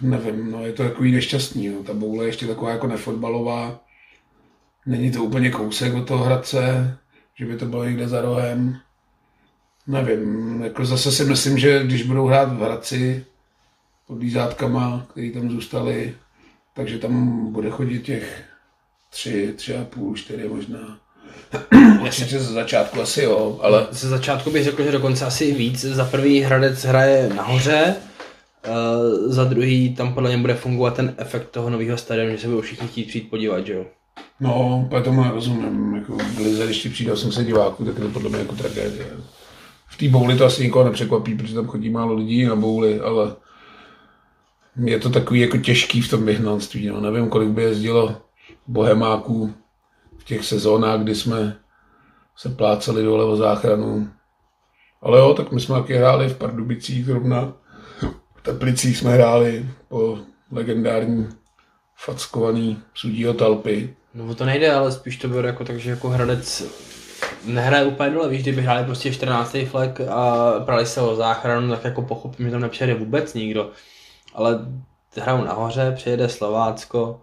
nevím, 0.00 0.50
no 0.50 0.66
je 0.66 0.72
to 0.72 0.82
takový 0.82 1.12
nešťastný, 1.12 1.68
no. 1.68 1.82
ta 1.82 1.94
boule 1.94 2.24
je 2.24 2.28
ještě 2.28 2.46
taková 2.46 2.70
jako 2.70 2.86
nefotbalová, 2.86 3.80
není 4.86 5.12
to 5.12 5.24
úplně 5.24 5.50
kousek 5.50 5.94
od 5.94 6.08
toho 6.08 6.24
Hradce, 6.24 6.98
že 7.38 7.46
by 7.46 7.56
to 7.56 7.66
bylo 7.66 7.84
někde 7.84 8.08
za 8.08 8.20
rohem. 8.20 8.78
Nevím, 9.86 10.62
jako 10.62 10.84
zase 10.84 11.12
si 11.12 11.24
myslím, 11.24 11.58
že 11.58 11.84
když 11.84 12.02
budou 12.02 12.26
hrát 12.26 12.52
v 12.52 12.60
Hradci 12.60 13.24
pod 14.06 14.18
lízátkama, 14.20 15.06
který 15.10 15.32
tam 15.32 15.50
zůstali, 15.50 16.14
takže 16.74 16.98
tam 16.98 17.46
bude 17.52 17.70
chodit 17.70 18.02
těch 18.02 18.44
tři, 19.10 19.52
tři 19.56 19.76
a 19.76 19.84
půl, 19.84 20.16
čtyři 20.16 20.48
možná. 20.48 20.98
Určitě 22.02 22.38
ze 22.38 22.52
začátku 22.52 23.00
asi 23.00 23.22
jo, 23.22 23.58
ale 23.62 23.86
Ze 23.90 24.08
začátku 24.08 24.50
bych 24.50 24.64
řekl, 24.64 24.82
že 24.82 24.92
dokonce 24.92 25.26
asi 25.26 25.54
víc. 25.54 25.80
Za 25.80 26.04
prvý 26.04 26.40
Hradec 26.40 26.84
hraje 26.84 27.28
nahoře, 27.34 27.96
eh, 28.64 28.70
za 29.26 29.44
druhý 29.44 29.94
tam 29.94 30.14
podle 30.14 30.30
mě 30.30 30.38
bude 30.38 30.54
fungovat 30.54 30.96
ten 30.96 31.14
efekt 31.16 31.50
toho 31.50 31.70
nového 31.70 31.98
stadionu, 31.98 32.32
že 32.32 32.38
se 32.38 32.48
budou 32.48 32.60
všichni 32.60 32.88
chtít 32.88 33.08
přijít 33.08 33.30
podívat, 33.30 33.66
že 33.66 33.72
jo. 33.72 33.86
No, 34.40 34.82
úplně 34.86 35.02
tomu 35.02 35.24
nerozumím. 35.24 35.94
Jako 35.94 36.16
Lize, 36.38 36.64
když 36.64 36.82
ti 36.82 36.88
přijde 36.88 37.12
800 37.12 37.46
diváků, 37.46 37.84
tak 37.84 37.98
je 37.98 38.04
to 38.04 38.10
podle 38.10 38.28
mě 38.28 38.38
jako 38.38 38.54
tragédie. 38.56 39.06
V 39.86 39.96
té 39.96 40.08
bouli 40.08 40.36
to 40.36 40.44
asi 40.44 40.64
nikoho 40.64 40.84
nepřekvapí, 40.84 41.34
protože 41.34 41.54
tam 41.54 41.66
chodí 41.66 41.90
málo 41.90 42.14
lidí 42.14 42.44
na 42.44 42.56
bouli, 42.56 43.00
ale 43.00 43.36
je 44.84 44.98
to 44.98 45.10
takový 45.10 45.40
jako 45.40 45.56
těžký 45.56 46.00
v 46.00 46.10
tom 46.10 46.26
vyhnanství. 46.26 46.86
No. 46.86 47.00
Nevím, 47.00 47.28
kolik 47.28 47.48
by 47.48 47.62
jezdilo 47.62 48.16
bohemáků 48.66 49.54
v 50.18 50.24
těch 50.24 50.44
sezónách, 50.44 51.00
kdy 51.00 51.14
jsme 51.14 51.56
se 52.36 52.48
pláceli 52.48 53.02
dole 53.02 53.24
o 53.24 53.36
záchranu. 53.36 54.08
Ale 55.02 55.18
jo, 55.18 55.34
tak 55.34 55.52
my 55.52 55.60
jsme 55.60 55.74
taky 55.74 55.94
hráli 55.94 56.28
v 56.28 56.36
Pardubicích 56.36 57.04
zrovna. 57.04 57.52
V 58.34 58.42
Teplicích 58.42 58.98
jsme 58.98 59.10
hráli 59.10 59.66
po 59.88 60.18
legendární 60.52 61.28
fackovaný 61.96 62.82
sudího 62.94 63.34
talpy. 63.34 63.96
No 64.26 64.34
to 64.34 64.44
nejde, 64.44 64.72
ale 64.72 64.92
spíš 64.92 65.16
to 65.16 65.28
bylo 65.28 65.46
jako 65.46 65.64
tak, 65.64 65.78
že 65.78 65.90
jako 65.90 66.08
Hradec 66.08 66.62
nehraje 67.44 67.84
úplně 67.84 68.10
dole, 68.10 68.28
víš, 68.28 68.42
kdyby 68.42 68.62
hráli 68.62 68.84
prostě 68.84 69.12
14. 69.12 69.56
flek 69.66 70.00
a 70.00 70.52
prali 70.60 70.86
se 70.86 71.00
o 71.00 71.16
záchranu, 71.16 71.70
tak 71.70 71.84
jako 71.84 72.02
pochopím, 72.02 72.46
že 72.46 72.52
tam 72.52 72.60
nepřijede 72.60 72.94
vůbec 72.94 73.34
nikdo. 73.34 73.70
Ale 74.34 74.58
hrajou 75.20 75.44
nahoře, 75.44 75.92
přijede 75.96 76.28
Slovácko, 76.28 77.20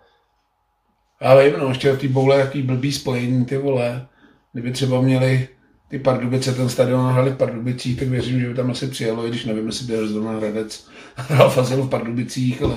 Já 1.21 1.35
vím, 1.35 1.53
no, 1.59 1.67
ještě 1.67 1.95
té 1.95 2.07
boule 2.07 2.39
jaký 2.39 2.61
blbý 2.61 2.91
spojení, 2.91 3.45
ty 3.45 3.57
vole. 3.57 4.07
Kdyby 4.53 4.71
třeba 4.71 5.01
měli 5.01 5.47
ty 5.87 5.99
Pardubice, 5.99 6.53
ten 6.53 6.69
stadion 6.69 7.11
hráli 7.11 7.31
v 7.31 7.37
Pardubicích, 7.37 7.99
tak 7.99 8.07
věřím, 8.07 8.39
že 8.39 8.47
by 8.47 8.53
tam 8.53 8.71
asi 8.71 8.87
přijelo, 8.87 9.25
i 9.25 9.29
když 9.29 9.45
nevím, 9.45 9.65
jestli 9.65 9.85
by 9.85 10.07
zrovna 10.07 10.31
Hradec 10.31 10.87
hrál 11.15 11.49
v 11.49 11.57
Azilu 11.57 11.83
v 11.83 11.89
Pardubicích, 11.89 12.61
ale 12.61 12.75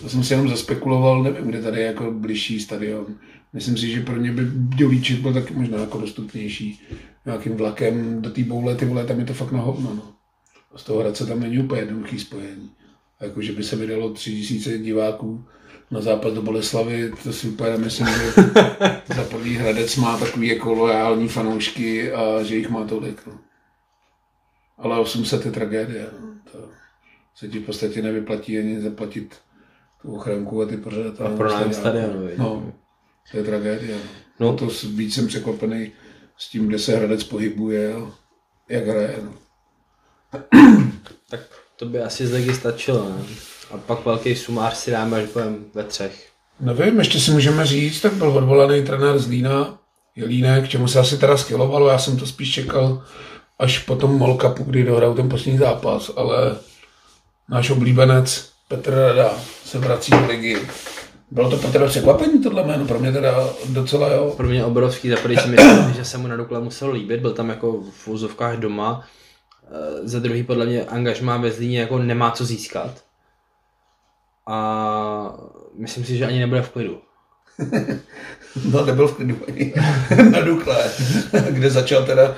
to 0.00 0.08
jsem 0.08 0.24
si 0.24 0.32
jenom 0.32 0.48
zaspekuloval, 0.48 1.22
nevím, 1.22 1.46
kde 1.46 1.62
tady 1.62 1.80
je 1.80 1.86
jako 1.86 2.10
bližší 2.10 2.60
stadion. 2.60 3.06
Myslím 3.52 3.76
si, 3.76 3.90
že 3.90 4.00
pro 4.00 4.16
ně 4.16 4.32
by 4.32 4.42
Dělíček 4.76 5.18
byl 5.18 5.32
taky 5.32 5.54
možná 5.54 5.78
jako 5.78 6.00
dostupnější 6.00 6.80
nějakým 7.26 7.56
vlakem 7.56 8.22
do 8.22 8.30
té 8.30 8.44
boule, 8.44 8.76
ty 8.76 8.84
vole, 8.84 9.06
tam 9.06 9.18
je 9.18 9.24
to 9.24 9.34
fakt 9.34 9.52
na 9.52 9.60
hovno, 9.60 9.94
no. 9.94 10.12
Z 10.76 10.84
toho 10.84 11.00
Hradce 11.00 11.26
tam 11.26 11.40
není 11.40 11.58
úplně 11.58 11.80
jednoduchý 11.80 12.18
spojení. 12.18 12.70
A 13.20 13.24
jako, 13.24 13.42
že 13.42 13.52
by 13.52 13.64
se 13.64 13.76
vydalo 13.76 14.12
tři 14.12 14.30
tisíce 14.30 14.78
diváků 14.78 15.44
na 15.90 16.00
západ 16.00 16.34
do 16.34 16.42
Boleslavy, 16.42 17.12
to 17.22 17.32
si 17.32 17.48
úplně 17.48 17.70
nemyslím, 17.70 18.06
že 18.06 18.32
za 19.16 19.24
prvý 19.30 19.56
Hradec 19.56 19.96
má 19.96 20.18
takový 20.18 20.48
jako 20.48 20.74
lojální 20.74 21.28
fanoušky 21.28 22.12
a 22.12 22.42
že 22.42 22.56
jich 22.56 22.70
má 22.70 22.84
tolik. 22.84 23.26
No. 23.26 23.38
Ale 24.78 24.98
800 24.98 25.46
je 25.46 25.52
tragédie. 25.52 26.06
No. 26.20 26.34
To 26.52 26.68
se 27.34 27.48
ti 27.48 27.58
v 27.58 27.66
podstatě 27.66 28.02
nevyplatí 28.02 28.58
ani 28.58 28.80
zaplatit 28.80 29.36
tu 30.02 30.14
ochranku 30.14 30.62
a 30.62 30.66
ty 30.66 30.76
pořád. 30.76 31.20
A 31.20 31.36
pronájem 31.36 31.72
stadionu, 31.72 32.26
viď? 32.26 32.38
No, 32.38 32.72
to 33.30 33.36
je 33.36 33.44
tragédie. 33.44 33.96
No. 34.40 34.56
To 34.56 34.68
víc 34.94 35.14
jsem 35.14 35.26
překvapený 35.26 35.92
s 36.38 36.48
tím, 36.48 36.66
kde 36.66 36.78
se 36.78 36.96
Hradec 36.96 37.24
pohybuje 37.24 37.94
a 37.94 38.12
jak 38.68 38.86
hraje. 38.86 39.18
No. 39.24 39.32
tak 41.30 41.40
to 41.76 41.86
by 41.86 42.02
asi 42.02 42.26
z 42.26 42.32
ligy 42.32 42.54
stačilo, 42.54 43.08
ne? 43.08 43.24
A 43.70 43.76
pak 43.78 44.04
velký 44.04 44.36
sumář 44.36 44.76
si 44.76 44.90
dáme, 44.90 45.22
až 45.22 45.28
budeme 45.32 45.56
ve 45.74 45.84
třech. 45.84 46.30
Nevím, 46.60 46.98
ještě 46.98 47.20
si 47.20 47.30
můžeme 47.30 47.66
říct, 47.66 48.00
tak 48.00 48.12
byl 48.12 48.28
odvolaný 48.28 48.84
trenér 48.84 49.18
z 49.18 49.28
Lína, 49.28 49.78
Jelínek, 50.16 50.68
čemu 50.68 50.88
se 50.88 50.98
asi 50.98 51.18
teda 51.18 51.36
skylovalo, 51.36 51.88
já 51.88 51.98
jsem 51.98 52.16
to 52.16 52.26
spíš 52.26 52.54
čekal 52.54 53.04
až 53.58 53.78
po 53.78 53.96
tom 53.96 54.18
Mall 54.18 54.38
Cupu, 54.38 54.64
kdy 54.64 54.84
dohrál 54.84 55.14
ten 55.14 55.28
poslední 55.28 55.58
zápas, 55.58 56.10
ale 56.16 56.56
náš 57.48 57.70
oblíbenec 57.70 58.49
Petr 58.70 58.94
Rada 58.94 59.34
se 59.64 59.78
vrací 59.78 60.10
do 60.10 60.26
ligy. 60.26 60.56
Bylo 61.30 61.50
to 61.50 61.56
Petr 61.56 61.88
překvapení 61.88 62.42
tohle 62.42 62.64
jméno, 62.64 62.86
pro 62.86 62.98
mě 62.98 63.12
teda 63.12 63.48
docela 63.68 64.12
jo. 64.12 64.34
Pro 64.36 64.48
mě 64.48 64.64
obrovský, 64.64 65.10
za 65.10 65.16
prvý 65.16 65.36
si 65.36 65.48
myslím, 65.48 65.94
že 65.94 66.04
se 66.04 66.18
mu 66.18 66.26
na 66.26 66.36
Dukle 66.36 66.60
muselo 66.60 66.92
líbit, 66.92 67.20
byl 67.20 67.32
tam 67.32 67.48
jako 67.48 67.82
v 67.92 68.08
úzovkách 68.08 68.56
doma. 68.56 69.06
Eh, 69.64 70.08
Za 70.08 70.18
druhý 70.18 70.42
podle 70.42 70.66
mě 70.66 70.84
angažmá 70.84 71.36
ve 71.36 71.50
Zlíně 71.50 71.80
jako 71.80 71.98
nemá 71.98 72.30
co 72.30 72.44
získat. 72.44 73.04
A 74.46 75.34
myslím 75.74 76.04
si, 76.04 76.16
že 76.16 76.26
ani 76.26 76.38
nebude 76.40 76.62
v 76.62 76.70
klidu. 76.70 77.00
No 78.72 78.84
nebyl 78.86 79.08
v 79.08 79.16
klidu 79.16 79.36
ani 79.48 79.74
na 80.30 80.40
Dukle, 80.40 80.90
kde 81.50 81.70
začal 81.70 82.06
teda 82.06 82.34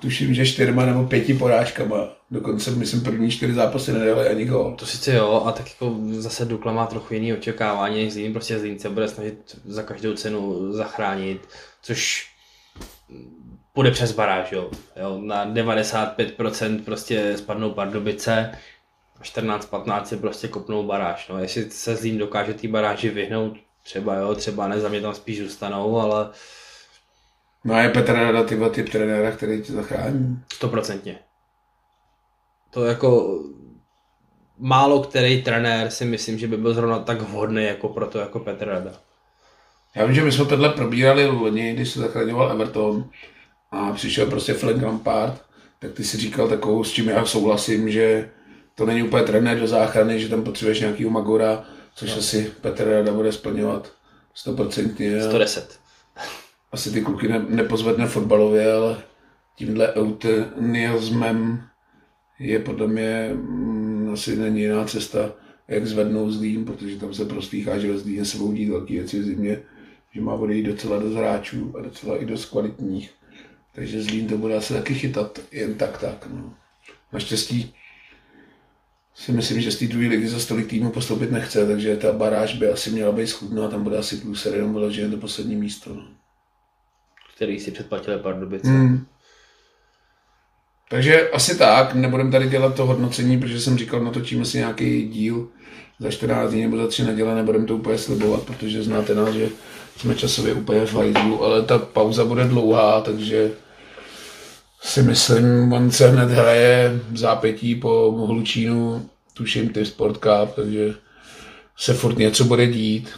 tuším, 0.00 0.34
že 0.34 0.46
čtyřma 0.46 0.86
nebo 0.86 1.04
pěti 1.06 1.34
porážkama. 1.34 2.08
Dokonce, 2.30 2.70
myslím, 2.70 3.00
první 3.00 3.30
čtyři 3.30 3.54
zápasy 3.54 3.92
nedali 3.92 4.28
ani 4.28 4.44
gol. 4.44 4.74
To 4.78 4.86
sice 4.86 5.14
jo, 5.14 5.42
a 5.46 5.52
tak 5.52 5.70
jako 5.70 5.96
zase 6.10 6.44
Dukla 6.44 6.72
má 6.72 6.86
trochu 6.86 7.14
jiný 7.14 7.32
očekávání 7.32 8.04
než 8.04 8.12
Zlín, 8.12 8.32
prostě 8.32 8.58
Zlín 8.58 8.78
se 8.78 8.90
bude 8.90 9.08
snažit 9.08 9.58
za 9.64 9.82
každou 9.82 10.14
cenu 10.14 10.72
zachránit, 10.72 11.48
což 11.82 12.26
půjde 13.72 13.90
přes 13.90 14.12
baráž, 14.12 14.52
jo. 14.52 14.70
jo 15.02 15.20
na 15.24 15.46
95% 15.46 16.82
prostě 16.84 17.36
spadnou 17.36 17.70
Pardubice, 17.70 18.50
a 19.20 19.22
14-15 19.22 20.02
si 20.02 20.16
prostě 20.16 20.48
kopnou 20.48 20.82
baráž, 20.82 21.28
no. 21.28 21.38
Jestli 21.38 21.70
se 21.70 21.96
Zlín 21.96 22.18
dokáže 22.18 22.54
té 22.54 22.68
baráži 22.68 23.08
vyhnout, 23.08 23.56
třeba 23.82 24.14
jo, 24.14 24.34
třeba 24.34 24.68
ne, 24.68 24.80
za 24.80 24.88
mě 24.88 25.00
tam 25.00 25.14
spíš 25.14 25.38
zůstanou, 25.38 25.98
ale 25.98 26.30
No 27.64 27.74
a 27.74 27.80
je 27.80 27.88
Petr 27.88 28.12
Rada 28.12 28.42
tyhle 28.42 28.70
typ 28.70 28.88
trenéra, 28.88 29.30
který 29.30 29.62
tě 29.62 29.72
zachrání. 29.72 30.42
stoprocentně. 30.52 31.18
To 32.70 32.84
jako 32.84 33.38
málo 34.58 35.02
který 35.02 35.42
trenér 35.42 35.90
si 35.90 36.04
myslím, 36.04 36.38
že 36.38 36.48
by 36.48 36.56
byl 36.56 36.74
zrovna 36.74 36.98
tak 36.98 37.20
vhodný 37.20 37.64
jako 37.64 37.88
pro 37.88 38.06
to 38.06 38.18
jako 38.18 38.40
Petr 38.40 38.68
Rada. 38.68 38.92
Já 39.94 40.06
vím, 40.06 40.14
že 40.14 40.24
my 40.24 40.32
jsme 40.32 40.44
tohle 40.44 40.68
probírali 40.68 41.26
loni, 41.26 41.74
když 41.74 41.90
se 41.90 42.00
zachraňoval 42.00 42.50
Everton 42.50 43.10
a 43.70 43.92
přišel 43.92 44.26
prostě 44.26 44.54
Frank 44.54 44.82
Lampard, 44.82 45.42
tak 45.78 45.92
ty 45.92 46.04
si 46.04 46.16
říkal 46.16 46.48
takovou, 46.48 46.84
s 46.84 46.92
čím 46.92 47.08
já 47.08 47.24
souhlasím, 47.24 47.90
že 47.90 48.30
to 48.74 48.86
není 48.86 49.02
úplně 49.02 49.22
trenér 49.22 49.60
do 49.60 49.66
záchrany, 49.66 50.20
že 50.20 50.28
tam 50.28 50.44
potřebuješ 50.44 50.80
nějakýho 50.80 51.10
Magora, 51.10 51.64
což 51.94 52.10
no. 52.10 52.18
asi 52.18 52.52
Petr 52.60 52.90
Rada 52.90 53.12
bude 53.12 53.32
splňovat 53.32 53.92
100%. 54.46 55.28
110. 55.28 55.83
Asi 56.74 56.90
ty 56.90 57.00
kluky 57.00 57.28
ne, 57.28 57.46
nepozvedne 57.48 58.06
fotbalově, 58.06 58.72
ale 58.72 59.02
tímhle 59.56 59.94
euteniasmem 59.94 61.62
je 62.38 62.58
podle 62.58 62.86
mě 62.86 63.30
mm, 63.34 64.10
asi 64.12 64.36
není 64.36 64.60
jiná 64.60 64.84
cesta, 64.84 65.32
jak 65.68 65.86
zvednout 65.86 66.30
Zlín, 66.30 66.64
protože 66.64 66.96
tam 66.96 67.14
se 67.14 67.24
prostýchá, 67.24 67.78
že 67.78 67.92
ve 67.92 67.98
Zlíně 67.98 68.24
se 68.24 68.38
budou 68.38 68.52
dít 68.52 68.68
velké 68.68 68.92
věci 68.92 69.20
v 69.20 69.24
zimě, 69.24 69.62
že 70.14 70.20
má 70.20 70.34
odejít 70.34 70.66
docela 70.66 70.98
dost 70.98 71.14
hráčů 71.14 71.74
a 71.78 71.82
docela 71.82 72.22
i 72.22 72.24
dost 72.24 72.44
kvalitních. 72.44 73.10
Takže 73.74 74.02
Zlín 74.02 74.26
to 74.26 74.38
bude 74.38 74.56
asi 74.56 74.74
taky 74.74 74.94
chytat 74.94 75.40
jen 75.52 75.74
tak 75.74 75.98
tak. 75.98 76.28
No. 76.34 76.54
Naštěstí 77.12 77.74
si 79.14 79.32
myslím, 79.32 79.60
že 79.60 79.72
z 79.72 79.78
té 79.78 79.86
druhé 79.86 80.08
ligy 80.08 80.28
za 80.28 80.38
stolik 80.38 80.66
týmu 80.66 80.90
postoupit 80.90 81.30
nechce, 81.30 81.66
takže 81.66 81.96
ta 81.96 82.12
baráž 82.12 82.56
by 82.56 82.68
asi 82.68 82.90
měla 82.90 83.12
být 83.12 83.26
schudná 83.26 83.68
tam 83.68 83.82
bude 83.82 83.98
asi 83.98 84.16
průser 84.16 84.54
jenom 84.54 84.74
vyloženě 84.74 85.08
do 85.08 85.16
poslední 85.16 85.56
místo. 85.56 85.94
No. 85.94 86.23
Který 87.36 87.60
si 87.60 87.70
předplatili 87.70 88.18
Pardubice. 88.18 88.68
Hmm. 88.68 89.06
Takže 90.90 91.30
asi 91.30 91.58
tak, 91.58 91.94
nebudem 91.94 92.30
tady 92.30 92.48
dělat 92.48 92.74
to 92.74 92.86
hodnocení, 92.86 93.40
protože 93.40 93.60
jsem 93.60 93.78
říkal, 93.78 94.00
natočíme 94.00 94.44
si 94.44 94.58
nějaký 94.58 95.08
díl 95.08 95.48
za 95.98 96.10
14 96.10 96.50
dní 96.50 96.62
nebo 96.62 96.76
za 96.76 96.86
3 96.86 97.04
neděle, 97.04 97.34
nebudem 97.34 97.66
to 97.66 97.76
úplně 97.76 97.98
slibovat, 97.98 98.42
protože 98.42 98.82
znáte 98.82 99.14
nás, 99.14 99.34
že 99.34 99.48
jsme 99.96 100.14
časově 100.14 100.54
úplně 100.54 100.86
v 100.86 100.94
hajzlu, 100.94 101.44
ale 101.44 101.62
ta 101.62 101.78
pauza 101.78 102.24
bude 102.24 102.44
dlouhá, 102.44 103.00
takže 103.00 103.50
si 104.82 105.02
myslím, 105.02 105.72
on 105.72 105.90
se 105.90 106.08
hned 106.08 106.30
hraje 106.30 107.00
v 107.10 107.16
zápětí 107.16 107.74
po 107.74 108.10
Hlučínu, 108.26 109.10
tuším 109.34 109.68
ty 109.68 109.86
Sport 109.86 110.16
Cup, 110.16 110.54
takže 110.56 110.94
se 111.76 111.94
furt 111.94 112.18
něco 112.18 112.44
bude 112.44 112.66
dít. 112.66 113.10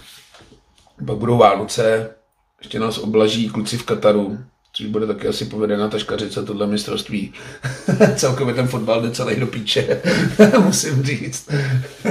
Pak 1.06 1.16
budou 1.16 1.38
Vánoce, 1.38 2.10
ještě 2.60 2.80
nás 2.80 2.98
oblaží 2.98 3.48
kluci 3.48 3.78
v 3.78 3.84
Kataru, 3.84 4.38
což 4.72 4.86
bude 4.86 5.06
taky 5.06 5.28
asi 5.28 5.44
povedená 5.44 5.88
taškařice 5.88 6.42
tohle 6.42 6.66
mistrovství. 6.66 7.32
Celkově 8.16 8.54
ten 8.54 8.66
fotbal 8.66 9.02
jde 9.02 9.10
celý 9.10 9.36
do 9.36 9.46
píče, 9.46 10.02
musím 10.64 11.02
říct. 11.02 11.50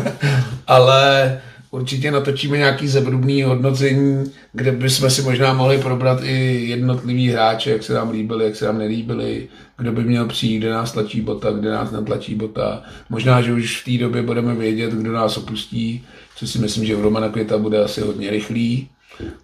Ale 0.67 1.41
určitě 1.71 2.11
natočíme 2.11 2.57
nějaký 2.57 2.87
zevrubný 2.87 3.43
hodnocení, 3.43 4.31
kde 4.53 4.71
bychom 4.71 5.09
si 5.09 5.21
možná 5.21 5.53
mohli 5.53 5.77
probrat 5.77 6.19
i 6.23 6.65
jednotlivý 6.69 7.29
hráče, 7.29 7.71
jak 7.71 7.83
se 7.83 7.93
nám 7.93 8.09
líbili, 8.09 8.45
jak 8.45 8.55
se 8.55 8.65
nám 8.65 8.77
nelíbili, 8.77 9.47
kdo 9.77 9.91
by 9.91 10.03
měl 10.03 10.25
přijít, 10.25 10.57
kde 10.57 10.69
nás 10.69 10.91
tlačí 10.91 11.21
bota, 11.21 11.51
kde 11.51 11.71
nás 11.71 11.91
netlačí 11.91 12.35
bota. 12.35 12.83
Možná, 13.09 13.41
že 13.41 13.53
už 13.53 13.81
v 13.81 13.85
té 13.85 14.03
době 14.03 14.21
budeme 14.21 14.55
vědět, 14.55 14.93
kdo 14.93 15.11
nás 15.11 15.37
opustí, 15.37 16.05
co 16.35 16.47
si 16.47 16.59
myslím, 16.59 16.85
že 16.85 16.95
v 16.95 17.01
Romana 17.01 17.29
Květa 17.29 17.57
bude 17.57 17.83
asi 17.83 18.01
hodně 18.01 18.29
rychlý, 18.29 18.89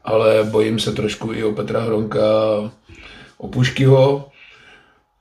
ale 0.04 0.44
bojím 0.44 0.80
se 0.80 0.92
trošku 0.92 1.34
i 1.34 1.44
o 1.44 1.52
Petra 1.52 1.82
Hronka, 1.82 2.20
o 3.38 3.48
Puškyho, 3.48 4.30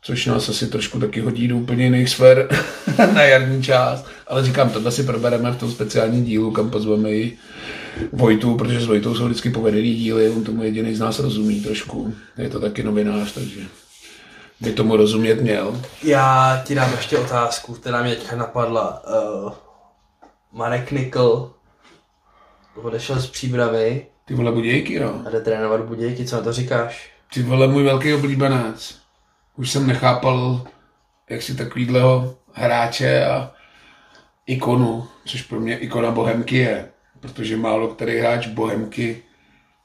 což 0.03 0.27
nás 0.27 0.49
asi 0.49 0.67
trošku 0.67 1.01
taky 1.01 1.21
hodí 1.21 1.49
do 1.49 1.57
úplně 1.57 1.85
jiných 1.85 2.11
sfér 2.11 2.49
na 3.15 3.23
jarní 3.23 3.63
část. 3.63 4.07
Ale 4.27 4.45
říkám, 4.45 4.71
tohle 4.71 4.93
si 4.93 5.03
probereme 5.03 5.51
v 5.51 5.59
tom 5.59 5.71
speciálním 5.71 6.25
dílu, 6.25 6.51
kam 6.51 6.71
pozveme 6.71 7.11
i 7.11 7.39
Vojtu, 8.13 8.57
protože 8.57 8.81
s 8.81 8.87
Vojtou 8.87 9.15
jsou 9.15 9.25
vždycky 9.25 9.51
povedený 9.51 9.95
díly, 9.95 10.31
on 10.31 10.45
tomu 10.45 10.63
jediný 10.63 10.95
z 10.95 11.01
nás 11.01 11.19
rozumí 11.19 11.61
trošku. 11.61 12.15
Je 12.39 12.49
to 12.49 12.61
taky 12.61 12.83
novinář, 12.83 13.33
takže 13.33 13.61
by 14.61 14.73
tomu 14.73 14.97
rozumět 14.97 15.41
měl. 15.41 15.81
Já 16.03 16.63
ti 16.67 16.75
dám 16.75 16.93
ještě 16.93 17.19
otázku, 17.19 17.75
která 17.75 18.03
mě 18.03 18.17
teďka 18.17 18.37
napadla. 18.37 19.03
Uh, 19.45 19.53
Marek 20.53 20.91
Nikl 20.91 21.53
odešel 22.75 23.21
z 23.21 23.27
Příbravy. 23.27 24.07
Ty 24.31 24.37
vole 24.37 24.53
Budějky, 24.53 25.01
no. 25.01 25.23
A 25.27 25.31
jde 25.31 25.41
trénovat 25.41 25.81
Budějky, 25.81 26.25
co 26.25 26.37
na 26.37 26.43
to 26.43 26.53
říkáš? 26.53 27.13
Ty 27.35 27.43
vole 27.43 27.69
můj 27.69 27.83
velký 27.83 28.15
oblíbenec. 28.15 29.01
Už 29.57 29.71
jsem 29.71 29.87
nechápal, 29.87 30.67
jak 31.31 31.43
si 31.43 31.57
takovýhleho 31.57 32.39
hráče 32.53 33.25
a 33.25 33.53
ikonu, 34.47 35.09
což 35.27 35.43
pro 35.43 35.61
mě 35.61 35.79
ikona 35.79 36.11
Bohemky 36.11 36.57
je, 36.57 36.91
protože 37.21 37.57
málo 37.57 37.89
který 37.89 38.19
hráč 38.19 38.47
Bohemky 38.47 39.23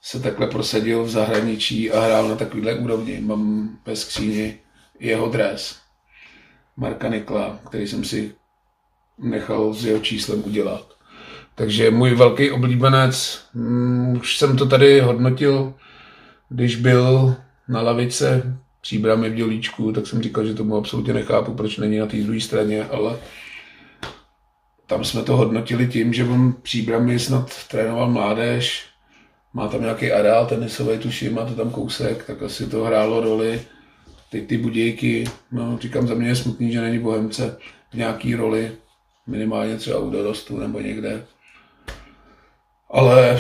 se 0.01 0.19
takhle 0.19 0.47
prosadil 0.47 1.03
v 1.03 1.09
zahraničí 1.09 1.91
a 1.91 1.99
hrál 1.99 2.27
na 2.27 2.35
takovýhle 2.35 2.73
úrovni. 2.73 3.21
Mám 3.21 3.69
ve 3.85 3.95
skříni 3.95 4.59
jeho 4.99 5.29
dres 5.29 5.79
Marka 6.77 7.07
Nikla, 7.07 7.59
který 7.67 7.87
jsem 7.87 8.03
si 8.03 8.35
nechal 9.17 9.73
s 9.73 9.85
jeho 9.85 9.99
číslem 9.99 10.43
udělat. 10.45 10.94
Takže 11.55 11.91
můj 11.91 12.15
velký 12.15 12.51
oblíbenec, 12.51 13.45
mm, 13.53 14.17
už 14.17 14.37
jsem 14.37 14.57
to 14.57 14.65
tady 14.65 14.99
hodnotil, 14.99 15.73
když 16.49 16.75
byl 16.75 17.35
na 17.67 17.81
lavice 17.81 18.57
příbramy 18.81 19.29
v 19.29 19.33
dělíčku, 19.33 19.91
tak 19.91 20.07
jsem 20.07 20.21
říkal, 20.21 20.45
že 20.45 20.53
tomu 20.53 20.77
absolutně 20.77 21.13
nechápu, 21.13 21.53
proč 21.53 21.77
není 21.77 21.97
na 21.97 22.05
té 22.05 22.17
druhé 22.17 22.39
straně, 22.41 22.85
ale 22.85 23.19
tam 24.87 25.03
jsme 25.03 25.21
to 25.23 25.37
hodnotili 25.37 25.87
tím, 25.87 26.13
že 26.13 26.23
on 26.23 26.53
příbramy 26.61 27.19
snad 27.19 27.67
trénoval 27.67 28.09
mládež, 28.11 28.85
má 29.53 29.67
tam 29.67 29.81
nějaký 29.81 30.11
areál 30.11 30.45
tenisový, 30.45 30.97
tuším, 30.97 31.33
má 31.33 31.45
to 31.45 31.53
tam 31.53 31.69
kousek, 31.69 32.23
tak 32.23 32.43
asi 32.43 32.67
to 32.67 32.83
hrálo 32.83 33.21
roli. 33.21 33.61
Teď 34.31 34.47
ty 34.47 34.57
budějky, 34.57 35.23
no 35.51 35.77
říkám, 35.81 36.07
za 36.07 36.13
mě 36.13 36.27
je 36.27 36.35
smutný, 36.35 36.71
že 36.71 36.81
není 36.81 36.99
Bohemce 36.99 37.57
v 37.91 37.93
nějaký 37.93 38.35
roli, 38.35 38.71
minimálně 39.27 39.77
třeba 39.77 39.99
u 39.99 40.09
dorostu 40.09 40.57
nebo 40.59 40.79
někde. 40.79 41.25
Ale 42.91 43.39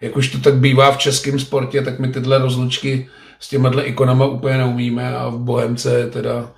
jak 0.00 0.16
už 0.16 0.28
to 0.28 0.38
tak 0.38 0.54
bývá 0.54 0.92
v 0.92 0.98
českém 0.98 1.38
sportě, 1.38 1.82
tak 1.82 1.98
my 1.98 2.08
tyhle 2.08 2.38
rozlučky 2.38 3.08
s 3.40 3.48
těma 3.48 3.82
ikonama 3.82 4.26
úplně 4.26 4.58
neumíme 4.58 5.16
a 5.16 5.28
v 5.28 5.38
Bohemce 5.38 6.10
teda 6.10 6.50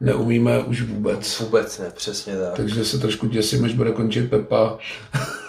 neumíme 0.00 0.58
už 0.58 0.82
vůbec. 0.82 1.40
Vůbec 1.40 1.78
ne, 1.78 1.86
přesně 1.96 2.36
tak. 2.36 2.56
Takže 2.56 2.84
se 2.84 2.98
trošku 2.98 3.26
děsím, 3.26 3.64
až 3.64 3.72
bude 3.72 3.92
končit 3.92 4.30
Pepa 4.30 4.78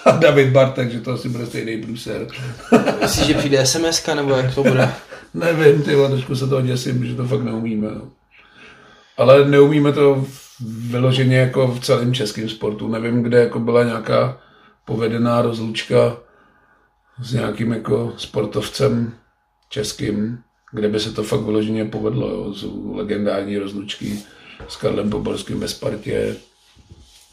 a 0.05 0.11
David 0.11 0.49
Bart, 0.49 0.73
takže 0.73 1.01
to 1.01 1.11
asi 1.11 1.29
bude 1.29 1.45
stejný 1.45 1.81
průser. 1.81 2.27
Myslíš, 3.01 3.27
že 3.27 3.33
přijde 3.33 3.65
sms 3.65 4.05
nebo 4.15 4.33
jak 4.33 4.55
to 4.55 4.63
bude? 4.63 4.89
Nevím, 5.33 5.81
ty 5.81 5.95
trošku 6.07 6.35
se 6.35 6.47
toho 6.47 6.61
děsím, 6.61 7.05
že 7.05 7.15
to 7.15 7.27
fakt 7.27 7.43
neumíme. 7.43 7.87
No. 7.87 8.01
Ale 9.17 9.49
neumíme 9.49 9.93
to 9.93 10.25
vyloženě 10.89 11.37
jako 11.37 11.67
v 11.67 11.79
celém 11.79 12.13
českém 12.13 12.49
sportu. 12.49 12.87
Nevím, 12.87 13.23
kde 13.23 13.39
jako 13.39 13.59
byla 13.59 13.83
nějaká 13.83 14.37
povedená 14.87 15.41
rozlučka 15.41 16.17
s 17.21 17.33
nějakým 17.33 17.71
jako 17.71 18.13
sportovcem 18.17 19.13
českým, 19.69 20.39
kde 20.71 20.89
by 20.89 20.99
se 20.99 21.11
to 21.11 21.23
fakt 21.23 21.41
vyloženě 21.41 21.85
povedlo. 21.85 22.29
Jo. 22.29 22.53
Jsou 22.53 22.95
legendární 22.95 23.57
rozlučky 23.57 24.19
s 24.67 24.75
Karlem 24.75 25.09
Poborským 25.09 25.59
ve 25.59 25.67
Spartě, 25.67 26.35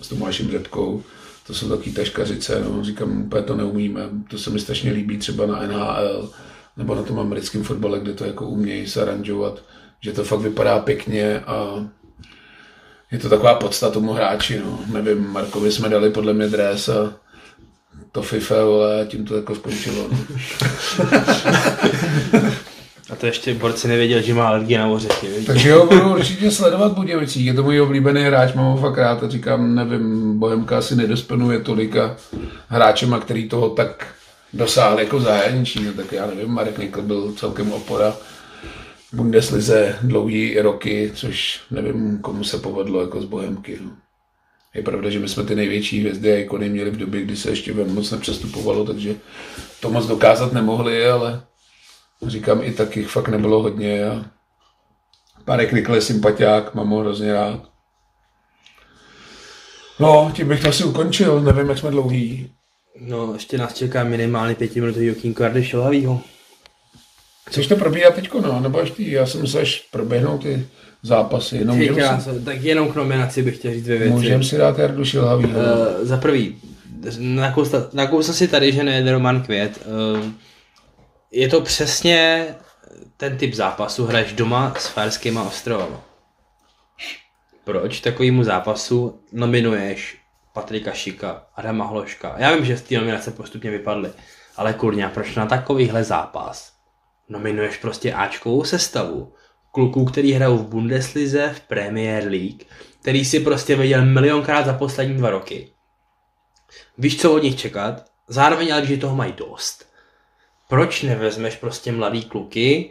s 0.01 0.09
Tomášem 0.09 0.51
Řepkou. 0.51 1.03
To 1.47 1.55
jsou 1.55 1.69
taky 1.69 1.93
taškařice, 1.93 2.65
no. 2.65 2.85
říkám, 2.85 3.23
úplně 3.23 3.43
to 3.43 3.57
neumíme. 3.57 4.09
To 4.31 4.39
se 4.39 4.51
mi 4.51 4.61
strašně 4.61 4.93
líbí 4.93 5.19
třeba 5.19 5.47
na 5.47 5.67
NHL 5.67 6.31
nebo 6.77 6.95
na 6.95 7.03
tom 7.03 7.19
americkém 7.21 7.63
fotbale, 7.63 8.01
kde 8.01 8.13
to 8.13 8.25
jako 8.25 8.47
umějí 8.47 8.87
se 8.87 9.03
aranžovat, 9.03 9.63
že 10.01 10.13
to 10.13 10.25
fakt 10.25 10.41
vypadá 10.41 10.79
pěkně 10.79 11.41
a 11.41 11.87
je 13.13 13.19
to 13.19 13.29
taková 13.29 13.55
podsta 13.55 13.91
tomu 13.91 14.13
hráči, 14.13 14.59
no. 14.59 14.81
Nevím, 14.93 15.29
Markovi 15.29 15.73
jsme 15.73 15.89
dali 15.89 16.11
podle 16.11 16.33
mě 16.33 16.49
dres 16.49 16.89
a 16.89 17.24
to 18.13 18.23
FIFA, 18.23 18.63
ale 18.63 19.03
a 19.03 19.05
tím 19.05 19.25
to 19.25 19.37
jako 19.37 19.55
skončilo. 19.55 20.11
A 23.11 23.17
to 23.17 23.27
ještě 23.27 23.55
borci 23.55 23.89
nevěděl, 23.89 24.23
že 24.23 24.35
má 24.35 24.49
alergii 24.49 24.79
na 24.79 24.87
ořechy. 24.87 25.27
Takže 25.47 25.69
jo, 25.69 25.87
budu 25.87 26.15
určitě 26.15 26.51
sledovat 26.51 26.93
Budějovicích. 26.93 27.47
Je 27.47 27.55
to 27.55 27.63
můj 27.63 27.81
oblíbený 27.81 28.23
hráč, 28.23 28.55
mám 28.55 28.73
ho 28.73 28.77
fakt 28.77 28.99
rád 28.99 29.23
a 29.23 29.29
říkám, 29.29 29.75
nevím, 29.75 30.39
Bohemka 30.39 30.79
asi 30.79 30.97
nedosplnuje 30.97 31.61
tolika 31.61 32.17
hráčema, 32.69 33.21
který 33.21 33.49
toho 33.49 33.71
tak 33.71 34.07
dosáhl 34.53 35.01
jako 35.01 35.21
zahraničí. 35.21 35.85
No, 35.85 35.93
tak 35.93 36.13
já 36.13 36.27
nevím, 36.27 36.49
Marek 36.49 36.79
Nikl 36.79 37.03
byl 37.03 37.33
celkem 37.33 37.73
opora 37.73 38.17
Bundeslize 39.13 39.99
dlouhý 40.03 40.61
roky, 40.61 41.13
což 41.15 41.61
nevím, 41.71 42.19
komu 42.19 42.45
se 42.45 42.59
povedlo 42.59 43.01
jako 43.01 43.21
z 43.21 43.25
Bohemky. 43.25 43.79
No. 43.85 43.91
Je 44.75 44.83
pravda, 44.83 45.11
že 45.11 45.19
my 45.19 45.29
jsme 45.29 45.45
ty 45.45 45.55
největší 45.55 46.01
hvězdy 46.01 46.33
a 46.33 46.37
ikony 46.37 46.69
měli 46.69 46.91
v 46.91 46.97
době, 46.97 47.23
kdy 47.23 47.37
se 47.37 47.51
ještě 47.51 47.73
ven 47.73 47.95
moc 47.95 48.11
nepřestupovalo, 48.11 48.85
takže 48.85 49.17
to 49.81 49.91
moc 49.91 50.07
dokázat 50.07 50.53
nemohli, 50.53 51.07
ale 51.07 51.43
říkám, 52.27 52.63
i 52.63 52.73
tak 52.73 52.97
jich 52.97 53.09
fakt 53.09 53.29
nebylo 53.29 53.63
hodně 53.63 54.05
a 54.05 54.25
Marek 55.47 55.73
Nikl 55.73 55.95
je 55.95 56.01
sympatiák, 56.01 56.75
mám 56.75 56.89
ho 56.89 57.01
hrozně 57.01 57.33
rád. 57.33 57.61
No, 60.01 60.33
tím 60.35 60.49
bych 60.49 60.63
to 60.63 60.69
asi 60.69 60.85
ukončil, 60.85 61.41
nevím, 61.41 61.69
jak 61.69 61.79
jsme 61.79 61.91
dlouhý. 61.91 62.53
No, 63.01 63.35
ještě 63.35 63.59
nás 63.59 63.75
čeká 63.75 64.05
minimálně 64.05 64.55
pětiminutový 64.55 65.11
okýnko 65.11 65.45
Ardy 65.45 65.65
Šilhavýho. 65.65 66.21
Chceš 67.49 67.67
to 67.67 67.77
probíhat 67.77 68.15
teďko, 68.15 68.41
no? 68.41 68.61
Nebo 68.61 68.81
ještě, 68.81 69.03
já 69.03 69.27
jsem 69.27 69.41
myslel, 69.41 69.65
že 69.65 69.79
proběhnou 69.91 70.39
ty 70.39 70.69
zápasy. 71.05 71.57
Jenom 71.57 71.79
Ty 71.79 71.89
krása, 71.89 72.31
tak 72.45 72.63
jenom 72.63 72.93
k 72.93 72.95
nominaci 72.95 73.43
bych 73.43 73.57
chtěl 73.57 73.73
říct 73.73 73.85
dvě 73.85 73.99
věci. 73.99 74.13
Můžeme 74.13 74.45
si 74.45 74.59
dát 74.59 74.79
Jardu 74.79 75.05
Šilhavý. 75.05 75.45
Uh, 75.45 75.53
za 76.03 76.17
prvý, 76.17 76.63
nakousl 77.93 78.33
si 78.33 78.49
tady, 78.49 78.73
že 78.73 78.83
nejde 78.83 79.13
Roman 79.13 79.43
Květ. 79.43 79.87
Uh, 79.87 80.25
je 81.31 81.49
to 81.49 81.61
přesně 81.61 82.47
ten 83.17 83.37
typ 83.37 83.55
zápasu, 83.55 84.07
hraješ 84.07 84.33
doma 84.33 84.75
s 84.79 84.87
Farskýma 84.87 85.43
ostrovama. 85.43 86.01
Proč 87.65 88.01
takovýmu 88.01 88.45
zápasu 88.45 89.21
nominuješ 89.33 90.17
Patrika 90.53 90.93
Šika, 90.93 91.47
Adama 91.57 91.87
Hloška? 91.87 92.35
Já 92.39 92.55
vím, 92.55 92.65
že 92.65 92.77
z 92.77 92.83
té 92.83 92.95
nominace 92.95 93.31
postupně 93.31 93.71
vypadly, 93.71 94.11
Ale 94.57 94.73
kurňa, 94.73 95.09
proč 95.09 95.35
na 95.35 95.47
takovýhle 95.47 96.05
zápas 96.05 96.73
nominuješ 97.29 97.77
prostě 97.77 98.13
Ačkovou 98.13 98.65
sestavu 98.65 99.33
kluků, 99.75 100.05
který 100.05 100.33
hrajou 100.33 100.59
v 100.59 100.69
Bundeslize, 100.69 101.53
v 101.57 101.61
Premier 101.61 102.29
League, 102.29 102.63
který 103.01 103.25
si 103.25 103.41
prostě 103.41 103.77
viděl 103.77 104.05
milionkrát 104.05 104.67
za 104.67 104.73
poslední 104.73 105.17
dva 105.17 105.31
roky. 105.31 105.69
Víš, 106.99 107.21
co 107.21 107.35
od 107.35 107.43
nich 107.43 107.57
čekat, 107.57 108.05
zároveň 108.29 108.73
ale, 108.75 108.87
že 108.87 108.97
toho 108.97 109.17
mají 109.17 109.33
dost. 109.33 109.89
Proč 110.69 111.03
nevezmeš 111.03 111.57
prostě 111.57 111.93
mladý 111.93 112.25
kluky, 112.25 112.91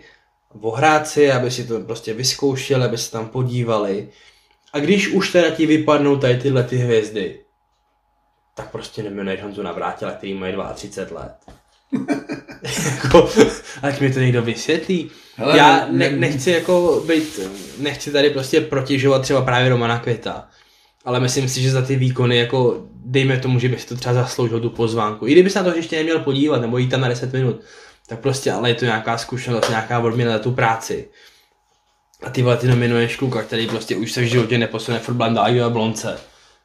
ohrát 0.62 1.08
si, 1.08 1.32
aby 1.32 1.52
si 1.52 1.68
to 1.68 1.80
prostě 1.80 2.14
vyzkoušeli, 2.14 2.86
aby 2.86 2.98
se 2.98 3.12
tam 3.12 3.28
podívali. 3.28 4.10
A 4.74 4.80
když 4.80 5.08
už 5.08 5.32
teda 5.32 5.50
ti 5.50 5.66
vypadnou 5.66 6.18
tady 6.18 6.38
tyhle 6.38 6.64
ty 6.64 6.78
hvězdy, 6.78 7.40
tak 8.56 8.72
prostě 8.72 9.04
nemenuješ 9.04 9.42
Honzu 9.42 9.64
Navrátila, 9.64 10.12
který 10.12 10.34
má 10.34 10.74
32 10.74 11.22
let. 11.22 11.36
jako, 13.04 13.30
ať 13.82 14.00
mi 14.00 14.14
to 14.14 14.20
někdo 14.20 14.42
vysvětlí. 14.42 15.12
Hele, 15.36 15.58
Já 15.58 15.88
ne, 15.92 16.12
nechci 16.12 16.52
jako 16.52 17.04
být, 17.08 17.40
nechci 17.78 18.12
tady 18.12 18.30
prostě 18.30 18.62
protěžovat 18.62 19.22
třeba 19.22 19.42
právě 19.42 19.70
Romana 19.70 20.00
Květa, 20.00 20.48
ale 21.06 21.20
myslím 21.20 21.50
si, 21.50 21.62
že 21.62 21.72
za 21.72 21.82
ty 21.82 21.96
výkony 21.96 22.38
jako 22.38 22.84
dejme 23.06 23.40
tomu, 23.40 23.60
že 23.60 23.70
by 23.70 23.78
si 23.78 23.88
to 23.88 23.96
třeba 23.96 24.14
zasloužil 24.14 24.60
tu 24.60 24.70
pozvánku. 24.70 25.28
I 25.28 25.32
kdyby 25.32 25.50
se 25.50 25.64
na 25.64 25.72
to 25.72 25.78
ještě 25.78 25.96
neměl 25.96 26.20
podívat, 26.20 26.62
nebo 26.62 26.78
jít 26.78 26.90
tam 26.90 27.02
na 27.02 27.08
10 27.08 27.34
minut, 27.34 27.62
tak 28.08 28.20
prostě 28.20 28.52
ale 28.52 28.70
je 28.70 28.76
to 28.76 28.86
nějaká 28.86 29.18
zkušenost, 29.18 29.70
nějaká 29.70 30.00
odměna 30.00 30.32
za 30.32 30.40
tu 30.40 30.52
práci. 30.52 31.10
A 32.24 32.30
ty 32.30 32.42
vole, 32.42 32.58
ty 32.58 32.68
nominuješ 32.68 33.16
kluka, 33.16 33.44
který 33.44 33.68
prostě 33.68 33.96
už 33.96 34.12
se 34.12 34.22
v 34.22 34.26
životě 34.26 34.58
neposune 34.58 35.00
furt 35.00 35.14
blandáju 35.14 35.64
a 35.64 35.70
blonce. 35.70 36.20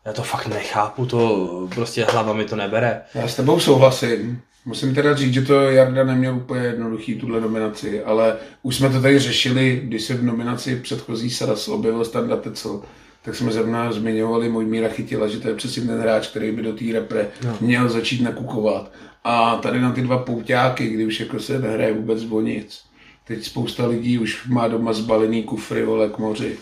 Já 0.05 0.13
to 0.13 0.23
fakt 0.23 0.47
nechápu, 0.47 1.07
to 1.07 1.49
prostě 1.75 2.05
hlava 2.05 2.33
mi 2.33 2.45
to 2.45 2.57
nebere. 2.57 3.03
Já 3.15 3.29
s 3.29 3.37
tebou 3.37 3.61
souhlasím. 3.61 4.43
Musím 4.65 4.95
teda 4.95 5.15
říct, 5.15 5.35
že 5.35 5.43
to 5.43 5.55
Jarda 5.55 6.05
neměl 6.05 6.37
úplně 6.37 6.61
jednoduchý, 6.61 7.15
tuhle 7.15 7.41
nominaci, 7.41 8.03
ale 8.03 8.37
už 8.63 8.77
jsme 8.77 8.91
to 8.91 9.03
tady 9.03 9.19
řešili, 9.19 9.81
když 9.85 10.03
se 10.03 10.15
v 10.15 10.25
nominaci 10.25 10.77
předchozí 10.77 11.31
Saras 11.31 11.69
objevil 11.69 12.05
Standa 12.05 12.37
Tecel, 12.37 12.83
tak 13.23 13.35
jsme 13.35 13.53
zrovna 13.53 13.93
zmiňovali, 13.93 14.49
můj 14.49 14.65
míra 14.65 14.89
chytila, 14.89 15.29
že 15.29 15.41
to 15.41 15.49
je 15.49 15.55
přesně 15.55 15.83
ten 15.83 16.01
hráč, 16.01 16.27
který 16.27 16.53
by 16.53 16.63
do 16.63 16.73
té 16.73 16.85
repre 16.93 17.29
no. 17.45 17.57
měl 17.61 17.89
začít 17.89 18.21
nakukovat. 18.21 18.93
A 19.25 19.57
tady 19.57 19.81
na 19.81 19.93
ty 19.93 20.03
dva 20.03 20.19
pouťáky, 20.19 20.89
kdy 20.89 21.07
už 21.07 21.21
jako 21.21 21.41
se 21.41 21.59
nehraje 21.59 21.93
vůbec 21.93 22.25
o 22.31 22.41
nic. 22.41 22.85
Teď 23.25 23.45
spousta 23.45 23.87
lidí 23.87 24.19
už 24.19 24.47
má 24.47 24.69
doma 24.69 24.93
zbalený 24.93 25.43
kufry, 25.43 25.85
vole, 25.85 26.09
k 26.09 26.19
moři. 26.19 26.59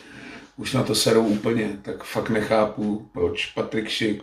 Už 0.57 0.73
na 0.73 0.83
to 0.83 0.95
serou 0.95 1.27
úplně, 1.27 1.69
tak 1.83 2.05
fakt 2.05 2.31
nechápu, 2.31 3.09
proč 3.13 3.47
Patrik 3.47 3.89
Šik 3.89 4.23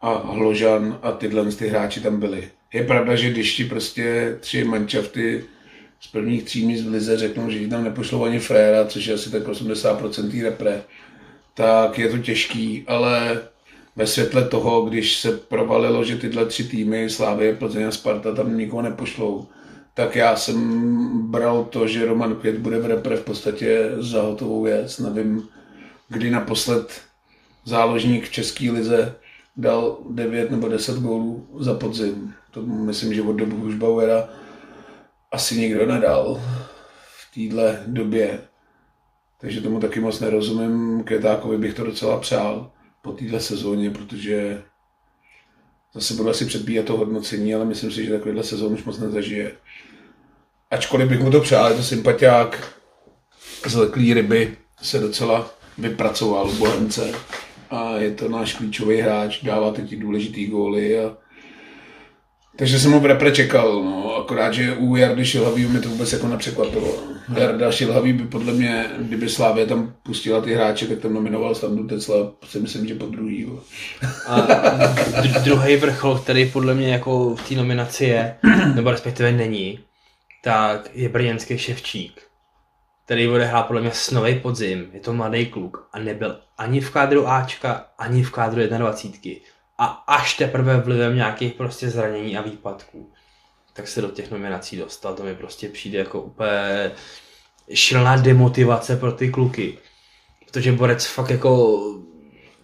a 0.00 0.32
Hložan 0.32 0.98
a 1.02 1.12
tyhle 1.12 1.44
ty 1.52 1.68
hráči 1.68 2.00
tam 2.00 2.20
byli. 2.20 2.50
Je 2.72 2.82
pravda, 2.82 3.16
že 3.16 3.30
když 3.30 3.56
ti 3.56 3.64
prostě 3.64 4.36
tři 4.40 4.64
mančafty 4.64 5.44
z 6.00 6.06
prvních 6.06 6.42
tří 6.42 6.66
míst 6.66 6.82
v 6.82 6.92
lize 6.92 7.18
řeknou, 7.18 7.50
že 7.50 7.68
tam 7.68 7.84
nepošlou 7.84 8.24
ani 8.24 8.38
fréra, 8.38 8.84
což 8.84 9.06
je 9.06 9.14
asi 9.14 9.30
tak 9.30 9.42
80% 9.42 10.42
repre, 10.42 10.82
tak 11.54 11.98
je 11.98 12.08
to 12.08 12.18
těžký, 12.18 12.84
ale 12.86 13.42
ve 13.96 14.06
světle 14.06 14.48
toho, 14.48 14.82
když 14.82 15.16
se 15.16 15.32
provalilo, 15.32 16.04
že 16.04 16.16
tyhle 16.16 16.46
tři 16.46 16.64
týmy, 16.64 17.10
Slávě, 17.10 17.56
Plzeň 17.56 17.84
a 17.84 17.90
Sparta, 17.90 18.34
tam 18.34 18.58
nikoho 18.58 18.82
nepošlou, 18.82 19.46
tak 19.94 20.16
já 20.16 20.36
jsem 20.36 21.30
bral 21.30 21.64
to, 21.64 21.86
že 21.86 22.06
Roman 22.06 22.34
Květ 22.34 22.58
bude 22.58 22.78
v 22.78 22.86
repre 22.86 23.16
v 23.16 23.24
podstatě 23.24 23.90
za 23.98 24.22
hotovou 24.22 24.62
věc. 24.62 24.98
Nevím, 24.98 25.48
kdy 26.08 26.30
naposled 26.30 27.00
záložník 27.64 28.24
v 28.24 28.32
České 28.32 28.70
lize 28.70 29.14
dal 29.56 29.98
9 30.10 30.50
nebo 30.50 30.68
10 30.68 30.98
gólů 30.98 31.46
za 31.58 31.74
podzim. 31.74 32.34
To 32.52 32.62
myslím, 32.62 33.14
že 33.14 33.22
od 33.22 33.32
dobu 33.32 33.56
Hušbauera 33.56 34.28
asi 35.32 35.58
nikdo 35.58 35.86
nedal 35.86 36.40
v 37.04 37.34
téhle 37.34 37.82
době. 37.86 38.40
Takže 39.40 39.60
tomu 39.60 39.80
taky 39.80 40.00
moc 40.00 40.20
nerozumím. 40.20 41.04
Květákovi 41.04 41.58
bych 41.58 41.74
to 41.74 41.84
docela 41.84 42.20
přál 42.20 42.70
po 43.02 43.12
téhle 43.12 43.40
sezóně, 43.40 43.90
protože 43.90 44.62
zase 45.94 46.14
budu 46.14 46.30
asi 46.30 46.46
předbíjet 46.46 46.86
to 46.86 46.96
hodnocení, 46.96 47.54
ale 47.54 47.64
myslím 47.64 47.90
si, 47.90 48.04
že 48.04 48.12
takovýhle 48.12 48.44
sezónu 48.44 48.74
už 48.74 48.84
moc 48.84 48.98
nezažije. 48.98 49.52
Ačkoliv 50.70 51.08
bych 51.08 51.20
mu 51.20 51.30
to 51.30 51.40
přál, 51.40 51.70
je 51.70 51.76
to 51.76 51.82
sympatiák, 51.82 52.78
zleklý 53.66 54.14
ryby 54.14 54.56
se 54.82 54.98
docela 54.98 55.50
vypracoval 55.78 56.48
v 56.48 56.58
Bohemce 56.58 57.12
a 57.70 57.96
je 57.96 58.14
to 58.14 58.28
náš 58.28 58.54
klíčový 58.54 59.00
hráč, 59.00 59.42
dává 59.42 59.72
teď 59.72 59.96
důležitý 59.96 60.46
góly 60.46 61.04
a 61.04 61.21
takže 62.56 62.78
jsem 62.78 62.92
ho 62.92 63.00
v 63.00 63.06
repre 63.06 63.30
čekal, 63.30 63.82
no, 63.84 64.16
akorát, 64.16 64.54
že 64.54 64.74
u 64.74 64.96
Jardy 64.96 65.24
Šilhavý 65.24 65.66
mi 65.66 65.80
to 65.80 65.88
vůbec 65.88 66.12
jako 66.12 66.28
nepřekvapilo. 66.28 66.94
No. 67.28 67.40
Jarda 67.40 67.72
Šilhavý 67.72 68.12
by 68.12 68.24
podle 68.24 68.52
mě, 68.52 68.86
kdyby 68.98 69.28
Slávě 69.28 69.66
tam 69.66 69.94
pustila 70.02 70.40
ty 70.40 70.54
hráče, 70.54 70.86
tak 70.86 70.98
tam 70.98 71.14
nominoval 71.14 71.54
Standu 71.54 71.86
Tecla, 71.86 72.32
si 72.48 72.60
myslím, 72.60 72.86
že 72.86 72.94
po 72.94 73.06
druhý. 73.06 73.40
Jo. 73.40 73.58
A 74.26 74.46
druhý 75.44 75.76
vrchol, 75.76 76.18
který 76.18 76.50
podle 76.50 76.74
mě 76.74 76.92
jako 76.92 77.34
v 77.36 77.48
té 77.48 77.54
nominaci 77.54 78.04
je, 78.04 78.36
nebo 78.74 78.90
respektive 78.90 79.32
není, 79.32 79.78
tak 80.44 80.90
je 80.94 81.08
brněnský 81.08 81.58
Ševčík, 81.58 82.22
který 83.04 83.28
odehrál 83.28 83.62
podle 83.62 83.82
mě 83.82 83.90
snový 83.92 84.40
podzim, 84.40 84.86
je 84.92 85.00
to 85.00 85.12
mladý 85.12 85.46
kluk 85.46 85.88
a 85.92 85.98
nebyl 85.98 86.36
ani 86.58 86.80
v 86.80 86.90
kádru 86.90 87.28
Ačka, 87.28 87.86
ani 87.98 88.22
v 88.22 88.30
kádru 88.30 88.60
21 88.66 89.32
a 89.78 89.86
až 89.86 90.36
teprve 90.36 90.80
vlivem 90.80 91.16
nějakých 91.16 91.52
prostě 91.52 91.90
zranění 91.90 92.36
a 92.36 92.42
výpadků, 92.42 93.12
tak 93.72 93.88
se 93.88 94.02
do 94.02 94.08
těch 94.08 94.30
nominací 94.30 94.76
dostal. 94.76 95.14
To 95.14 95.22
mi 95.22 95.34
prostě 95.34 95.68
přijde 95.68 95.98
jako 95.98 96.20
úplně 96.20 96.90
šilná 97.74 98.16
demotivace 98.16 98.96
pro 98.96 99.12
ty 99.12 99.30
kluky. 99.30 99.78
Protože 100.46 100.72
Borec 100.72 101.06
fakt 101.06 101.30
jako 101.30 101.80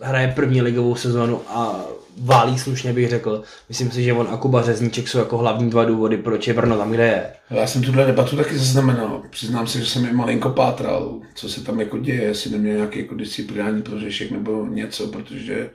hraje 0.02 0.32
první 0.36 0.62
ligovou 0.62 0.94
sezónu 0.94 1.42
a 1.48 1.84
válí 2.20 2.59
slušně 2.59 2.92
bych 2.92 3.09
řekl. 3.09 3.42
Myslím 3.68 3.90
si, 3.90 4.02
že 4.02 4.12
on 4.12 4.28
a 4.30 4.36
Kuba 4.36 4.62
Řezníček 4.62 5.09
jsou 5.09 5.18
jako 5.18 5.38
hlavní 5.38 5.70
dva 5.70 5.84
důvody, 5.84 6.16
proč 6.16 6.46
je 6.46 6.54
Brno 6.54 6.78
tam, 6.78 6.90
kde 6.90 7.06
je. 7.06 7.32
Já 7.50 7.66
jsem 7.66 7.82
tuhle 7.82 8.06
debatu 8.06 8.36
taky 8.36 8.59
zaznamenal. 8.59 9.22
Přiznám 9.30 9.66
se, 9.66 9.78
že 9.80 9.86
jsem 9.86 10.04
je 10.04 10.12
malinko 10.12 10.50
pátral, 10.50 11.20
co 11.34 11.48
se 11.48 11.64
tam 11.64 11.80
jako 11.80 11.98
děje, 11.98 12.22
jestli 12.22 12.50
neměl 12.50 12.74
nějaký 12.74 12.98
jako 12.98 13.14
disciplinární 13.14 13.82
prořešek 13.82 14.30
nebo 14.30 14.66
něco, 14.66 15.06
protože 15.09 15.70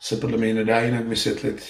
se 0.00 0.16
podle 0.16 0.38
mě 0.38 0.54
nedá 0.54 0.80
jinak 0.80 1.06
vysvětlit 1.06 1.62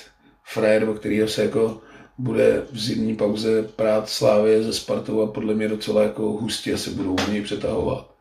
frajer, 0.44 0.88
o 0.88 0.94
kterého 0.94 1.28
se 1.28 1.42
jako 1.42 1.80
bude 2.18 2.66
v 2.72 2.78
zimní 2.78 3.16
pauze 3.16 3.62
prát 3.62 4.08
Slávě 4.08 4.62
ze 4.62 4.72
Spartou 4.72 5.22
a 5.22 5.32
podle 5.32 5.54
mě 5.54 5.68
docela 5.68 6.02
jako 6.02 6.22
hustě 6.22 6.78
se 6.78 6.90
budou 6.90 7.16
u 7.28 7.30
něj 7.30 7.42
přetahovat. 7.42 8.14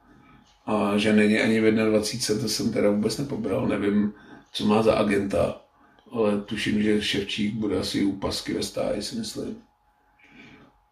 A 0.66 0.98
že 0.98 1.14
není 1.14 1.40
ani 1.40 1.62
v 1.62 1.72
21, 1.72 2.44
to 2.44 2.50
jsem 2.50 2.74
teda 2.74 2.90
vůbec 2.90 3.18
nepobral, 3.18 3.68
nevím, 3.68 4.14
co 4.52 4.66
má 4.66 4.84
za 4.84 4.96
agenta, 4.96 5.62
ale 6.12 6.42
tuším, 6.42 6.84
že 6.84 7.02
Ševčík 7.02 7.54
bude 7.56 7.80
asi 7.80 8.04
u 8.04 8.12
pasky 8.12 8.54
ve 8.54 8.64
stáji, 8.64 9.02
si 9.02 9.16
myslím. 9.16 9.58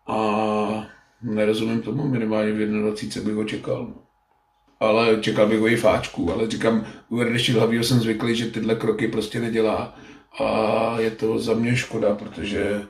A 0.08 0.88
nerozumím 1.22 1.82
tomu, 1.82 2.08
minimálně 2.08 2.54
v 2.54 2.82
21 2.82 3.30
bych 3.30 3.36
ho 3.36 3.44
čekal. 3.44 3.88
No 3.88 4.05
ale 4.80 5.18
čekal 5.22 5.48
bych 5.48 5.80
fáčku, 5.80 6.34
ale 6.34 6.50
říkám, 6.50 6.86
u 7.10 7.20
Erdeši 7.20 7.52
Hlavýho 7.52 7.84
jsem 7.84 8.00
zvyklý, 8.00 8.36
že 8.36 8.46
tyhle 8.46 8.76
kroky 8.76 9.08
prostě 9.08 9.40
nedělá. 9.40 9.96
A 10.40 10.96
je 11.00 11.12
to 11.12 11.40
za 11.40 11.54
mě 11.54 11.76
škoda, 11.76 12.16
protože 12.16 12.82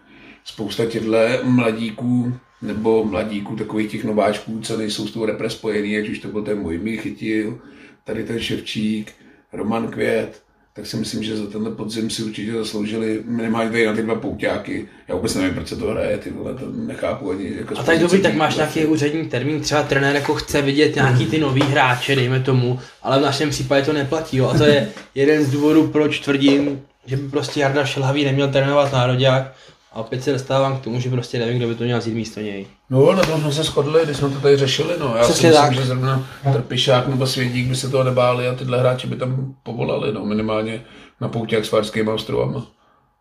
spousta 0.43 0.85
těchto 0.85 1.17
mladíků 1.43 2.33
nebo 2.61 3.05
mladíků, 3.05 3.55
takových 3.55 3.91
těch 3.91 4.03
nováčků, 4.03 4.61
co 4.61 4.77
nejsou 4.77 5.07
s 5.07 5.11
tou 5.11 5.25
repre 5.25 5.49
spojený, 5.49 5.91
jak 5.91 6.09
už 6.09 6.19
to 6.19 6.27
byl 6.27 6.43
ten 6.43 6.59
můj 6.59 6.97
Chytil, 6.97 7.61
tady 8.03 8.23
ten 8.23 8.39
Ševčík, 8.39 9.13
Roman 9.53 9.87
Květ, 9.87 10.44
tak 10.75 10.85
si 10.85 10.97
myslím, 10.97 11.23
že 11.23 11.37
za 11.37 11.47
tenhle 11.47 11.71
podzim 11.71 12.09
si 12.09 12.23
určitě 12.23 12.53
zasloužili 12.53 13.21
minimálně 13.25 13.71
tady 13.71 13.85
na 13.85 13.93
ty 13.93 14.01
dva 14.01 14.15
pouťáky. 14.15 14.87
Já 15.07 15.15
vůbec 15.15 15.35
nevím, 15.35 15.53
proč 15.53 15.67
se 15.67 15.75
to 15.75 15.87
hraje, 15.87 16.17
ty 16.17 16.29
vole, 16.31 16.53
to 16.53 16.65
nechápu 16.71 17.31
ani. 17.31 17.55
Jako 17.57 17.79
a 17.79 17.83
tak 17.83 17.99
dobrý, 17.99 18.21
tak 18.21 18.35
máš 18.35 18.55
nějaký 18.55 18.85
úřední 18.85 19.25
termín, 19.25 19.61
třeba 19.61 19.83
trenér 19.83 20.15
jako 20.15 20.35
chce 20.35 20.61
vidět 20.61 20.95
nějaký 20.95 21.25
ty 21.25 21.39
nový 21.39 21.61
hráče, 21.61 22.15
dejme 22.15 22.39
tomu, 22.39 22.79
ale 23.03 23.19
v 23.19 23.21
našem 23.21 23.49
případě 23.49 23.85
to 23.85 23.93
neplatí, 23.93 24.37
jo. 24.37 24.47
A 24.47 24.57
to 24.57 24.63
je 24.63 24.89
jeden 25.15 25.43
z 25.43 25.51
důvodů, 25.51 25.87
proč 25.87 26.19
tvrdím, 26.19 26.81
že 27.05 27.17
by 27.17 27.29
prostě 27.29 27.59
Jarda 27.59 27.85
Šelhavý 27.85 28.25
neměl 28.25 28.47
trénovat 28.51 28.93
nároďák, 28.93 29.53
a 29.95 29.99
opět 29.99 30.23
se 30.23 30.31
dostávám 30.31 30.77
k 30.77 30.83
tomu, 30.83 30.99
že 30.99 31.09
prostě 31.09 31.39
nevím, 31.39 31.57
kdo 31.57 31.67
by 31.67 31.75
to 31.75 31.83
měl 31.83 31.99
vzít 31.99 32.13
místo 32.13 32.39
něj. 32.39 32.67
No, 32.89 33.13
na 33.13 33.23
tom 33.23 33.41
jsme 33.41 33.51
se 33.51 33.63
shodli, 33.63 34.05
když 34.05 34.17
jsme 34.17 34.29
to 34.29 34.39
tady 34.39 34.57
řešili. 34.57 34.95
No. 34.99 35.15
Já 35.17 35.23
Přesně 35.23 35.41
si 35.41 35.47
myslím, 35.47 35.63
tak. 35.63 35.73
že 35.73 35.85
zrovna 35.85 36.27
Trpišák 36.53 37.07
nebo 37.07 37.27
Svědík 37.27 37.67
by 37.67 37.75
se 37.75 37.89
toho 37.89 38.03
nebáli 38.03 38.47
a 38.47 38.55
tyhle 38.55 38.79
hráči 38.79 39.07
by 39.07 39.15
tam 39.15 39.55
povolali, 39.63 40.13
no, 40.13 40.25
minimálně 40.25 40.85
na 41.21 41.31
jak 41.51 41.65
s 41.65 41.69
Farskými 41.69 42.11
ostrovama. 42.11 42.67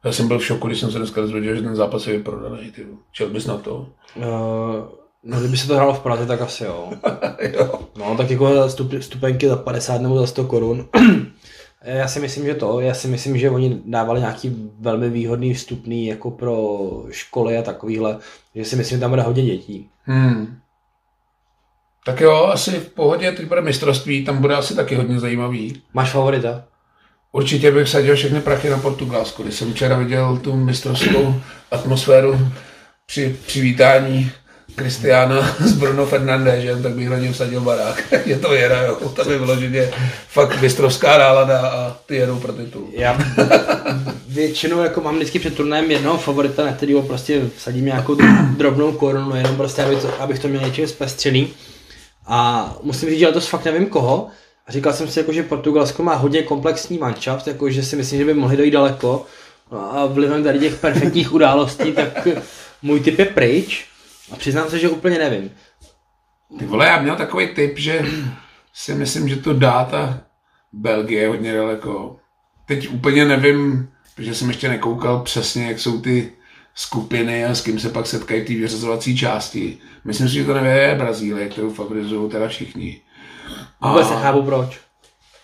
Já 0.04 0.12
jsem 0.12 0.28
byl 0.28 0.38
v 0.38 0.44
šoku, 0.44 0.66
když 0.66 0.80
jsem 0.80 0.90
se 0.90 0.98
dneska 0.98 1.20
dozvěděl, 1.20 1.56
že 1.56 1.62
ten 1.62 1.76
zápas 1.76 2.06
je 2.06 2.12
vyprodaný. 2.16 2.70
Ty. 2.70 2.86
Čel 3.12 3.28
bys 3.28 3.46
na 3.46 3.56
to? 3.56 3.86
Uh, 4.16 4.24
no, 5.24 5.40
kdyby 5.40 5.56
se 5.56 5.68
to 5.68 5.74
hrálo 5.74 5.94
v 5.94 6.00
Praze, 6.00 6.26
tak 6.26 6.40
asi 6.40 6.64
jo. 6.64 6.92
jo. 7.58 7.80
No, 7.98 8.16
tak 8.16 8.30
jako 8.30 8.68
stup, 8.68 8.92
stupenky 9.00 9.48
za 9.48 9.56
50 9.56 10.00
nebo 10.00 10.18
za 10.18 10.26
100 10.26 10.44
korun. 10.44 10.88
Já 11.84 12.08
si 12.08 12.20
myslím, 12.20 12.44
že 12.44 12.54
to, 12.54 12.80
já 12.80 12.94
si 12.94 13.08
myslím, 13.08 13.38
že 13.38 13.50
oni 13.50 13.80
dávali 13.84 14.20
nějaký 14.20 14.70
velmi 14.80 15.10
výhodný 15.10 15.54
vstupný 15.54 16.06
jako 16.06 16.30
pro 16.30 16.78
školy 17.10 17.58
a 17.58 17.62
takovýhle, 17.62 18.18
že 18.54 18.64
si 18.64 18.76
myslím, 18.76 18.98
že 18.98 19.00
tam 19.00 19.10
bude 19.10 19.22
hodně 19.22 19.42
dětí. 19.42 19.88
Hmm. 20.02 20.58
Tak 22.04 22.20
jo, 22.20 22.44
asi 22.52 22.70
v 22.70 22.88
pohodě, 22.88 23.32
teď 23.32 23.46
bude 23.46 23.60
mistrovství, 23.60 24.24
tam 24.24 24.38
bude 24.38 24.54
asi 24.54 24.76
taky 24.76 24.94
hodně 24.94 25.20
zajímavý. 25.20 25.82
Máš 25.94 26.10
favorita? 26.10 26.64
Určitě 27.32 27.70
bych 27.70 27.88
sadil 27.88 28.16
všechny 28.16 28.40
prachy 28.40 28.70
na 28.70 28.78
Portugalsku. 28.78 29.42
Když 29.42 29.54
jsem 29.54 29.72
včera 29.72 29.96
viděl 29.96 30.36
tu 30.36 30.56
mistrovskou 30.56 31.34
atmosféru 31.70 32.38
při 33.06 33.36
přivítání 33.46 34.30
Kristiána 34.74 35.56
s 35.60 35.72
Bruno 35.72 36.06
Fernandéžem, 36.06 36.82
tak 36.82 36.92
bych 36.92 37.08
na 37.08 37.18
něm 37.18 37.34
sadil 37.34 37.60
barák. 37.60 38.04
je 38.26 38.38
to 38.38 38.48
věra, 38.50 38.82
jo. 38.82 38.96
To 39.14 39.24
by 39.24 39.38
vyloženě 39.38 39.90
fakt 40.28 40.62
mistrovská 40.62 41.18
nálada 41.18 41.68
a 41.68 41.96
ty 42.06 42.16
jedou 42.16 42.38
pro 42.38 42.52
titul. 42.52 42.88
Já 42.92 43.18
většinou 44.28 44.82
jako 44.82 45.00
mám 45.00 45.16
vždycky 45.16 45.38
před 45.38 45.54
turnajem 45.54 45.90
jednoho 45.90 46.18
favorita, 46.18 46.64
na 46.64 46.72
kterého 46.72 47.02
prostě 47.02 47.42
vsadím 47.56 47.84
nějakou 47.84 48.16
drobnou 48.56 48.92
korunu, 48.92 49.36
jenom 49.36 49.56
prostě, 49.56 49.82
aby 49.82 49.96
to, 49.96 50.22
abych 50.22 50.38
to 50.38 50.48
měl 50.48 50.62
něčím 50.62 50.88
zpestřený. 50.88 51.48
A 52.26 52.70
musím 52.82 53.08
říct, 53.08 53.18
že 53.18 53.26
to 53.26 53.40
fakt 53.40 53.64
nevím 53.64 53.86
koho. 53.86 54.28
A 54.66 54.72
říkal 54.72 54.92
jsem 54.92 55.08
si, 55.08 55.18
jako, 55.18 55.32
že 55.32 55.42
Portugalsko 55.42 56.02
má 56.02 56.14
hodně 56.14 56.42
komplexní 56.42 56.98
manšaft, 56.98 57.46
jako, 57.46 57.70
že 57.70 57.82
si 57.82 57.96
myslím, 57.96 58.18
že 58.18 58.24
by 58.24 58.34
mohli 58.34 58.56
dojít 58.56 58.70
daleko. 58.70 59.26
No 59.72 59.98
a 59.98 60.06
vlivem 60.06 60.44
tady 60.44 60.58
těch 60.58 60.74
perfektních 60.74 61.32
událostí, 61.32 61.92
tak 61.92 62.28
můj 62.82 63.00
typ 63.00 63.18
je 63.18 63.24
pryč. 63.24 63.86
A 64.30 64.36
přiznám 64.36 64.70
se, 64.70 64.78
že 64.78 64.88
úplně 64.88 65.18
nevím. 65.18 65.50
Ty 66.58 66.66
vole, 66.66 66.86
já 66.86 67.02
měl 67.02 67.16
takový 67.16 67.46
typ, 67.46 67.78
že 67.78 68.06
si 68.72 68.94
myslím, 68.94 69.28
že 69.28 69.36
to 69.36 69.54
dá 69.54 69.84
ta 69.84 70.20
Belgie 70.72 71.28
hodně 71.28 71.54
daleko. 71.54 72.16
Teď 72.66 72.90
úplně 72.90 73.24
nevím, 73.24 73.88
protože 74.16 74.34
jsem 74.34 74.48
ještě 74.48 74.68
nekoukal 74.68 75.22
přesně, 75.22 75.66
jak 75.66 75.78
jsou 75.78 76.00
ty 76.00 76.32
skupiny 76.74 77.44
a 77.44 77.54
s 77.54 77.60
kým 77.60 77.80
se 77.80 77.88
pak 77.88 78.06
setkají 78.06 78.44
té 78.44 78.52
vyřazovací 78.52 79.16
části. 79.16 79.78
Myslím 80.04 80.28
si, 80.28 80.34
že 80.34 80.44
to 80.44 80.54
nevěje 80.54 80.94
Brazílie, 80.94 81.48
kterou 81.48 81.70
favorizují 81.70 82.30
teda 82.30 82.48
všichni. 82.48 83.00
Vůbec 83.80 84.10
nechápu 84.10 84.42
proč. 84.42 84.80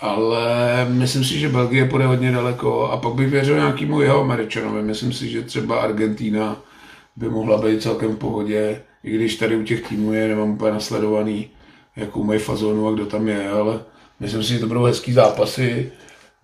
Ale 0.00 0.86
myslím 0.88 1.24
si, 1.24 1.38
že 1.38 1.48
Belgie 1.48 1.88
půjde 1.88 2.06
hodně 2.06 2.32
daleko 2.32 2.90
a 2.90 2.96
pak 2.96 3.14
bych 3.14 3.28
věřil 3.30 3.56
nějakému 3.56 4.00
jeho 4.00 4.20
Američanovi. 4.20 4.82
Myslím 4.82 5.12
si, 5.12 5.28
že 5.28 5.42
třeba 5.42 5.80
Argentína 5.80 6.56
by 7.20 7.28
mohla 7.28 7.58
být 7.58 7.82
celkem 7.82 8.12
v 8.12 8.18
pohodě, 8.18 8.82
i 9.04 9.10
když 9.10 9.36
tady 9.36 9.56
u 9.56 9.62
těch 9.62 9.88
týmů 9.88 10.12
je 10.12 10.28
nemám 10.28 10.50
úplně 10.50 10.72
nasledovaný, 10.72 11.50
jakou 11.96 12.24
mají 12.24 12.40
fazonu 12.40 12.88
a 12.88 12.92
kdo 12.92 13.06
tam 13.06 13.28
je, 13.28 13.50
ale 13.50 13.80
myslím 14.20 14.42
si, 14.42 14.52
že 14.52 14.58
to 14.58 14.66
budou 14.66 14.82
hezký 14.82 15.12
zápasy. 15.12 15.92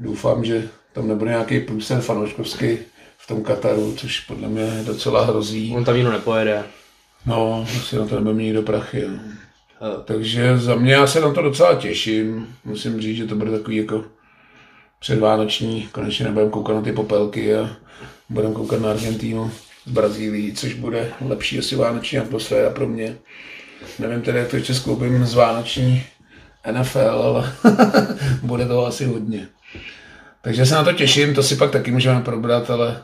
Doufám, 0.01 0.45
že 0.45 0.69
tam 0.93 1.09
nebude 1.09 1.31
nějaký 1.31 1.61
průsen 1.61 2.01
fanouškovský 2.01 2.79
v 3.19 3.27
tom 3.27 3.43
Kataru, 3.43 3.95
což 3.97 4.21
podle 4.21 4.49
mě 4.49 4.83
docela 4.87 5.25
hrozí. 5.25 5.75
On 5.77 5.85
tam 5.85 5.97
jinou 5.97 6.11
nepojede. 6.11 6.65
No, 7.27 7.67
asi 7.79 7.97
na 7.97 8.07
to 8.07 8.15
nebude 8.15 8.35
mít 8.35 8.53
do 8.53 8.63
prachy. 8.63 9.05
No. 9.09 9.19
Takže 10.05 10.59
za 10.59 10.75
mě 10.75 10.93
já 10.93 11.07
se 11.07 11.21
na 11.21 11.33
to 11.33 11.43
docela 11.43 11.75
těším. 11.75 12.57
Musím 12.65 13.01
říct, 13.01 13.17
že 13.17 13.27
to 13.27 13.35
bude 13.35 13.51
takový 13.51 13.77
jako 13.77 14.05
předvánoční. 14.99 15.89
Konečně 15.93 16.25
nebudeme 16.25 16.51
koukat 16.51 16.77
na 16.77 16.83
ty 16.83 16.93
popelky 16.93 17.55
a 17.55 17.71
budeme 18.29 18.55
koukat 18.55 18.81
na 18.81 18.91
Argentínu 18.91 19.51
z 19.87 19.91
Brazílii, 19.91 20.53
což 20.53 20.75
bude 20.75 21.13
lepší 21.21 21.59
asi 21.59 21.77
vánoční 21.77 22.19
atmosféra 22.19 22.71
pro 22.71 22.89
mě. 22.89 23.17
Nevím 23.99 24.23
tedy, 24.23 24.39
jak 24.39 24.49
to 24.49 24.57
ještě 24.57 24.75
skoupím 24.75 25.27
z 25.27 25.35
vánoční 25.35 26.05
NFL, 26.73 26.99
ale 26.99 27.53
bude 28.43 28.67
to 28.67 28.87
asi 28.87 29.05
hodně. 29.05 29.49
Takže 30.43 30.67
se 30.67 30.75
na 30.75 30.85
to 30.85 30.93
těším, 30.93 31.35
to 31.35 31.43
si 31.43 31.57
pak 31.57 31.71
taky 31.71 31.91
můžeme 31.91 32.21
probrat, 32.21 32.71
ale 32.71 33.03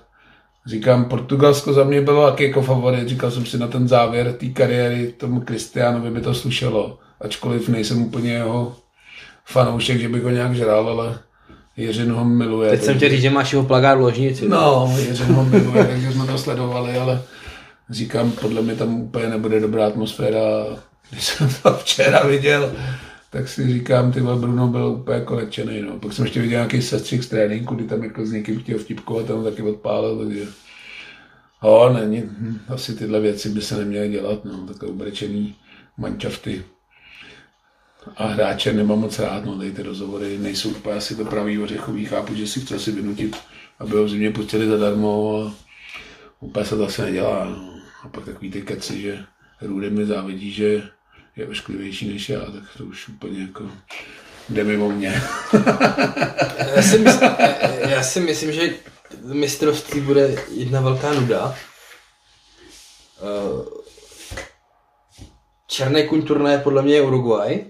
říkám, 0.67 1.05
Portugalsko 1.05 1.73
za 1.73 1.85
mě 1.85 2.01
bylo 2.01 2.31
taky 2.31 2.45
jako 2.45 2.63
favorit, 2.63 3.09
říkal 3.09 3.31
jsem 3.31 3.47
si 3.47 3.59
na 3.59 3.67
ten 3.67 3.89
závěr 3.89 4.33
té 4.33 4.47
kariéry, 4.47 5.15
tomu 5.17 5.41
Kristiánovi 5.41 6.11
by 6.11 6.21
to 6.21 6.35
slušelo, 6.35 6.99
ačkoliv 7.21 7.69
nejsem 7.69 8.03
úplně 8.03 8.33
jeho 8.33 8.77
fanoušek, 9.45 10.01
že 10.01 10.09
bych 10.09 10.23
ho 10.23 10.31
nějak 10.31 10.55
žral, 10.55 10.89
ale 10.89 11.19
Jiřin 11.77 12.13
ho 12.13 12.25
miluje. 12.25 12.71
Teď 12.71 12.83
jsem 12.83 12.97
chtěl 12.97 13.11
říct, 13.11 13.23
že 13.23 13.31
máš 13.31 13.53
jeho 13.53 13.65
plagát 13.65 13.99
v 13.99 14.01
ložnici. 14.01 14.49
No, 14.49 14.95
Jiřin 15.09 15.27
ho 15.27 15.45
miluje, 15.45 15.85
takže 15.85 16.13
jsme 16.13 16.27
to 16.27 16.39
sledovali, 16.39 16.97
ale 16.97 17.23
říkám, 17.91 18.33
podle 18.33 18.63
mě 18.63 18.75
tam 18.75 19.01
úplně 19.01 19.29
nebude 19.29 19.61
dobrá 19.61 19.87
atmosféra. 19.87 20.41
Když 21.11 21.25
jsem 21.25 21.49
to 21.63 21.75
včera 21.75 22.27
viděl, 22.27 22.73
tak 23.31 23.49
si 23.49 23.73
říkám, 23.73 24.13
ty 24.13 24.21
Bruno 24.21 24.69
byl 24.69 24.87
úplně 24.87 25.19
jako 25.19 25.35
lečený, 25.35 25.83
no. 25.83 25.99
Pak 25.99 26.13
jsem 26.13 26.25
ještě 26.25 26.41
viděl 26.41 26.59
nějaký 26.59 26.83
sestřih 26.83 27.25
z 27.25 27.29
tréninku, 27.29 27.75
kdy 27.75 27.85
tam 27.85 28.05
jako 28.05 28.27
s 28.27 28.33
někým 28.33 28.61
chtěl 28.61 28.79
vtipkovat, 28.79 29.27
tam 29.27 29.45
taky 29.45 29.63
odpálil, 29.63 30.19
takže 30.19 30.47
Jo, 31.65 31.91
není, 32.01 32.21
hm, 32.21 32.59
asi 32.69 32.95
tyhle 32.95 33.21
věci 33.21 33.49
by 33.49 33.61
se 33.63 33.77
neměly 33.77 34.09
dělat, 34.09 34.45
no, 34.45 34.67
takové 34.67 34.93
obrečený 34.93 35.55
mančafty 35.97 36.65
a 38.17 38.27
hráče 38.27 38.73
nemám 38.73 38.99
moc 38.99 39.19
rád, 39.19 39.45
no, 39.45 39.59
ty 39.59 39.83
rozhovory 39.83 40.39
nejsou 40.39 40.71
úplně 40.71 40.95
asi 40.95 41.17
to 41.17 41.25
pravý 41.25 41.59
ořechový, 41.59 42.05
chápu, 42.05 42.35
že 42.35 42.47
si 42.47 42.61
chce 42.61 42.79
si 42.79 42.93
vynutit, 42.93 43.37
aby 43.79 43.97
ho 43.97 44.09
zimě 44.09 44.31
pustili 44.31 44.67
zadarmo 44.67 45.43
a 45.47 45.55
úplně 46.41 46.67
se 46.67 46.77
to 46.77 46.85
asi 46.85 47.03
nedělá, 47.03 47.45
no. 47.45 47.73
A 48.05 48.09
pak 48.09 48.25
takový 48.25 48.51
ty 48.51 48.63
keci, 48.63 49.01
že 49.01 49.25
Rudy 49.61 49.91
mi 49.91 50.07
závidí, 50.07 50.51
že 50.51 50.83
je 51.37 51.47
ošklivější 51.47 52.13
než 52.13 52.29
já, 52.29 52.41
tak 52.41 52.63
to 52.77 52.85
už 52.85 53.09
úplně 53.09 53.43
jako 53.43 53.71
jde 54.49 54.65
mimo 54.65 54.89
mě. 54.89 55.23
já, 56.77 56.83
si 56.83 56.99
myslím, 56.99 57.31
já 57.89 58.03
si 58.03 58.21
myslím, 58.21 58.53
že 58.53 58.75
mistrovství 59.23 60.01
bude 60.01 60.37
jedna 60.51 60.81
velká 60.81 61.15
nuda. 61.15 61.55
Eh, 63.19 63.83
Černé 65.67 66.07
kuň 66.07 66.23
turné 66.23 66.59
podle 66.59 66.83
mě 66.83 66.95
je 66.95 67.03
Uruguay. 67.03 67.65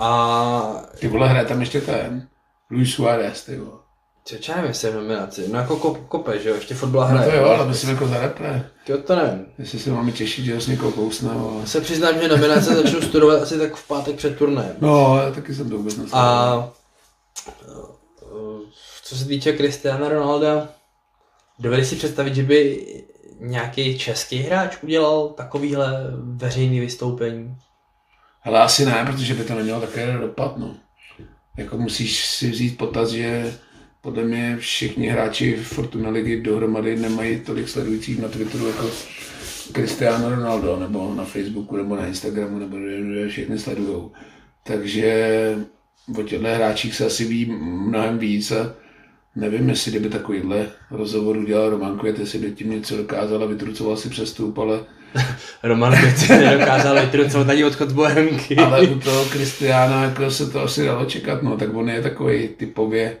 A... 0.00 0.82
Ty 0.98 1.08
vole, 1.08 1.28
hraje 1.28 1.46
tam 1.46 1.60
ještě 1.60 1.80
ten 1.80 2.28
Luis 2.70 2.94
Suárez, 2.94 3.44
ty 3.44 3.56
vole. 3.56 3.80
Co 4.24 4.36
já 4.48 4.54
nevím, 4.54 4.68
jestli 4.68 4.88
je 4.88 4.94
nominaci. 4.94 5.48
No 5.52 5.58
jako 5.58 5.76
kop, 5.76 6.08
kope, 6.08 6.38
že 6.38 6.48
jo, 6.48 6.54
ještě 6.54 6.74
fotbal 6.74 7.04
hraje. 7.04 7.26
No 7.26 7.32
to 7.32 7.38
jo, 7.38 7.44
ale 7.44 7.68
myslím 7.68 7.90
jako 7.90 8.06
za 8.06 8.20
repre. 8.20 8.70
Jo, 8.88 8.98
to 8.98 9.16
nevím. 9.16 9.46
Jestli 9.58 9.78
se 9.78 9.90
máme 9.90 10.12
těšit, 10.12 10.44
že 10.44 10.60
s 10.60 10.66
někoho 10.66 10.92
kousne. 10.92 11.30
Ale... 11.30 11.66
Se 11.66 11.80
přiznám, 11.80 12.20
že 12.20 12.28
nominace 12.28 12.74
začnu 12.74 13.02
studovat 13.02 13.42
asi 13.42 13.58
tak 13.58 13.76
v 13.76 13.88
pátek 13.88 14.16
před 14.16 14.38
turnajem. 14.38 14.76
No, 14.80 15.18
já 15.24 15.30
taky 15.30 15.54
jsem 15.54 15.70
to 15.70 15.76
vůbec 15.76 15.96
nesledoval. 15.96 16.28
A 16.28 16.72
co 19.04 19.16
se 19.16 19.24
týče 19.24 19.56
Cristiana 19.56 20.08
Ronalda, 20.08 20.68
dovedeš 21.58 21.86
si 21.86 21.96
představit, 21.96 22.34
že 22.34 22.42
by 22.42 22.86
nějaký 23.40 23.98
český 23.98 24.38
hráč 24.38 24.76
udělal 24.82 25.28
takovýhle 25.28 26.06
veřejný 26.22 26.80
vystoupení? 26.80 27.56
Ale 28.42 28.60
asi 28.60 28.86
ne, 28.86 29.04
protože 29.06 29.34
by 29.34 29.44
to 29.44 29.54
nemělo 29.54 29.80
také 29.80 30.18
dopad, 30.20 30.56
no. 30.56 30.76
Jako 31.56 31.78
musíš 31.78 32.26
si 32.26 32.50
vzít 32.50 32.78
potaz, 32.78 33.10
že 33.10 33.54
podle 34.00 34.24
mě 34.24 34.56
všichni 34.60 35.06
hráči 35.06 35.56
Fortuna 35.56 36.10
ligy 36.10 36.40
dohromady 36.40 36.96
nemají 36.96 37.40
tolik 37.40 37.68
sledujících 37.68 38.22
na 38.22 38.28
Twitteru 38.28 38.66
jako 38.66 38.90
Cristiano 39.74 40.30
Ronaldo, 40.30 40.76
nebo 40.76 41.14
na 41.14 41.24
Facebooku, 41.24 41.76
nebo 41.76 41.96
na 41.96 42.06
Instagramu, 42.06 42.58
nebo 42.58 42.76
že 42.78 43.28
všichni 43.28 43.58
sledují. 43.58 44.10
Takže 44.62 45.56
o 46.18 46.22
těchto 46.22 46.48
hráčích 46.48 46.94
se 46.94 47.06
asi 47.06 47.24
ví 47.24 47.46
mnohem 47.60 48.18
víc 48.18 48.50
a 48.52 48.74
nevím, 49.36 49.68
jestli 49.68 49.90
kdyby 49.90 50.08
takovýhle 50.08 50.70
rozhovor 50.90 51.36
udělal 51.36 51.70
Roman 51.70 51.98
Květ, 51.98 52.18
jestli 52.18 52.38
by 52.38 52.52
tím 52.52 52.70
něco 52.70 52.96
dokázal 52.96 53.42
a 53.42 53.46
vytrucoval 53.46 53.96
si 53.96 54.08
přestup, 54.08 54.58
ale... 54.58 54.84
Roman 55.62 55.96
si 56.16 56.32
nedokázal 56.32 57.00
vytrucovat 57.00 57.48
ani 57.48 57.64
odchod 57.64 57.92
Bohemky. 57.92 58.56
ale 58.56 58.80
u 58.80 59.00
toho 59.00 59.24
Kristiána 59.24 60.04
jako 60.04 60.30
se 60.30 60.50
to 60.50 60.62
asi 60.62 60.84
dalo 60.84 61.04
čekat, 61.04 61.42
no, 61.42 61.56
tak 61.56 61.74
on 61.74 61.90
je 61.90 62.02
takový 62.02 62.48
typově 62.48 63.16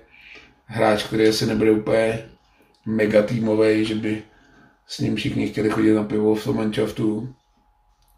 hráč, 0.66 1.02
který 1.02 1.28
asi 1.28 1.46
nebude 1.46 1.70
úplně 1.70 2.18
mega 2.86 3.22
týmový, 3.22 3.84
že 3.84 3.94
by 3.94 4.22
s 4.86 4.98
ním 4.98 5.16
všichni 5.16 5.48
chtěli 5.48 5.70
chodit 5.70 5.94
na 5.94 6.04
pivo 6.04 6.34
v 6.34 6.44
tom 6.44 6.56
manšaftu. 6.56 7.34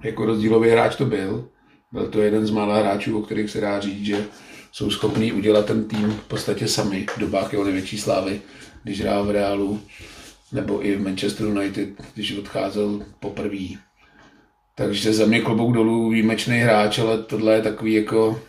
Jako 0.04 0.26
rozdílový 0.26 0.70
hráč 0.70 0.96
to 0.96 1.04
byl. 1.04 1.48
Byl 1.92 2.08
to 2.08 2.22
jeden 2.22 2.46
z 2.46 2.50
mála 2.50 2.78
hráčů, 2.78 3.18
o 3.18 3.22
kterých 3.22 3.50
se 3.50 3.60
dá 3.60 3.80
říct, 3.80 4.04
že 4.04 4.24
jsou 4.72 4.90
schopní 4.90 5.32
udělat 5.32 5.66
ten 5.66 5.84
tým 5.84 6.10
v 6.10 6.28
podstatě 6.28 6.68
sami 6.68 7.06
v 7.16 7.18
dobách 7.18 7.52
jeho 7.52 7.64
největší 7.64 7.98
slávy, 7.98 8.40
když 8.82 9.00
hrál 9.00 9.24
v 9.24 9.30
Realu, 9.30 9.80
nebo 10.52 10.86
i 10.86 10.96
v 10.96 11.02
Manchester 11.02 11.46
United, 11.46 11.88
když 12.14 12.38
odcházel 12.38 13.02
poprvé. 13.20 13.66
Takže 14.74 15.12
za 15.12 15.26
mě 15.26 15.40
klobouk 15.40 15.74
dolů 15.74 16.10
výjimečný 16.10 16.58
hráč, 16.58 16.98
ale 16.98 17.22
tohle 17.22 17.54
je 17.54 17.62
takový 17.62 17.92
jako 17.92 18.40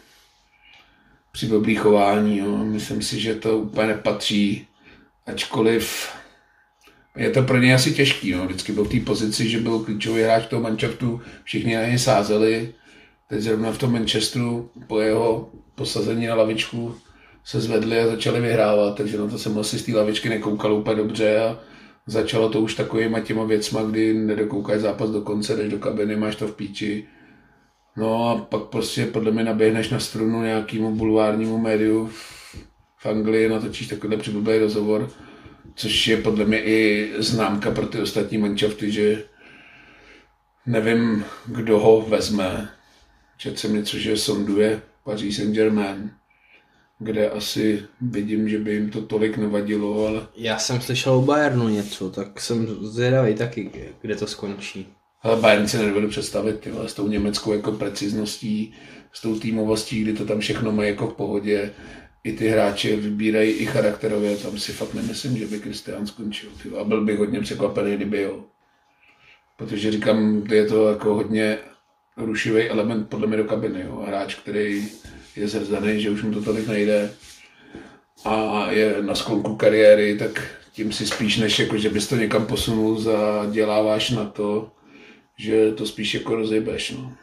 při 1.32 1.48
dobrý 1.48 1.76
chování. 1.76 2.38
Jo. 2.38 2.58
Myslím 2.58 3.02
si, 3.02 3.20
že 3.20 3.36
to 3.36 3.58
úplně 3.58 3.88
nepatří, 3.88 4.68
ačkoliv 5.26 6.10
je 7.18 7.30
to 7.30 7.44
pro 7.44 7.58
něj 7.58 7.74
asi 7.74 7.94
těžký. 7.94 8.30
Jo. 8.30 8.46
Vždycky 8.46 8.72
byl 8.72 8.84
v 8.84 8.90
té 8.90 9.00
pozici, 9.00 9.50
že 9.50 9.60
byl 9.60 9.80
klíčový 9.80 10.22
hráč 10.22 10.46
toho 10.46 10.62
Manchesteru, 10.62 11.22
všichni 11.44 11.76
na 11.76 11.86
něj 11.86 12.00
sázeli. 12.00 12.74
Teď 13.30 13.42
zrovna 13.42 13.72
v 13.72 13.78
tom 13.78 13.94
Manchesteru 13.94 14.70
po 14.88 15.00
jeho 15.00 15.50
posazení 15.76 16.28
na 16.28 16.36
lavičku 16.36 16.96
se 17.44 17.62
zvedli 17.62 18.00
a 18.00 18.08
začali 18.08 18.42
vyhrávat, 18.42 18.98
takže 18.98 19.18
na 19.18 19.28
to 19.28 19.38
jsem 19.38 19.60
asi 19.60 19.80
z 19.80 19.84
té 19.84 19.92
lavičky 19.92 20.30
nekoukal 20.30 20.74
úplně 20.74 20.96
dobře 20.96 21.40
a 21.40 21.60
začalo 22.06 22.50
to 22.50 22.62
už 22.62 22.76
takovýma 22.76 23.20
těma 23.20 23.44
věcma, 23.44 23.84
kdy 23.84 24.14
nedokoukáš 24.14 24.82
zápas 24.82 25.10
do 25.10 25.22
konce, 25.22 25.56
jdeš 25.56 25.72
do 25.72 25.80
kabiny, 25.80 26.16
máš 26.16 26.36
to 26.36 26.48
v 26.48 26.56
píči. 26.56 27.08
No 27.98 28.30
a 28.30 28.38
pak 28.38 28.64
prostě 28.64 29.06
podle 29.06 29.32
mě 29.32 29.44
naběhneš 29.44 29.90
na 29.90 30.00
strunu 30.00 30.42
nějakému 30.42 30.96
bulvárnímu 30.96 31.58
médiu 31.58 32.10
v 32.98 33.06
Anglii, 33.06 33.50
natočíš 33.50 33.88
takovýhle 33.88 34.18
přiblbý 34.18 34.58
rozhovor, 34.58 35.10
což 35.76 36.08
je 36.08 36.18
podle 36.18 36.46
mě 36.46 36.64
i 36.64 37.10
známka 37.18 37.72
pro 37.72 37.88
ty 37.88 38.02
ostatní 38.02 38.38
manšafty, 38.38 38.92
že 38.92 39.24
nevím, 40.66 41.26
kdo 41.46 41.80
ho 41.80 42.02
vezme. 42.02 42.70
Četl 43.38 43.58
jsem 43.58 43.74
něco, 43.74 43.98
že 43.98 44.18
sonduje 44.18 44.82
Paris 45.04 45.36
Saint-Germain, 45.36 46.10
kde 47.04 47.30
asi 47.30 47.84
vidím, 48.02 48.50
že 48.50 48.60
by 48.60 48.74
jim 48.74 48.90
to 48.90 49.02
tolik 49.02 49.38
nevadilo, 49.38 50.08
ale... 50.08 50.28
Já 50.36 50.58
jsem 50.58 50.82
slyšel 50.82 51.14
o 51.14 51.22
Bayernu 51.22 51.68
něco, 51.68 52.10
tak 52.10 52.42
jsem 52.42 52.68
zvědavý 52.68 53.36
taky, 53.36 53.72
kde 54.02 54.16
to 54.16 54.28
skončí. 54.28 54.88
Ale 55.22 55.42
Bayern 55.42 55.68
si 55.68 55.78
nedovedu 55.78 56.08
představit 56.08 56.60
tyhle, 56.60 56.90
s 56.90 56.94
tou 56.94 57.08
německou 57.08 57.54
jako 57.54 57.72
precizností, 57.72 58.74
s 59.14 59.22
tou 59.22 59.40
týmovostí, 59.40 60.02
kdy 60.02 60.14
to 60.14 60.26
tam 60.26 60.40
všechno 60.40 60.72
mají 60.72 60.90
jako 60.90 61.08
v 61.08 61.14
pohodě. 61.14 61.72
I 62.24 62.34
ty 62.34 62.48
hráči 62.48 62.96
vybírají 62.96 63.52
i 63.52 63.66
charakterově, 63.66 64.38
tam 64.38 64.58
si 64.58 64.72
fakt 64.72 64.94
nemyslím, 64.94 65.38
že 65.38 65.48
by 65.48 65.60
Kristián 65.60 66.08
skončil. 66.08 66.50
Tyhle. 66.64 66.80
A 66.80 66.84
byl 66.84 67.06
bych 67.06 67.20
hodně 67.20 67.40
překvapený, 67.42 67.96
kdyby 67.96 68.22
jo. 68.22 68.44
Protože 69.58 69.92
říkám, 69.92 70.44
je 70.52 70.66
to 70.66 70.90
jako 70.90 71.16
hodně 71.16 71.58
rušivý 72.18 72.62
element 72.70 73.10
podle 73.10 73.28
mě 73.28 73.38
do 73.38 73.44
kabiny. 73.44 73.82
Jo. 73.82 74.04
Hráč, 74.08 74.36
který 74.36 74.88
je 75.36 75.48
zhrzaný, 75.48 76.02
že 76.02 76.10
už 76.10 76.24
mu 76.24 76.34
to 76.34 76.42
tolik 76.42 76.68
nejde 76.68 77.12
a 78.26 78.68
je 78.72 78.96
na 79.02 79.16
sklonku 79.16 79.56
kariéry, 79.56 80.18
tak 80.18 80.44
tím 80.72 80.92
si 80.92 81.08
spíš 81.08 81.38
než 81.38 81.60
jako, 81.60 81.78
že 81.78 81.90
bys 81.90 82.08
to 82.08 82.16
někam 82.16 82.46
posunul, 82.46 83.00
zaděláváš 83.00 84.10
na 84.10 84.26
to, 84.26 84.72
že 85.38 85.72
to 85.72 85.86
spíš 85.86 86.14
jako 86.14 86.36
rozjebeš. 86.36 86.92
No. 86.92 87.14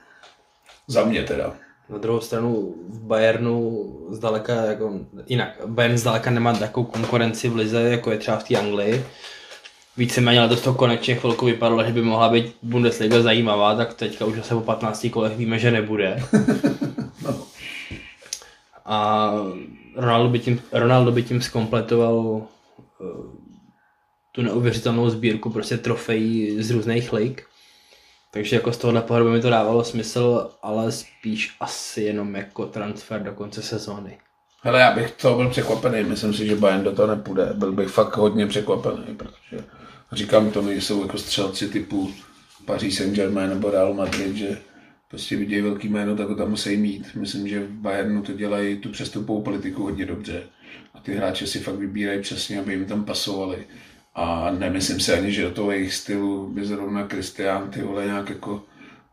Za 0.87 1.05
mě 1.05 1.23
teda. 1.23 1.57
Na 1.89 1.99
druhou 1.99 2.21
stranu 2.21 2.75
v 2.89 3.01
Bayernu 3.01 3.87
zdaleka 4.11 4.55
jako, 4.55 5.01
jinak, 5.27 5.61
Bayern 5.67 5.99
zdaleka 5.99 6.31
nemá 6.31 6.55
takovou 6.55 6.87
konkurenci 6.87 7.49
v 7.49 7.57
lize, 7.57 7.81
jako 7.81 8.11
je 8.11 8.19
třeba 8.19 8.37
v 8.37 8.45
té 8.45 8.57
Anglii. 8.57 9.05
Víceméně 9.97 10.41
letos 10.41 10.61
to 10.61 10.75
konečně 10.75 11.15
chvilku 11.15 11.47
vypadalo, 11.47 11.85
že 11.85 11.93
by 11.93 12.03
mohla 12.03 12.29
být 12.29 12.57
Bundesliga 12.63 13.23
zajímavá, 13.23 13.75
tak 13.75 13.95
teďka 13.95 14.25
už 14.25 14.39
asi 14.39 14.55
po 14.55 14.61
15 14.61 15.07
kolech 15.11 15.37
víme, 15.37 15.59
že 15.59 15.71
nebude. 15.71 16.23
no. 17.23 17.50
A 18.91 19.32
Ronaldo 19.97 20.28
by 20.28 20.38
tím, 20.38 20.62
Ronaldo 20.72 21.12
by 21.12 21.22
tím 21.22 21.43
zkompletoval 21.43 22.43
eh, 23.01 23.05
tu 24.32 24.43
neuvěřitelnou 24.43 25.11
sbírku 25.11 25.51
prostě 25.51 25.76
trofejí 25.78 26.62
z 26.62 26.70
různých 26.70 27.12
lig. 27.12 27.47
Takže 28.32 28.57
jako 28.57 28.72
z 28.72 28.76
tohohle 28.76 29.03
pohledu 29.03 29.26
by 29.26 29.32
mi 29.32 29.43
to 29.43 29.51
dávalo 29.51 29.84
smysl, 29.84 30.51
ale 30.62 30.93
spíš 30.93 31.57
asi 31.61 32.03
jenom 32.03 32.34
jako 32.34 32.66
transfer 32.66 33.22
do 33.22 33.32
konce 33.32 33.62
sezóny. 33.62 34.18
Hele, 34.62 34.80
já 34.80 34.93
bych 34.95 35.11
to 35.11 35.34
byl 35.34 35.51
překvapený, 35.51 36.05
myslím 36.05 36.34
si, 36.34 36.47
že 36.47 36.57
Bayern 36.57 36.84
do 36.84 36.93
toho 36.93 37.09
nepůjde. 37.09 37.51
Byl 37.55 37.72
bych 37.72 37.88
fakt 37.88 38.16
hodně 38.16 38.47
překvapený, 38.47 39.16
protože 39.16 39.64
říkám, 40.12 40.51
to 40.51 40.62
nejsou 40.62 41.03
jako 41.03 41.18
střelci 41.18 41.68
typu 41.68 42.11
Paris 42.64 42.97
Saint-Germain 42.97 43.49
nebo 43.49 43.70
Real 43.70 43.95
Madrid, 43.95 44.36
že 44.36 44.59
prostě 45.11 45.37
vidějí 45.37 45.63
velký 45.63 45.89
jméno, 45.89 46.17
tak 46.17 46.29
ho 46.29 46.35
tam 46.35 46.51
musí 46.51 46.77
mít. 46.77 47.15
Myslím, 47.15 47.49
že 47.49 47.61
v 47.61 47.71
Bayernu 47.71 48.23
to 48.23 48.33
dělají 48.33 48.77
tu 48.77 48.89
přestupovou 48.89 49.43
politiku 49.43 49.83
hodně 49.83 50.07
dobře. 50.07 50.43
A 50.95 51.01
ty 51.01 51.15
hráče 51.15 51.47
si 51.47 51.61
fakt 51.61 51.75
vybírají 51.75 52.21
přesně, 52.21 52.61
aby 52.61 52.73
jim 52.73 52.85
tam 52.85 53.05
pasovali. 53.05 53.67
A 54.15 54.51
nemyslím 54.51 55.01
si 55.01 55.13
ani, 55.13 55.33
že 55.33 55.43
do 55.43 55.51
toho 55.51 55.71
jejich 55.71 55.95
stylu 55.95 56.49
by 56.49 56.65
zrovna 56.65 57.07
Kristián 57.07 57.71
ty 57.71 57.83
vole 57.83 58.05
nějak 58.05 58.31
jako 58.31 58.63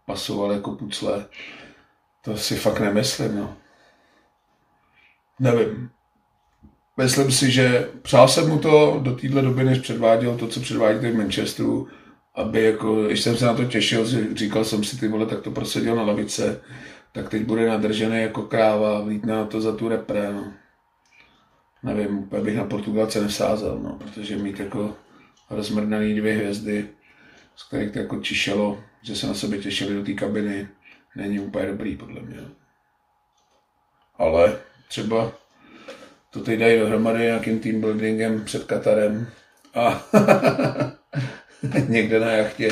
pasoval 0.06 0.52
jako 0.52 0.72
pucle. 0.72 1.26
To 2.22 2.38
si 2.38 2.56
fakt 2.56 2.80
nemyslím, 2.80 3.36
no. 3.36 3.58
Nevím. 5.39 5.89
Myslím 6.98 7.32
si, 7.32 7.52
že 7.52 7.89
přál 8.02 8.28
jsem 8.28 8.50
mu 8.50 8.60
to 8.60 9.00
do 9.04 9.16
téhle 9.16 9.41
doby, 9.41 9.64
než 9.64 9.80
předváděl 9.80 10.38
to, 10.38 10.48
co 10.48 10.60
předvádí 10.60 11.08
v 11.08 11.18
Manchesteru, 11.18 11.88
aby 12.38 12.64
jako, 12.64 13.04
když 13.04 13.22
jsem 13.22 13.38
se 13.38 13.46
na 13.46 13.54
to 13.54 13.66
těšil, 13.66 14.06
říkal 14.36 14.66
jsem 14.66 14.84
si, 14.84 15.00
ty 15.00 15.08
vole, 15.08 15.26
tak 15.26 15.42
to 15.42 15.52
prosadil 15.52 15.96
na 15.96 16.04
lavice, 16.04 16.62
tak 17.12 17.30
teď 17.30 17.44
bude 17.44 17.68
nadržený 17.68 18.22
jako 18.22 18.42
kráva, 18.42 19.02
vlítne 19.02 19.34
na 19.34 19.46
to 19.46 19.62
za 19.62 19.76
tu 19.76 19.90
repre, 19.90 20.34
no 20.34 20.54
nevím, 21.84 22.18
úplně 22.18 22.44
bych 22.44 22.58
na 22.58 22.64
Portugalce 22.64 23.22
nesázel, 23.22 23.80
no, 23.80 24.00
protože 24.00 24.38
mít 24.38 24.60
jako 24.60 24.96
rozmrdaný 25.50 26.16
dvě 26.16 26.34
hvězdy, 26.34 26.90
z 27.56 27.64
kterých 27.68 27.92
to 27.92 28.00
jako 28.00 28.22
čišelo, 28.22 28.84
že 29.02 29.16
se 29.16 29.28
na 29.28 29.34
sebe 29.34 29.58
těšili 29.58 29.96
do 29.96 30.04
té 30.04 30.14
kabiny, 30.14 30.68
není 31.16 31.40
úplně 31.40 31.66
dobrý, 31.66 31.98
podle 31.98 32.22
mě. 32.22 32.38
Ale 34.18 34.60
třeba 34.88 35.32
to 36.30 36.40
teď 36.40 36.60
dají 36.60 36.80
dohromady 36.80 37.20
nějakým 37.20 37.60
team 37.60 37.82
buildingem 37.82 38.46
před 38.46 38.64
Katarem 38.64 39.28
a 39.76 40.04
někde 41.88 42.20
na 42.20 42.32
jachtě 42.32 42.70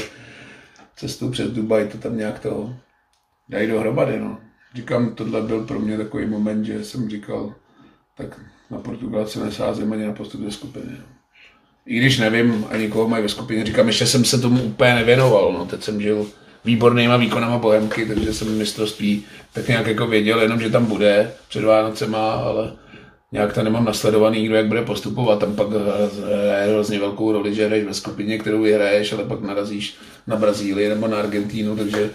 cestu 0.95 1.29
přes 1.29 1.51
Dubaj 1.51 1.87
to 1.87 1.97
tam 1.97 2.17
nějak 2.17 2.39
to 2.39 2.75
dají 3.49 3.67
dohromady, 3.67 4.19
no. 4.19 4.37
Říkám, 4.75 5.15
tohle 5.15 5.41
byl 5.41 5.65
pro 5.65 5.79
mě 5.79 5.97
takový 5.97 6.25
moment, 6.25 6.65
že 6.65 6.83
jsem 6.83 7.09
říkal, 7.09 7.53
tak 8.17 8.39
na 8.71 8.77
Portugalce 8.77 9.39
nesázím 9.39 9.93
ani 9.93 10.05
na 10.05 10.13
postup 10.13 10.41
ze 10.41 10.51
skupiny. 10.51 10.97
I 11.85 11.97
když 11.97 12.17
nevím 12.17 12.65
ani 12.69 12.87
koho 12.87 13.09
mají 13.09 13.23
ve 13.23 13.29
skupině, 13.29 13.65
říkám, 13.65 13.87
ještě 13.87 14.05
jsem 14.07 14.25
se 14.25 14.39
tomu 14.39 14.63
úplně 14.63 14.95
nevěnoval. 14.95 15.53
No. 15.53 15.65
Teď 15.65 15.83
jsem 15.83 16.01
žil 16.01 16.27
výbornýma 16.65 17.17
výkonama 17.17 17.57
Bohemky, 17.57 18.05
takže 18.05 18.33
jsem 18.33 18.57
mistrovství 18.57 19.25
tak 19.53 19.67
nějak 19.67 19.87
jako 19.87 20.07
věděl, 20.07 20.41
jenom 20.41 20.59
že 20.59 20.69
tam 20.69 20.85
bude 20.85 21.33
před 21.49 21.63
Vánocema, 21.63 22.31
ale 22.31 22.73
nějak 23.35 23.53
to 23.53 23.63
nemám 23.63 23.85
nasledovaný, 23.85 24.45
kdo 24.45 24.55
jak 24.55 24.67
bude 24.67 24.81
postupovat. 24.81 25.39
Tam 25.39 25.55
pak 25.55 25.67
hraje 26.47 26.67
hrozně 26.67 26.99
velkou 26.99 27.31
roli, 27.31 27.55
že 27.55 27.65
hraješ 27.65 27.85
ve 27.85 27.93
skupině, 27.93 28.37
kterou 28.37 28.61
vyhraješ, 28.61 29.13
ale 29.13 29.23
pak 29.23 29.41
narazíš 29.41 29.95
na 30.27 30.35
Brazílii 30.35 30.89
nebo 30.89 31.07
na 31.07 31.17
Argentínu, 31.17 31.75
takže 31.75 32.09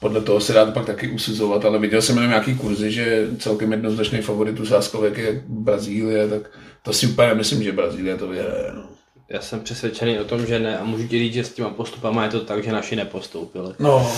podle 0.00 0.20
toho 0.20 0.40
se 0.40 0.52
dá 0.52 0.66
pak 0.66 0.86
taky 0.86 1.08
usuzovat, 1.08 1.64
ale 1.64 1.78
viděl 1.78 2.02
jsem 2.02 2.16
jenom 2.16 2.30
nějaký 2.30 2.54
kurzy, 2.54 2.92
že 2.92 3.28
celkem 3.38 3.72
jednoznačný 3.72 4.20
favorit 4.20 4.60
u 4.60 4.66
sáskovek 4.66 5.18
je 5.18 5.42
Brazílie, 5.48 6.28
tak 6.28 6.50
to 6.82 6.92
si 6.92 7.06
úplně 7.06 7.28
nemyslím, 7.28 7.62
že 7.62 7.72
Brazílie 7.72 8.16
to 8.16 8.28
vyhraje. 8.28 8.72
No. 8.74 8.95
Já 9.28 9.40
jsem 9.40 9.60
přesvědčený 9.60 10.18
o 10.18 10.24
tom, 10.24 10.46
že 10.46 10.58
ne 10.58 10.78
a 10.78 10.84
můžu 10.84 11.08
ti 11.08 11.18
říct, 11.18 11.34
že 11.34 11.44
s 11.44 11.52
těma 11.52 11.70
postupama 11.70 12.24
je 12.24 12.30
to 12.30 12.40
tak, 12.40 12.64
že 12.64 12.72
naši 12.72 12.96
nepostoupili. 12.96 13.74
No, 13.78 14.12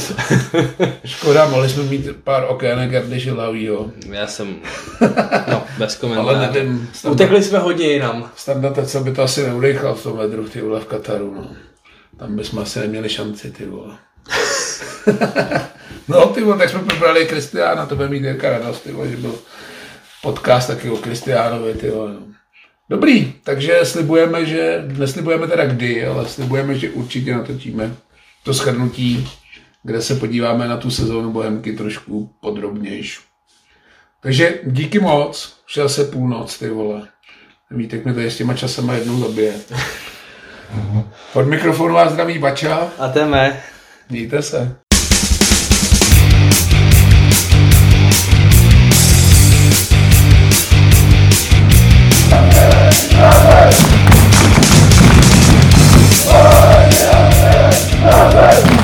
škoda, 1.04 1.48
mohli 1.48 1.68
jsme 1.68 1.82
mít 1.82 2.06
pár 2.24 2.46
okének 2.48 2.90
Gardy 2.90 3.20
Žilavýho. 3.20 3.90
Já 4.10 4.26
jsem, 4.26 4.56
no, 5.50 5.64
bez 5.78 5.96
komentářů. 5.96 6.28
Ale 6.28 6.50
nevím. 6.52 6.90
Standard, 6.92 7.20
Utekli 7.20 7.42
jsme 7.42 7.58
hodně 7.58 7.86
jinam. 7.86 8.30
Standard, 8.36 8.88
co 8.88 9.00
by 9.00 9.12
to 9.12 9.22
asi 9.22 9.46
neudechal 9.46 9.94
v 9.94 10.02
tom 10.02 10.18
ledru, 10.18 10.48
ty 10.48 10.60
vole, 10.60 10.80
v 10.80 10.86
Kataru, 10.86 11.34
no. 11.34 11.50
Tam 12.18 12.36
bychom 12.36 12.58
asi 12.58 12.78
neměli 12.78 13.08
šanci, 13.08 13.50
ty 13.50 13.66
vole. 13.66 13.94
no 16.08 16.26
ty 16.26 16.42
vole, 16.42 16.58
tak 16.58 16.70
jsme 16.70 16.80
probrali 16.80 17.26
Kristiána, 17.26 17.86
to 17.86 17.96
bude 17.96 18.08
mít 18.08 18.22
nějaká 18.22 18.50
radost, 18.50 18.80
ty 18.80 18.92
vole, 18.92 19.08
že 19.08 19.16
byl 19.16 19.34
podcast 20.22 20.68
taky 20.68 20.90
o 20.90 20.96
Kristiánovi, 20.96 21.74
ty 21.74 21.90
vole. 21.90 22.12
No. 22.12 22.37
Dobrý, 22.90 23.32
takže 23.42 23.80
slibujeme, 23.84 24.46
že, 24.46 24.84
neslibujeme 24.96 25.46
teda 25.46 25.66
kdy, 25.66 26.06
ale 26.06 26.28
slibujeme, 26.28 26.74
že 26.74 26.90
určitě 26.90 27.32
natočíme 27.32 27.94
to 28.42 28.52
shrnutí, 28.52 29.28
kde 29.82 30.02
se 30.02 30.14
podíváme 30.14 30.68
na 30.68 30.76
tu 30.76 30.90
sezónu 30.90 31.32
Bohemky 31.32 31.72
trošku 31.72 32.34
podrobnější. 32.40 33.20
Takže 34.20 34.54
díky 34.64 34.98
moc, 34.98 35.56
šel 35.66 35.88
se 35.88 36.04
půlnoc, 36.04 36.58
ty 36.58 36.68
vole. 36.68 37.08
Vítek 37.70 38.04
mi 38.04 38.14
to 38.14 38.20
s 38.20 38.36
těma 38.36 38.54
časama 38.54 38.94
jednou 38.94 39.20
zabije. 39.20 39.54
Pod 41.32 41.46
mikrofonu 41.46 41.94
vás 41.94 42.12
zdraví 42.12 42.38
Bača. 42.38 42.92
A 42.98 43.08
teme. 43.08 43.62
Mějte 44.10 44.42
se. 44.42 44.87
Amen. 52.88 53.72
Amen. 58.00 58.77